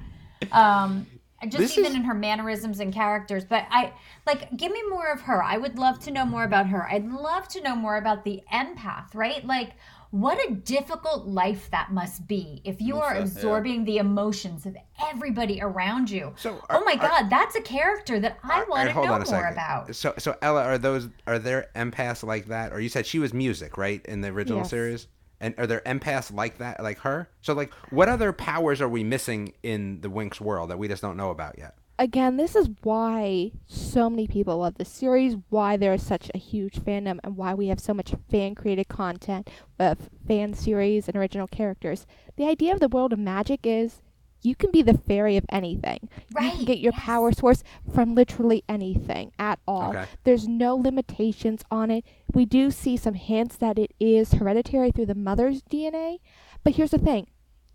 Um 0.51 1.07
just 1.45 1.57
This 1.57 1.77
even 1.77 1.91
is- 1.91 1.95
in 1.97 2.03
her 2.03 2.13
mannerisms 2.13 2.79
and 2.79 2.93
characters. 2.93 3.45
But 3.45 3.65
I 3.69 3.93
like 4.25 4.55
give 4.57 4.71
me 4.71 4.81
more 4.89 5.11
of 5.11 5.21
her. 5.21 5.43
I 5.43 5.57
would 5.57 5.77
love 5.77 5.99
to 6.01 6.11
know 6.11 6.25
more 6.25 6.43
about 6.43 6.67
her. 6.67 6.87
I'd 6.89 7.07
love 7.07 7.47
to 7.49 7.61
know 7.61 7.75
more 7.75 7.97
about 7.97 8.23
the 8.23 8.41
empath, 8.51 9.13
right? 9.13 9.45
Like 9.45 9.71
what 10.11 10.37
a 10.47 10.53
difficult 10.53 11.25
life 11.25 11.71
that 11.71 11.91
must 11.91 12.27
be 12.27 12.61
if 12.63 12.79
you 12.79 12.99
are 12.99 13.15
Yeah. 13.15 13.21
absorbing 13.23 13.83
the 13.85 13.97
emotions 13.97 14.67
of 14.67 14.77
everybody 15.09 15.59
around 15.59 16.07
you. 16.11 16.33
So, 16.37 16.59
oh 16.69 16.77
are- 16.77 16.83
my 16.85 16.91
are- 16.93 16.97
god, 16.97 17.29
that's 17.31 17.55
a 17.55 17.61
character 17.61 18.19
that 18.19 18.37
I 18.43 18.59
All 18.59 18.65
want 18.67 18.89
to 18.89 18.93
know 18.95 19.05
more 19.07 19.25
second. 19.25 19.53
about. 19.53 19.95
So, 19.95 20.13
so 20.19 20.35
Ella, 20.43 20.65
are 20.65 20.77
those 20.77 21.09
are 21.25 21.39
there 21.39 21.65
empaths 21.75 22.23
like 22.23 22.45
that? 22.45 22.71
Or 22.73 22.79
you 22.79 22.89
said 22.89 23.07
she 23.07 23.17
was 23.17 23.33
Musa, 23.33 23.69
right, 23.75 24.05
in 24.05 24.21
the 24.21 24.27
original 24.27 24.59
Yes. 24.59 24.69
series? 24.69 25.07
And 25.43 25.53
are 25.57 25.67
there 25.67 25.81
empaths 25.85 26.33
like 26.33 26.59
that, 26.59 26.81
like 26.81 26.99
her? 26.99 27.29
So, 27.41 27.53
like, 27.53 27.73
what 27.89 28.07
other 28.07 28.31
powers 28.31 28.79
are 28.79 28.87
we 28.87 29.03
missing 29.03 29.51
in 29.61 29.99
the 29.99 30.07
Winx 30.07 30.39
world 30.39 30.69
that 30.69 30.79
we 30.79 30.87
just 30.87 31.01
don't 31.01 31.17
know 31.17 31.31
about 31.31 31.59
yet? 31.59 31.75
Again, 31.99 32.37
this 32.37 32.55
is 32.55 32.69
why 32.81 33.51
so 33.67 34.09
many 34.09 34.25
people 34.25 34.59
love 34.59 34.75
the 34.75 34.85
series, 34.85 35.35
why 35.49 35.75
there 35.75 35.91
is 35.93 36.01
such 36.01 36.31
a 36.33 36.37
huge 36.37 36.79
fandom, 36.79 37.19
and 37.25 37.35
why 37.35 37.53
we 37.53 37.67
have 37.67 37.81
so 37.81 37.93
much 37.93 38.15
fan 38.31 38.55
created 38.55 38.87
content 38.87 39.49
with 39.77 40.09
fan 40.25 40.53
series 40.53 41.09
and 41.09 41.17
original 41.17 41.47
characters. 41.47 42.07
The 42.37 42.47
idea 42.47 42.73
of 42.73 42.79
the 42.79 42.87
world 42.87 43.11
of 43.11 43.19
magic 43.19 43.59
is 43.65 44.01
you 44.43 44.55
can 44.55 44.71
be 44.71 44.81
the 44.81 44.97
fairy 44.97 45.37
of 45.37 45.45
anything. 45.49 46.09
You 46.39 46.51
can 46.51 46.65
get 46.65 46.79
your 46.79 46.93
yes. 46.93 47.03
power 47.03 47.31
source 47.31 47.63
from 47.93 48.13
literally 48.15 48.63
anything 48.67 49.31
at 49.39 49.59
all. 49.67 49.89
Okay. 49.89 50.05
There's 50.23 50.47
no 50.47 50.75
limitations 50.75 51.63
on 51.71 51.89
it. 51.89 52.03
We 52.33 52.45
do 52.45 52.71
see 52.71 52.97
some 52.97 53.13
hints 53.13 53.55
that 53.57 53.79
it 53.79 53.93
is 53.99 54.33
hereditary 54.33 54.91
through 54.91 55.07
the 55.07 55.15
mother's 55.15 55.61
DNA, 55.63 56.19
but 56.63 56.75
here's 56.75 56.91
the 56.91 56.97
thing. 56.97 57.27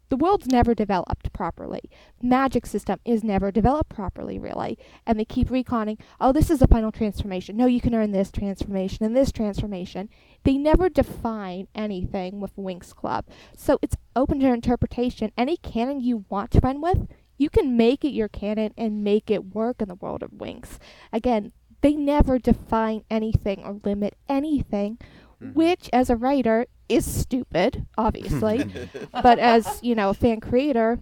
The 0.09 0.17
world's 0.17 0.47
never 0.47 0.75
developed 0.75 1.33
properly. 1.33 1.83
Magic 2.23 2.67
system 2.67 2.99
is 3.05 3.23
never 3.23 3.51
developed 3.51 3.91
properly, 3.91 4.39
really. 4.39 4.79
And 5.07 5.19
they 5.19 5.25
keep 5.25 5.49
retconning, 5.49 6.01
oh, 6.21 6.33
this 6.33 6.51
is 6.51 6.61
the 6.61 6.69
final 6.69 6.91
transformation. 6.91 7.57
No, 7.57 7.67
you 7.67 7.81
can 7.81 7.95
earn 7.95 8.13
this 8.13 8.31
transformation 8.31 9.05
and 9.05 9.17
this 9.17 9.33
transformation. 9.33 10.09
They 10.45 10.57
never 10.57 10.89
define 10.89 11.69
anything 11.75 12.41
with 12.41 12.57
Winx 12.57 12.95
Club. 12.95 13.27
So 13.57 13.79
it's 13.83 13.97
open 14.17 14.41
to 14.41 14.53
interpretation. 14.53 15.33
Any 15.37 15.57
canon 15.59 16.01
you 16.01 16.25
want 16.29 16.51
to 16.53 16.61
run 16.61 16.81
with, 16.81 17.07
you 17.37 17.51
can 17.51 17.77
make 17.77 18.05
it 18.05 18.11
your 18.13 18.29
canon 18.29 18.73
and 18.77 19.05
make 19.05 19.31
it 19.31 19.55
work 19.55 19.81
in 19.81 19.89
the 19.89 19.95
world 19.95 20.23
of 20.23 20.31
Winx. 20.31 20.79
Again, 21.13 21.53
they 21.81 21.95
never 21.95 22.39
define 22.39 23.05
anything 23.11 23.63
or 23.63 23.79
limit 23.85 24.17
anything, 24.29 24.99
mm-hmm. 25.41 25.53
which 25.53 25.89
as 25.93 26.11
a 26.11 26.17
writer 26.17 26.67
is 26.89 27.05
stupid, 27.05 27.87
obviously. 27.97 28.63
Hmm. 28.63 29.05
but 29.23 29.39
as, 29.39 29.81
you 29.83 29.95
know, 29.95 30.11
a 30.11 30.15
fan 30.15 30.41
creator, 30.41 31.01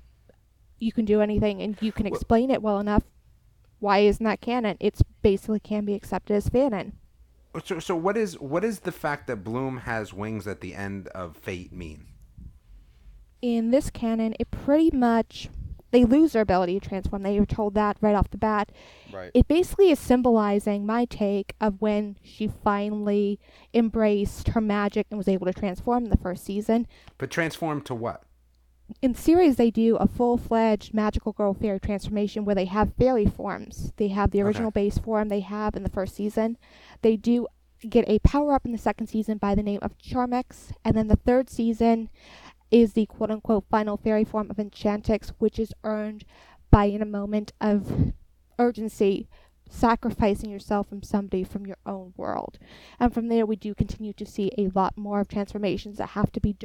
you 0.79 0.93
can 0.93 1.05
do 1.05 1.21
anything 1.21 1.63
and 1.63 1.77
you 1.81 1.93
can 1.93 2.07
explain 2.07 2.51
it 2.51 2.63
well 2.63 2.79
enough. 2.79 3.05
Why 3.79 3.99
isn't 4.01 4.25
that 4.25 4.41
canon? 4.41 4.77
It's 4.81 5.03
basically 5.23 5.61
can 5.61 5.85
be 5.85 5.95
accepted 5.95 6.35
as 6.35 6.49
canon. 6.49 6.95
So, 7.65 7.79
so 7.79 7.97
what 7.97 8.19
is 8.19 8.39
what 8.39 8.65
is 8.65 8.81
the 8.81 8.93
fact 8.93 9.27
that 9.29 9.37
Bloom 9.37 9.79
has 9.79 10.13
wings 10.13 10.47
at 10.47 10.61
the 10.61 10.75
end 10.75 11.09
of 11.09 11.37
Fate 11.39 11.73
mean? 11.73 12.07
in 13.43 13.71
this 13.71 13.91
canon, 13.91 14.35
it 14.41 14.51
pretty 14.51 14.97
much 14.97 15.49
they 15.97 16.05
lose 16.05 16.33
their 16.33 16.43
ability 16.43 16.79
to 16.79 16.87
transform. 16.87 17.23
They 17.23 17.41
were 17.41 17.47
told 17.47 17.73
that 17.73 17.97
right 18.03 18.15
off 18.15 18.31
the 18.31 18.37
bat. 18.37 18.71
Right. 19.11 19.31
It 19.33 19.49
basically 19.49 19.91
is 19.91 19.99
symbolizing 19.99 20.85
my 20.85 21.07
take 21.07 21.55
of 21.59 21.81
when 21.81 22.19
she 22.23 22.49
finally 22.49 23.41
embraced 23.73 24.49
her 24.49 24.61
magic 24.61 25.07
and 25.11 25.17
was 25.17 25.27
able 25.27 25.47
to 25.47 25.55
transform 25.55 26.05
in 26.05 26.11
the 26.11 26.19
first 26.19 26.45
season. 26.45 26.87
But 27.17 27.31
transform 27.31 27.81
to 27.85 27.95
what? 27.95 28.25
In 29.01 29.15
the 29.15 29.19
series, 29.19 29.57
they 29.57 29.71
do 29.71 29.97
a 29.97 30.07
full 30.07 30.37
fledged 30.37 30.93
magical 30.93 31.33
girl 31.33 31.55
fairy 31.55 31.81
transformation 31.81 32.45
where 32.45 32.55
they 32.55 32.67
have 32.67 32.93
fairy 32.99 33.25
forms. 33.25 33.95
They 33.97 34.09
have 34.09 34.33
the 34.33 34.43
original 34.43 34.71
base 34.71 34.99
form 34.99 35.31
they 35.31 35.41
have 35.41 35.75
in 35.75 35.83
the 35.83 35.89
first 35.89 36.15
season. 36.15 36.59
They 37.01 37.17
do 37.17 37.47
get 37.89 38.07
a 38.07 38.19
power 38.19 38.53
up 38.53 38.67
in 38.67 38.73
the 38.73 38.79
second 38.79 39.07
season 39.07 39.39
by 39.39 39.55
the 39.55 39.63
name 39.63 39.81
of 39.81 39.97
Charmix, 39.97 40.73
and 40.85 40.95
then 40.95 41.09
the 41.09 41.17
third 41.17 41.49
season 41.49 42.11
is 42.71 42.93
the 42.93 43.07
quote 43.07 43.31
unquote 43.31 43.65
final 43.71 43.97
fairy 43.97 44.25
form 44.25 44.51
of 44.51 44.57
Enchantix, 44.57 45.33
which 45.39 45.59
is 45.59 45.73
earned 45.85 46.25
by 46.71 46.87
in 46.87 47.03
a 47.03 47.07
moment 47.07 47.53
of 47.61 48.13
urgency 48.59 49.29
sacrificing 49.69 50.51
yourself 50.51 50.89
from 50.89 51.03
somebody 51.03 51.43
from 51.43 51.67
your 51.67 51.79
own 51.85 52.13
world. 52.17 52.59
And 53.01 53.13
from 53.13 53.29
there 53.29 53.47
we 53.47 53.57
do 53.57 53.75
continue 53.75 54.13
to 54.15 54.27
see 54.27 54.53
a 54.57 54.69
lot 54.69 54.97
more 54.97 55.21
of 55.21 55.29
transformations 55.29 55.99
that 55.99 56.11
have 56.11 56.33
to 56.33 56.41
be 56.41 56.57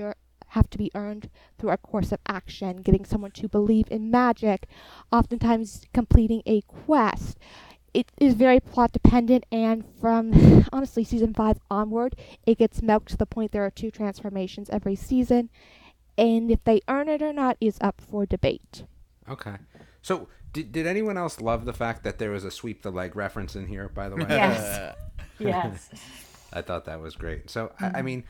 have 0.49 0.69
to 0.69 0.77
be 0.77 0.91
earned 0.93 1.29
through 1.57 1.71
a 1.71 1.77
course 1.77 2.11
of 2.11 2.19
action, 2.27 2.81
getting 2.81 3.05
someone 3.05 3.31
to 3.31 3.47
believe 3.47 3.87
in 3.89 4.11
magic, 4.11 4.67
oftentimes 5.11 5.85
completing 5.93 6.41
a 6.45 6.61
quest. 6.61 7.37
It 7.93 8.11
is 8.19 8.33
very 8.33 8.59
plot 8.59 8.91
dependent, 8.91 9.45
and 9.51 9.85
from 9.99 10.65
honestly 10.73 11.03
season 11.03 11.33
five 11.33 11.59
onward, 11.69 12.15
it 12.45 12.57
gets 12.57 12.81
milked 12.81 13.09
to 13.09 13.17
the 13.17 13.25
point 13.25 13.51
there 13.51 13.65
are 13.65 13.71
two 13.71 13.91
transformations 13.91 14.69
every 14.69 14.95
season, 14.95 15.49
and 16.21 16.49
if 16.51 16.63
they 16.63 16.79
earn 16.87 17.09
it 17.09 17.21
or 17.21 17.33
not 17.33 17.57
is 17.59 17.77
up 17.81 17.99
for 17.99 18.25
debate. 18.25 18.83
Okay. 19.27 19.55
So, 20.01 20.27
did, 20.53 20.71
did 20.71 20.85
anyone 20.87 21.17
else 21.17 21.41
love 21.41 21.65
the 21.65 21.73
fact 21.73 22.03
that 22.03 22.19
there 22.19 22.31
was 22.31 22.43
a 22.43 22.51
sweep 22.51 22.81
the 22.83 22.91
leg 22.91 23.15
reference 23.15 23.55
in 23.55 23.67
here? 23.67 23.89
By 23.89 24.09
the 24.09 24.15
way, 24.17 24.25
Yes. 24.29 24.95
yes. 25.39 25.89
I 26.53 26.61
thought 26.61 26.85
that 26.85 26.99
was 27.01 27.15
great. 27.15 27.49
So, 27.49 27.71
I, 27.79 27.99
I 27.99 28.01
mean, 28.01 28.23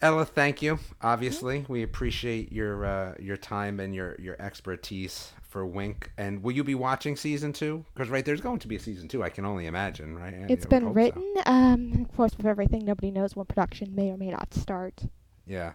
Ella, 0.00 0.24
thank 0.24 0.60
you. 0.62 0.78
Obviously, 1.02 1.64
we 1.68 1.82
appreciate 1.82 2.52
your 2.52 2.84
uh, 2.84 3.14
your 3.18 3.36
time 3.36 3.80
and 3.80 3.94
your 3.94 4.14
your 4.20 4.40
expertise 4.40 5.32
for 5.42 5.66
Winx. 5.66 6.08
And 6.16 6.42
will 6.42 6.52
you 6.52 6.62
be 6.62 6.74
watching 6.74 7.16
season 7.16 7.52
two? 7.52 7.84
Because 7.94 8.08
right, 8.10 8.24
there's 8.24 8.40
going 8.40 8.58
to 8.60 8.68
be 8.68 8.76
a 8.76 8.80
season 8.80 9.08
two. 9.08 9.22
I 9.24 9.28
can 9.30 9.44
only 9.44 9.66
imagine, 9.66 10.16
right? 10.16 10.34
I 10.34 10.46
It's 10.48 10.66
would 10.66 10.70
been 10.70 10.82
hope 10.82 10.90
so. 10.90 10.94
written. 10.94 11.34
Um, 11.46 12.06
of 12.08 12.16
course, 12.16 12.36
with 12.36 12.46
everything, 12.46 12.84
nobody 12.84 13.10
knows 13.10 13.34
when 13.34 13.46
production 13.46 13.94
may 13.94 14.10
or 14.10 14.16
may 14.16 14.30
not 14.30 14.52
start. 14.54 15.02
Yeah. 15.46 15.72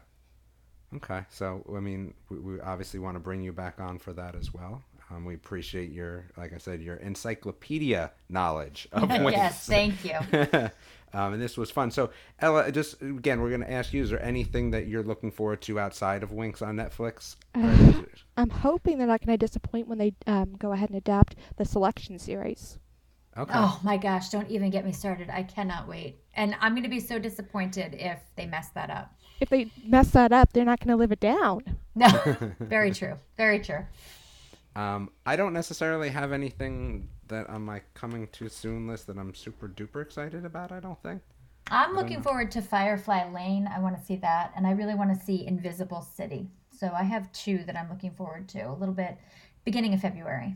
Okay. 0.95 1.21
So, 1.29 1.63
I 1.75 1.79
mean, 1.79 2.13
we, 2.29 2.39
we 2.39 2.61
obviously 2.61 2.99
want 2.99 3.15
to 3.15 3.19
bring 3.19 3.41
you 3.41 3.51
back 3.51 3.79
on 3.79 3.99
for 3.99 4.13
that 4.13 4.35
as 4.35 4.53
well. 4.53 4.83
Um, 5.11 5.25
we 5.25 5.35
appreciate 5.35 5.91
your, 5.91 6.25
like 6.37 6.53
I 6.53 6.57
said, 6.57 6.81
your 6.81 6.95
encyclopedia 6.95 8.11
knowledge 8.29 8.87
of 8.91 9.09
Winx. 9.09 9.31
yes, 9.33 9.67
thank 9.67 10.05
you. 10.05 10.13
um, 11.13 11.33
and 11.33 11.41
this 11.41 11.57
was 11.57 11.69
fun. 11.69 11.91
So, 11.91 12.09
Ella, 12.39 12.71
just 12.71 13.01
again, 13.01 13.41
we're 13.41 13.49
going 13.49 13.61
to 13.61 13.71
ask 13.71 13.93
you: 13.93 14.01
Is 14.01 14.09
there 14.09 14.23
anything 14.23 14.71
that 14.71 14.87
you're 14.87 15.03
looking 15.03 15.31
forward 15.31 15.61
to 15.63 15.79
outside 15.79 16.23
of 16.23 16.31
Winx 16.31 16.61
on 16.61 16.77
Netflix? 16.77 17.35
Uh, 17.53 18.01
I'm 18.37 18.49
hoping 18.49 18.97
they're 18.97 19.07
not 19.07 19.23
going 19.23 19.37
to 19.37 19.45
disappoint 19.45 19.87
when 19.87 19.97
they 19.97 20.13
um, 20.25 20.55
go 20.57 20.71
ahead 20.71 20.89
and 20.89 20.97
adapt 20.97 21.35
the 21.57 21.65
selection 21.65 22.17
series. 22.17 22.79
Okay. 23.35 23.51
Oh 23.55 23.79
my 23.83 23.97
gosh, 23.97 24.29
don't 24.29 24.49
even 24.49 24.69
get 24.69 24.85
me 24.85 24.91
started. 24.91 25.29
I 25.29 25.43
cannot 25.43 25.87
wait. 25.87 26.19
And 26.35 26.55
I'm 26.61 26.73
going 26.73 26.83
to 26.83 26.89
be 26.89 26.99
so 26.99 27.17
disappointed 27.17 27.95
if 27.95 28.19
they 28.35 28.45
mess 28.45 28.69
that 28.75 28.91
up. 28.91 29.15
If 29.43 29.49
they 29.49 29.67
mess 29.85 30.11
that 30.11 30.31
up, 30.31 30.53
they're 30.53 30.63
not 30.63 30.79
going 30.79 30.87
to 30.89 30.95
live 30.95 31.11
it 31.11 31.19
down. 31.19 31.77
No, 31.95 32.09
very 32.59 32.89
true. 32.99 33.19
Very 33.37 33.59
true. 33.59 33.85
Um, 34.75 35.11
I 35.27 35.35
don't 35.35 35.53
necessarily 35.53 36.09
have 36.09 36.31
anything 36.31 37.07
that 37.27 37.47
on 37.51 37.61
my 37.61 37.81
coming 37.93 38.27
too 38.31 38.49
soon 38.49 38.87
list 38.87 39.05
that 39.05 39.17
I'm 39.19 39.35
super 39.35 39.67
duper 39.67 40.01
excited 40.01 40.43
about. 40.43 40.71
I 40.71 40.79
don't 40.79 40.99
think. 41.03 41.21
I'm 41.69 41.93
looking 41.93 42.23
forward 42.23 42.49
to 42.53 42.63
Firefly 42.63 43.31
Lane. 43.31 43.69
I 43.71 43.79
want 43.79 43.95
to 43.95 44.03
see 44.03 44.15
that. 44.15 44.53
And 44.55 44.65
I 44.65 44.71
really 44.71 44.95
want 44.95 45.13
to 45.13 45.23
see 45.23 45.45
Invisible 45.45 46.01
City. 46.01 46.47
So 46.75 46.91
I 46.91 47.03
have 47.03 47.31
two 47.31 47.59
that 47.65 47.77
I'm 47.77 47.89
looking 47.89 48.09
forward 48.09 48.49
to 48.49 48.61
a 48.61 48.73
little 48.73 48.95
bit 48.95 49.15
beginning 49.63 49.93
of 49.93 50.01
February, 50.01 50.55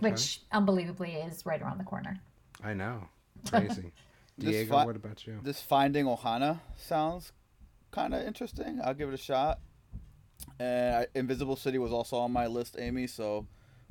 which 0.00 0.40
unbelievably 0.50 1.12
is 1.12 1.44
right 1.44 1.60
around 1.60 1.76
the 1.76 1.84
corner. 1.84 2.18
I 2.64 2.72
know. 2.72 3.06
Crazy. 3.50 3.92
Diego, 4.38 4.70
fi- 4.76 4.86
what 4.86 4.96
about 4.96 5.26
you? 5.26 5.40
This 5.42 5.60
Finding 5.60 6.06
Ohana 6.06 6.60
sounds 6.76 7.32
kind 7.98 8.14
of 8.14 8.22
interesting. 8.26 8.80
I'll 8.82 8.94
give 8.94 9.08
it 9.08 9.14
a 9.14 9.18
shot. 9.18 9.58
And 10.60 10.96
I, 10.96 11.06
Invisible 11.14 11.56
City 11.56 11.78
was 11.78 11.92
also 11.92 12.16
on 12.16 12.32
my 12.32 12.46
list, 12.46 12.76
Amy. 12.78 13.06
So 13.06 13.46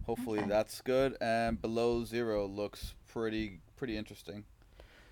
hopefully 0.05 0.39
Okay. 0.39 0.47
that's 0.49 0.81
good. 0.81 1.17
And 1.21 1.61
Below 1.61 2.03
Zero 2.05 2.45
looks 2.47 2.93
pretty 3.07 3.59
pretty 3.75 3.95
interesting. 3.97 4.43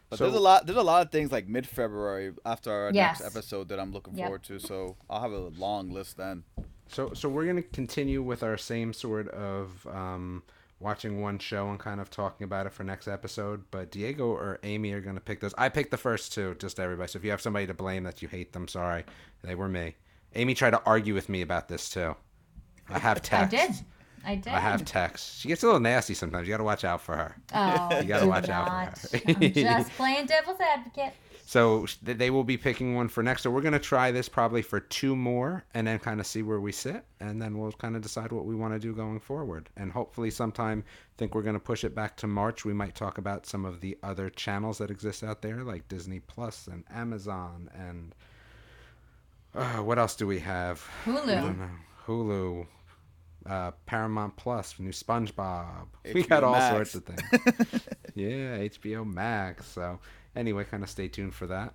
But 0.09 0.17
So- 0.19 0.25
there's 0.25 0.35
a 0.37 0.39
lot 0.39 0.65
there's 0.65 0.77
a 0.77 0.83
lot 0.83 1.05
of 1.05 1.11
things 1.11 1.31
like 1.31 1.47
mid 1.47 1.67
February 1.67 2.33
after 2.45 2.71
our 2.71 2.91
Yes. 2.93 3.19
next 3.19 3.35
episode 3.35 3.67
that 3.69 3.79
I'm 3.79 3.91
looking 3.91 4.15
Yep. 4.17 4.25
forward 4.25 4.43
to. 4.43 4.59
So 4.59 4.95
I'll 5.09 5.21
have 5.21 5.31
a 5.33 5.49
long 5.59 5.91
list 5.91 6.17
then. 6.17 6.43
So, 6.87 7.13
so 7.13 7.27
we're 7.29 7.45
gonna 7.47 7.63
continue 7.63 8.21
with 8.21 8.43
our 8.43 8.57
same 8.57 8.93
sort 8.93 9.27
of 9.29 9.85
um, 9.87 10.43
watching 10.79 11.21
one 11.21 11.39
show 11.39 11.69
and 11.69 11.79
kind 11.79 11.99
of 12.01 12.09
talking 12.09 12.43
about 12.45 12.65
it 12.65 12.73
for 12.73 12.83
next 12.83 13.07
episode. 13.07 13.63
But 13.71 13.91
Diego 13.91 14.27
or 14.27 14.59
Amy 14.63 14.91
are 14.93 15.01
gonna 15.01 15.19
pick 15.19 15.39
those. 15.39 15.53
I 15.57 15.69
picked 15.69 15.91
the 15.91 15.97
first 15.97 16.33
two, 16.33 16.55
just 16.59 16.79
everybody. 16.79 17.09
So 17.09 17.17
if 17.17 17.25
you 17.25 17.31
have 17.31 17.41
somebody 17.41 17.67
to 17.67 17.73
blame 17.73 18.03
that 18.03 18.21
you 18.21 18.27
hate 18.27 18.53
them, 18.53 18.67
sorry, 18.67 19.03
they 19.43 19.55
were 19.55 19.69
me. 19.69 19.95
Amy 20.35 20.53
tried 20.53 20.71
to 20.71 20.81
argue 20.85 21.13
with 21.13 21.29
me 21.29 21.41
about 21.41 21.67
this 21.67 21.89
too. 21.89 22.15
I 22.89 22.99
have 22.99 23.21
text. 23.21 23.53
I 23.57 23.67
did. 23.67 23.75
I 24.27 24.35
did. 24.35 24.47
I 24.53 24.59
have 24.59 24.83
text. 24.85 25.39
She 25.39 25.47
gets 25.47 25.61
a 25.63 25.67
little 25.67 25.79
nasty 25.79 26.13
sometimes. 26.15 26.47
You 26.47 26.53
got 26.53 26.57
to 26.57 26.63
watch 26.63 26.83
out 26.83 26.99
for 26.99 27.15
her. 27.15 27.35
Oh, 27.53 27.99
You 27.99 28.07
gotta 28.07 28.23
do 28.23 28.29
watch 28.29 28.49
out 28.49 28.97
for 28.97 29.17
her. 29.17 29.23
I'm 29.27 29.51
just 29.53 29.91
playing 29.97 30.25
devil's 30.25 30.59
advocate. 30.59 31.13
So 31.47 31.85
they 32.01 32.31
will 32.31 32.43
be 32.43 32.57
picking 32.57 32.95
one 32.95 33.07
for 33.07 33.21
next. 33.21 33.43
So 33.43 33.51
we're 33.51 33.61
gonna 33.61 33.77
try 33.77 34.09
this 34.11 34.27
probably 34.27 34.63
for 34.63 34.79
two 34.79 35.15
more, 35.15 35.63
and 35.75 35.85
then 35.85 35.99
kind 35.99 36.19
of 36.19 36.25
see 36.25 36.41
where 36.41 36.59
we 36.59 36.71
sit, 36.71 37.05
and 37.19 37.39
then 37.39 37.59
we'll 37.59 37.71
kind 37.71 37.95
of 37.95 38.01
decide 38.01 38.31
what 38.31 38.45
we 38.45 38.55
want 38.55 38.73
to 38.73 38.79
do 38.79 38.95
going 38.95 39.19
forward. 39.19 39.69
And 39.77 39.91
hopefully, 39.91 40.31
sometime 40.31 40.83
think 41.17 41.35
we're 41.35 41.43
gonna 41.43 41.59
push 41.59 41.83
it 41.83 41.93
back 41.93 42.17
to 42.17 42.27
March. 42.27 42.65
We 42.65 42.73
might 42.73 42.95
talk 42.95 43.19
about 43.19 43.45
some 43.45 43.63
of 43.63 43.79
the 43.79 43.95
other 44.01 44.31
channels 44.31 44.79
that 44.79 44.89
exist 44.89 45.23
out 45.23 45.43
there, 45.43 45.63
like 45.63 45.87
Disney 45.87 46.19
Plus 46.19 46.65
and 46.65 46.83
Amazon, 46.91 47.69
and 47.75 48.15
uh, 49.53 49.83
what 49.83 49.99
else 49.99 50.15
do 50.15 50.25
we 50.25 50.39
have? 50.39 50.83
I 51.05 51.09
Hulu. 51.09 51.25
don't 51.27 51.59
know. 51.59 51.69
Hulu. 52.07 52.67
Uh, 53.47 53.69
Paramount 53.85 54.35
Plus, 54.35 54.79
new 54.79 54.89
SpongeBob. 54.89 55.85
we 56.15 56.23
got 56.23 56.43
all 56.43 56.53
Max. 56.53 56.91
sorts 56.91 56.95
of 56.95 57.05
things. 57.05 57.83
yeah, 58.15 58.57
HBO 58.57 59.05
Max. 59.05 59.67
So 59.67 59.99
anyway, 60.35 60.63
kind 60.65 60.83
of 60.83 60.89
stay 60.89 61.07
tuned 61.07 61.33
for 61.33 61.47
that. 61.47 61.73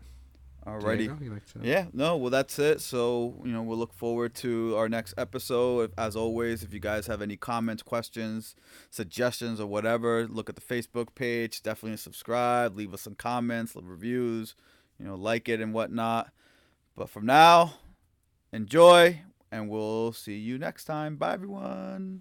Alrighty. 0.67 0.99
Diego, 0.99 1.19
you 1.23 1.31
like 1.33 1.47
to- 1.55 1.61
Yeah, 1.63 1.87
no, 1.95 2.19
well, 2.19 2.29
that's 2.31 2.59
it. 2.59 2.83
So, 2.83 3.41
you 3.45 3.51
know, 3.51 3.63
we'll 3.63 3.79
look 3.79 3.95
forward 3.95 4.35
to 4.37 4.77
our 4.77 4.91
next 4.91 5.15
episode. 5.17 5.91
As 5.97 6.15
always, 6.17 6.63
if 6.63 6.75
you 6.75 6.81
guys 6.81 7.07
have 7.07 7.23
any 7.23 7.37
comments, 7.39 7.83
questions, 7.83 8.55
suggestions, 8.91 9.59
or 9.59 9.67
whatever, 9.67 10.27
look 10.29 10.51
at 10.51 10.57
the 10.57 10.61
Facebook 10.61 11.15
page. 11.15 11.63
Definitely 11.63 11.97
subscribe. 11.97 12.77
Leave 12.77 12.93
us 12.93 13.01
some 13.01 13.15
comments, 13.15 13.75
leave 13.75 13.87
reviews, 13.87 14.55
you 14.99 15.07
know, 15.07 15.15
like 15.15 15.49
it 15.49 15.61
and 15.63 15.73
whatnot. 15.73 16.31
But 16.95 17.09
from 17.09 17.25
now, 17.25 17.75
enjoy, 18.53 19.23
and 19.51 19.71
we'll 19.71 20.13
see 20.13 20.37
you 20.37 20.59
next 20.59 20.85
time. 20.85 21.17
Bye, 21.17 21.33
everyone. 21.33 22.21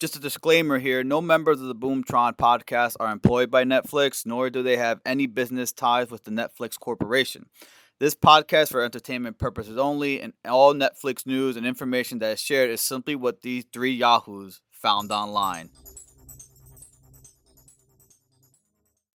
Just 0.00 0.16
a 0.16 0.18
disclaimer 0.18 0.78
here 0.78 1.04
no 1.04 1.20
members 1.20 1.60
of 1.60 1.66
the 1.66 1.74
Boomtron 1.74 2.34
podcast 2.38 2.96
are 2.98 3.12
employed 3.12 3.50
by 3.50 3.64
Netflix, 3.64 4.24
nor 4.24 4.48
do 4.48 4.62
they 4.62 4.78
have 4.78 4.98
any 5.04 5.26
business 5.26 5.72
ties 5.72 6.10
with 6.10 6.24
the 6.24 6.30
Netflix 6.30 6.80
Corporation. 6.80 7.44
This 7.98 8.14
podcast 8.14 8.70
for 8.70 8.82
entertainment 8.82 9.36
purposes 9.36 9.76
only, 9.76 10.22
and 10.22 10.32
all 10.46 10.72
Netflix 10.72 11.26
news 11.26 11.58
and 11.58 11.66
information 11.66 12.18
that 12.20 12.32
is 12.32 12.40
shared 12.40 12.70
is 12.70 12.80
simply 12.80 13.14
what 13.14 13.42
these 13.42 13.66
three 13.74 13.92
Yahoos 13.92 14.62
found 14.70 15.12
online. 15.12 15.68